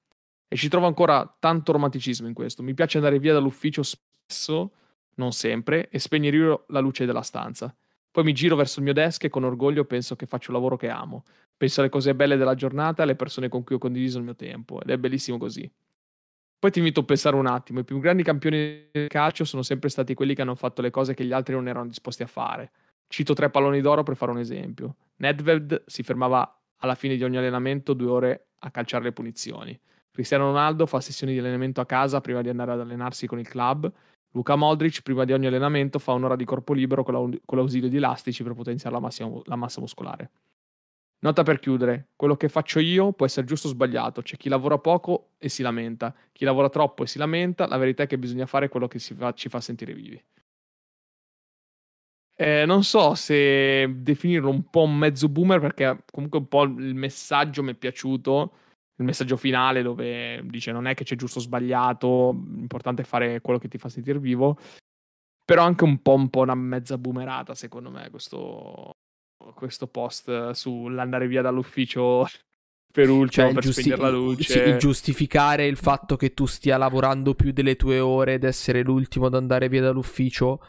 [0.48, 2.64] E ci trovo ancora tanto romanticismo in questo.
[2.64, 4.72] Mi piace andare via dall'ufficio spesso,
[5.16, 7.76] non sempre, e spegnere la luce della stanza.
[8.10, 10.78] Poi mi giro verso il mio desk e con orgoglio penso che faccio un lavoro
[10.78, 11.26] che amo.
[11.60, 14.82] Penso alle cose belle della giornata alle persone con cui ho condiviso il mio tempo
[14.82, 15.70] ed è bellissimo così.
[16.58, 19.90] Poi ti invito a pensare un attimo, i più grandi campioni del calcio sono sempre
[19.90, 22.72] stati quelli che hanno fatto le cose che gli altri non erano disposti a fare.
[23.10, 24.96] Cito tre palloni d'oro per fare un esempio.
[25.18, 29.78] Nedved si fermava alla fine di ogni allenamento due ore a calciare le punizioni.
[30.12, 33.48] Cristiano Ronaldo fa sessioni di allenamento a casa prima di andare ad allenarsi con il
[33.50, 33.92] club
[34.34, 37.90] Luca Modric prima di ogni allenamento fa un'ora di corpo libero con, la, con l'ausilio
[37.90, 40.30] di elastici per potenziare la, massima, la massa muscolare.
[41.22, 44.78] Nota per chiudere, quello che faccio io può essere giusto o sbagliato, c'è chi lavora
[44.78, 48.46] poco e si lamenta, chi lavora troppo e si lamenta, la verità è che bisogna
[48.46, 50.24] fare quello che fa, ci fa sentire vivi.
[52.36, 56.96] Eh, non so se definirlo un po' un mezzo boomer perché comunque un po' il
[56.96, 58.54] messaggio mi è piaciuto
[59.00, 63.42] il messaggio finale dove dice non è che c'è giusto o sbagliato, l'importante è fare
[63.42, 64.58] quello che ti fa sentire vivo,
[65.44, 68.92] però anche un po', un po una mezza boomerata secondo me questo,
[69.54, 72.26] questo post sull'andare via dall'ufficio
[72.92, 74.72] per ultimo cioè, per giusti- spegnere la luce.
[74.74, 79.28] Sì, giustificare il fatto che tu stia lavorando più delle tue ore ed essere l'ultimo
[79.28, 80.60] ad andare via dall'ufficio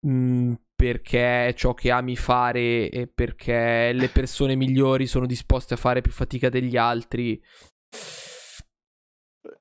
[0.00, 5.74] mh, mm, perché è ciò che ami fare e perché le persone migliori sono disposte
[5.74, 7.40] a fare più fatica degli altri.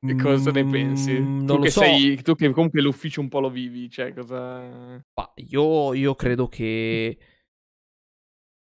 [0.06, 1.14] E cosa ne pensi?
[1.14, 1.82] Mm, tu, che so.
[1.82, 5.02] sei, tu che comunque l'ufficio un po' lo vivi, cioè cosa...
[5.36, 7.18] Io, io credo che...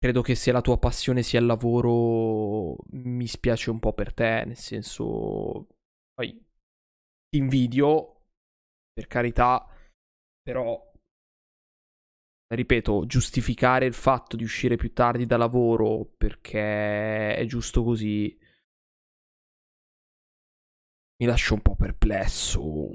[0.01, 4.43] Credo che se la tua passione sia il lavoro, mi spiace un po' per te,
[4.45, 5.67] nel senso...
[6.13, 6.43] Poi
[7.29, 8.23] ti invidio,
[8.91, 9.63] per carità,
[10.41, 10.91] però
[12.51, 18.37] ripeto, giustificare il fatto di uscire più tardi da lavoro perché è giusto così
[21.21, 22.89] mi lascia un po' perplesso.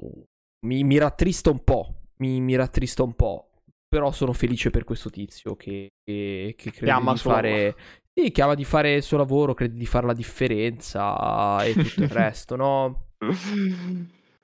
[0.66, 2.08] Mi, mi rattrista un po'.
[2.16, 3.55] Mi, mi, rattrista un po'.
[3.97, 7.77] Però sono felice per questo tizio che, che, che crede di fare
[8.12, 12.09] Sì, chiama di fare il suo lavoro, crede di fare la differenza e tutto il
[12.12, 13.12] resto, no?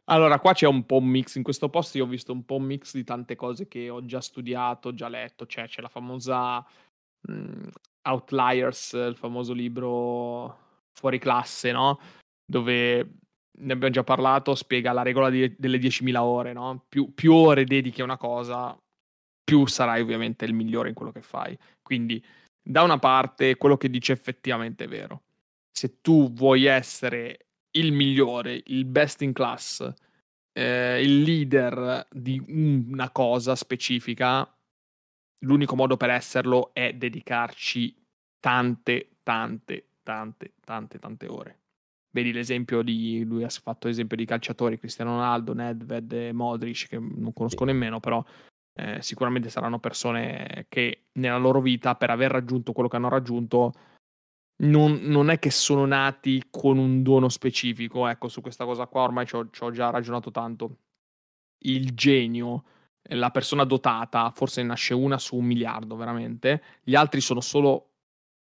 [0.05, 1.35] Allora, qua c'è un po' un mix.
[1.35, 4.03] In questo post io ho visto un po' un mix di tante cose che ho
[4.07, 5.45] già studiato, già letto.
[5.45, 6.65] Cioè, c'è la famosa
[7.29, 7.69] mh, mm,
[8.09, 12.01] Outliers, il famoso libro fuori classe, no?
[12.43, 13.19] Dove
[13.59, 16.87] ne abbiamo già parlato, spiega la regola di, delle 10.000 ore, no?
[16.89, 18.75] Più, più ore dedichi a una cosa,
[19.43, 21.57] più sarai ovviamente il migliore in quello che fai.
[21.83, 22.23] Quindi
[22.63, 25.23] da una parte quello che dice effettivamente è vero.
[25.71, 29.93] Se tu vuoi essere il migliore, il best in class,
[30.53, 34.49] eh, il leader di una cosa specifica,
[35.41, 37.95] l'unico modo per esserlo è dedicarci
[38.39, 41.59] tante, tante, tante, tante, tante ore.
[42.11, 47.33] Vedi l'esempio di lui ha fatto esempio di calciatori Cristiano Ronaldo, Nedved Modric che non
[47.33, 48.23] conosco nemmeno, però
[48.75, 53.73] eh, sicuramente saranno persone che nella loro vita, per aver raggiunto quello che hanno raggiunto,
[54.63, 58.07] non, non è che sono nati con un dono specifico.
[58.07, 60.79] Ecco, su questa cosa qua ormai ci ho, già ragionato tanto.
[61.65, 62.65] Il genio,
[63.11, 66.63] la persona dotata, forse nasce una su un miliardo, veramente.
[66.83, 67.91] Gli altri sono solo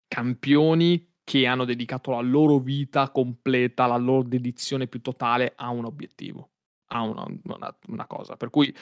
[0.07, 5.85] campioni che hanno dedicato la loro vita completa, la loro dedizione più totale a un
[5.85, 6.49] obiettivo,
[6.89, 8.37] a una, una, una cosa.
[8.37, 8.73] Per cui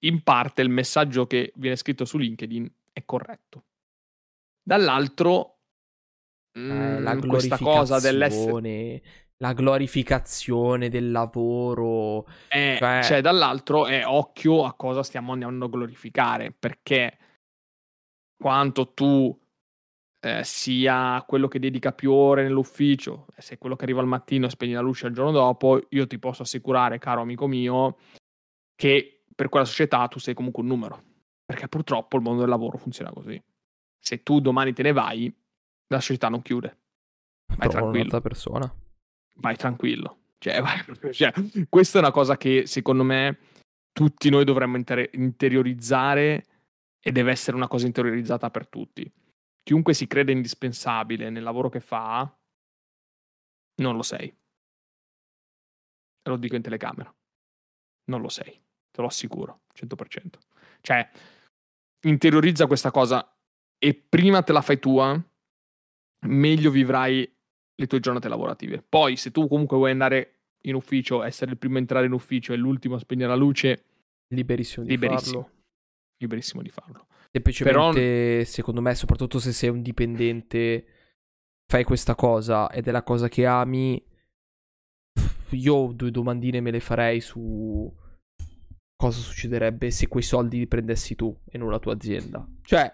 [0.00, 3.64] in parte il messaggio che viene scritto su LinkedIn è corretto.
[4.62, 5.58] Dall'altro,
[6.52, 9.02] eh, mm, la questa cosa dell'essere
[9.38, 12.26] la glorificazione del lavoro.
[12.48, 13.02] Eh, cioè...
[13.02, 17.18] cioè, dall'altro è occhio a cosa stiamo andando a glorificare, perché
[18.36, 19.36] quanto tu
[20.20, 24.50] eh, sia quello che dedica più ore nell'ufficio, se quello che arriva al mattino e
[24.50, 27.96] spegne la luce il giorno dopo, io ti posso assicurare, caro amico mio,
[28.74, 31.04] che per quella società tu sei comunque un numero.
[31.44, 33.40] Perché purtroppo il mondo del lavoro funziona così.
[33.96, 35.32] Se tu domani te ne vai,
[35.86, 36.78] la società non chiude.
[37.46, 38.20] Vai Trovo tranquillo.
[38.20, 38.74] persona.
[39.34, 40.32] Vai tranquillo.
[40.38, 40.82] Cioè, vai,
[41.14, 41.32] cioè,
[41.68, 43.38] questa è una cosa che secondo me
[43.92, 46.44] tutti noi dovremmo inter- interiorizzare
[47.00, 49.08] e deve essere una cosa interiorizzata per tutti.
[49.62, 52.22] Chiunque si crede indispensabile nel lavoro che fa,
[53.76, 54.36] non lo sei.
[56.24, 57.14] Lo dico in telecamera.
[58.06, 58.66] Non lo sei
[58.98, 60.38] te lo assicuro, 100%.
[60.80, 61.08] Cioè,
[62.02, 63.32] interiorizza questa cosa
[63.78, 65.24] e prima te la fai tua,
[66.26, 67.32] meglio vivrai
[67.76, 68.84] le tue giornate lavorative.
[68.86, 72.52] Poi, se tu comunque vuoi andare in ufficio, essere il primo a entrare in ufficio
[72.52, 73.84] e l'ultimo a spegnere la luce,
[74.34, 75.42] liberissimo di liberissimo.
[75.42, 75.56] farlo.
[76.16, 77.06] Liberissimo di farlo.
[77.30, 78.44] Semplicemente, Però...
[78.44, 80.86] secondo me, soprattutto se sei un dipendente,
[81.70, 84.04] fai questa cosa ed è la cosa che ami.
[85.50, 87.94] Io due domandine me le farei su
[88.98, 92.44] cosa succederebbe se quei soldi li prendessi tu e non la tua azienda.
[92.62, 92.92] Cioè,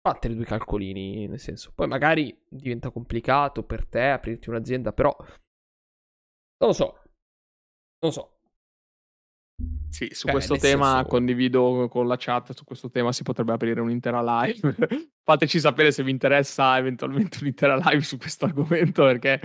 [0.00, 6.68] fate due calcolini, nel senso, poi magari diventa complicato per te aprirti un'azienda, però non
[6.68, 6.86] lo so.
[6.86, 7.02] Non
[8.00, 8.38] lo so.
[9.90, 11.08] Sì, su cioè, questo tema senso...
[11.08, 14.76] condivido con la chat, su questo tema si potrebbe aprire un'intera live.
[15.22, 19.40] Fateci sapere se vi interessa eventualmente un'intera live su questo argomento perché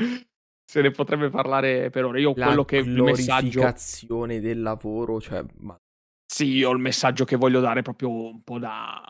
[0.66, 2.20] se ne potrebbe parlare per ora.
[2.20, 3.74] Io la quello che il messaggio
[4.08, 5.78] del lavoro, cioè ma...
[6.26, 9.02] Sì, io il messaggio che voglio dare proprio un po' da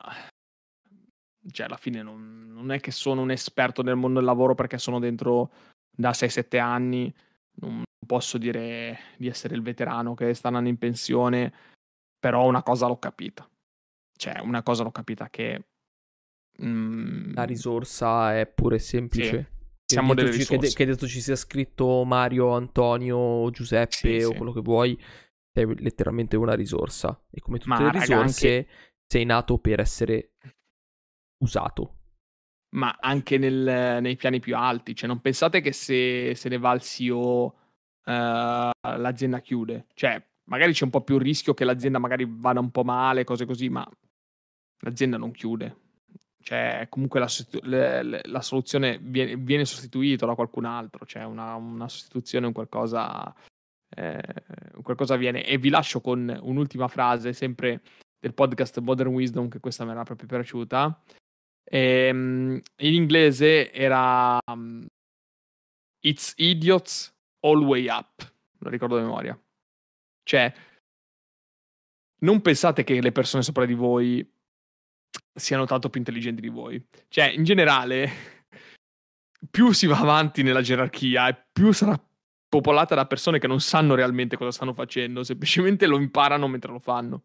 [1.52, 4.78] cioè alla fine non, non è che sono un esperto nel mondo del lavoro perché
[4.78, 5.52] sono dentro
[5.96, 7.14] da 6-7 anni,
[7.62, 11.54] non posso dire di essere il veterano che sta andando in pensione,
[12.20, 13.48] però una cosa l'ho capita.
[14.18, 15.66] Cioè, una cosa l'ho capita che
[16.64, 19.48] mm, la risorsa è pure semplice.
[19.50, 19.55] Sì
[19.86, 20.68] siamo delle risorse.
[20.70, 24.36] Che, che detto ci sia scritto Mario, Antonio, Giuseppe sì, o sì.
[24.36, 25.00] quello che vuoi,
[25.54, 27.20] sei letteralmente una risorsa.
[27.30, 28.68] E come tutte Ma, le risorse, anche...
[29.08, 30.34] sei nato per essere
[31.44, 31.94] usato.
[32.76, 36.74] Ma anche nel, nei piani più alti, cioè non pensate che se se ne va
[36.74, 37.46] il CEO
[38.06, 39.86] uh, eh, l'azienda chiude.
[39.94, 43.46] Cioè, magari c'è un po' più rischio che l'azienda magari vada un po' male, cose
[43.46, 43.88] così, ma
[44.80, 45.84] l'azienda non chiude
[46.46, 47.28] cioè comunque la,
[47.64, 53.34] la, la soluzione viene, viene, sostituita da qualcun altro, cioè una, una sostituzione, un qualcosa,
[53.90, 54.22] eh,
[54.76, 55.44] un qualcosa avviene.
[55.44, 57.82] E vi lascio con un'ultima frase, sempre
[58.20, 61.02] del podcast Modern Wisdom, che questa mi era proprio piaciuta.
[61.64, 64.86] E, ehm, in inglese era um,
[66.02, 69.40] It's idiots all way up, lo ricordo a memoria.
[70.22, 70.54] Cioè,
[72.20, 74.34] non pensate che le persone sopra di voi
[75.36, 76.84] siano tanto più intelligenti di voi.
[77.10, 78.10] Cioè, in generale,
[79.52, 82.00] più si va avanti nella gerarchia e più sarà
[82.48, 86.80] popolata da persone che non sanno realmente cosa stanno facendo, semplicemente lo imparano mentre lo
[86.80, 87.24] fanno.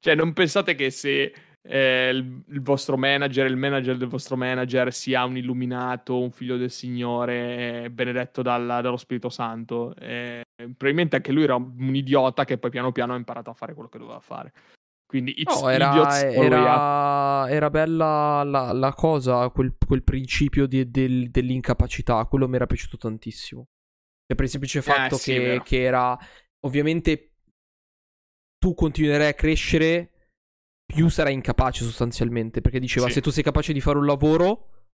[0.00, 1.32] Cioè, non pensate che se
[1.66, 6.56] eh, il, il, vostro manager, il manager del vostro manager sia un illuminato, un figlio
[6.56, 9.94] del Signore, benedetto dalla, dallo Spirito Santo.
[9.96, 13.72] Eh, probabilmente anche lui era un idiota che poi piano piano ha imparato a fare
[13.72, 14.52] quello che doveva fare.
[15.14, 22.24] Quindi no, era, era, era, bella la, la cosa, quel, quel principio di, del, dell'incapacità,
[22.24, 23.68] quello mi era piaciuto tantissimo.
[24.26, 26.18] Cioè, per il semplice eh, fatto eh, sì, che, che era
[26.66, 27.36] ovviamente
[28.58, 30.32] tu continuerai a crescere
[30.84, 32.60] più sarai incapace sostanzialmente.
[32.60, 33.12] Perché diceva: sì.
[33.12, 34.88] se tu sei capace di fare un lavoro,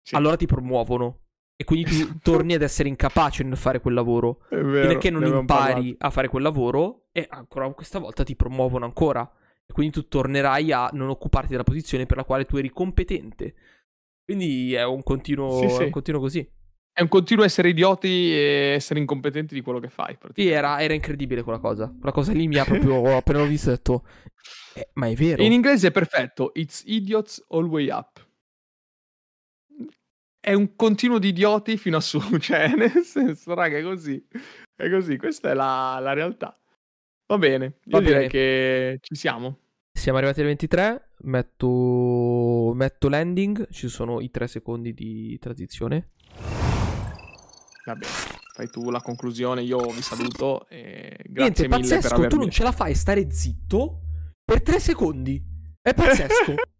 [0.00, 0.14] sì.
[0.14, 1.25] allora ti promuovono.
[1.58, 4.40] E quindi tu torni ad essere incapace nel fare quel lavoro.
[4.48, 8.84] È vero, Finché non impari a fare quel lavoro, e ancora questa volta ti promuovono
[8.84, 9.28] ancora.
[9.66, 13.54] E quindi tu tornerai a non occuparti della posizione per la quale tu eri competente.
[14.22, 15.80] Quindi è un continuo, sì, sì.
[15.80, 16.46] È un continuo così.
[16.92, 20.16] È un continuo essere idioti e essere incompetenti di quello che fai.
[20.34, 21.86] Sì, era, era, incredibile quella cosa.
[21.94, 23.04] Quella cosa lì mi ha proprio.
[23.16, 24.04] appena l'ho visto, ho detto.
[24.74, 25.42] Eh, ma è vero.
[25.42, 26.52] In inglese è perfetto.
[26.54, 28.15] It's idiots all way up.
[30.46, 32.20] È un continuo di idioti fino a su.
[32.38, 34.24] Cioè, nel senso, raga, è così.
[34.76, 35.16] È così.
[35.16, 36.56] Questa è la, la realtà.
[37.26, 37.64] Va bene.
[37.86, 38.28] Io Va direi bene.
[38.28, 39.58] che ci siamo.
[39.92, 41.14] Siamo arrivati al 23.
[41.22, 43.68] Metto, metto landing.
[43.72, 46.12] Ci sono i 3 secondi di transizione.
[47.84, 48.06] Vabbè,
[48.54, 52.28] fai tu la conclusione, io vi saluto e grazie Niente, mille pazzesco, per avermi...
[52.28, 54.00] tu non ce la fai stare zitto
[54.44, 55.42] per tre secondi.
[55.82, 56.54] È pazzesco.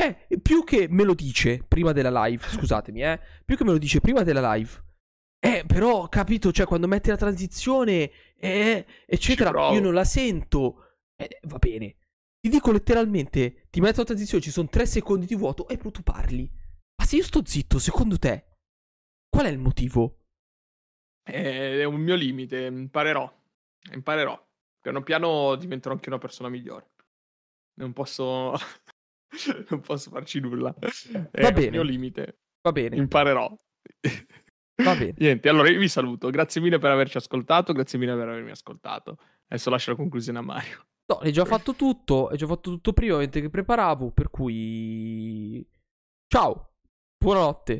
[0.00, 3.78] cioè, più che me lo dice prima della live, scusatemi, eh, più che me lo
[3.78, 4.88] dice prima della live.
[5.38, 10.96] Eh, però, capito, cioè, quando metti la transizione, eh, eccetera, io non la sento.
[11.16, 11.96] Eh, va bene.
[12.40, 15.92] Ti dico letteralmente, ti metto la transizione, ci sono tre secondi di vuoto e poi
[15.92, 16.50] tu parli.
[16.96, 18.50] Ma se io sto zitto, secondo te,
[19.30, 20.16] Qual è il motivo?
[21.22, 23.32] È un mio limite, imparerò.
[23.92, 24.48] Imparerò.
[24.80, 26.90] Piano piano diventerò anche una persona migliore.
[27.74, 28.54] Non posso.
[29.70, 30.74] non posso farci nulla.
[31.30, 31.64] È Va bene.
[31.66, 32.38] il mio limite.
[32.62, 32.96] Va bene.
[32.96, 33.48] Imparerò.
[34.82, 35.14] Va bene.
[35.18, 36.30] Niente, allora io vi saluto.
[36.30, 37.72] Grazie mille per averci ascoltato.
[37.72, 39.18] Grazie mille per avermi ascoltato.
[39.48, 40.86] Adesso lascio la conclusione a Mario.
[41.06, 42.28] No, hai già fatto tutto.
[42.28, 44.10] Hai già fatto tutto prima, mentre che preparavo.
[44.10, 45.66] Per cui.
[46.26, 46.72] Ciao.
[47.22, 47.78] Buonanotte.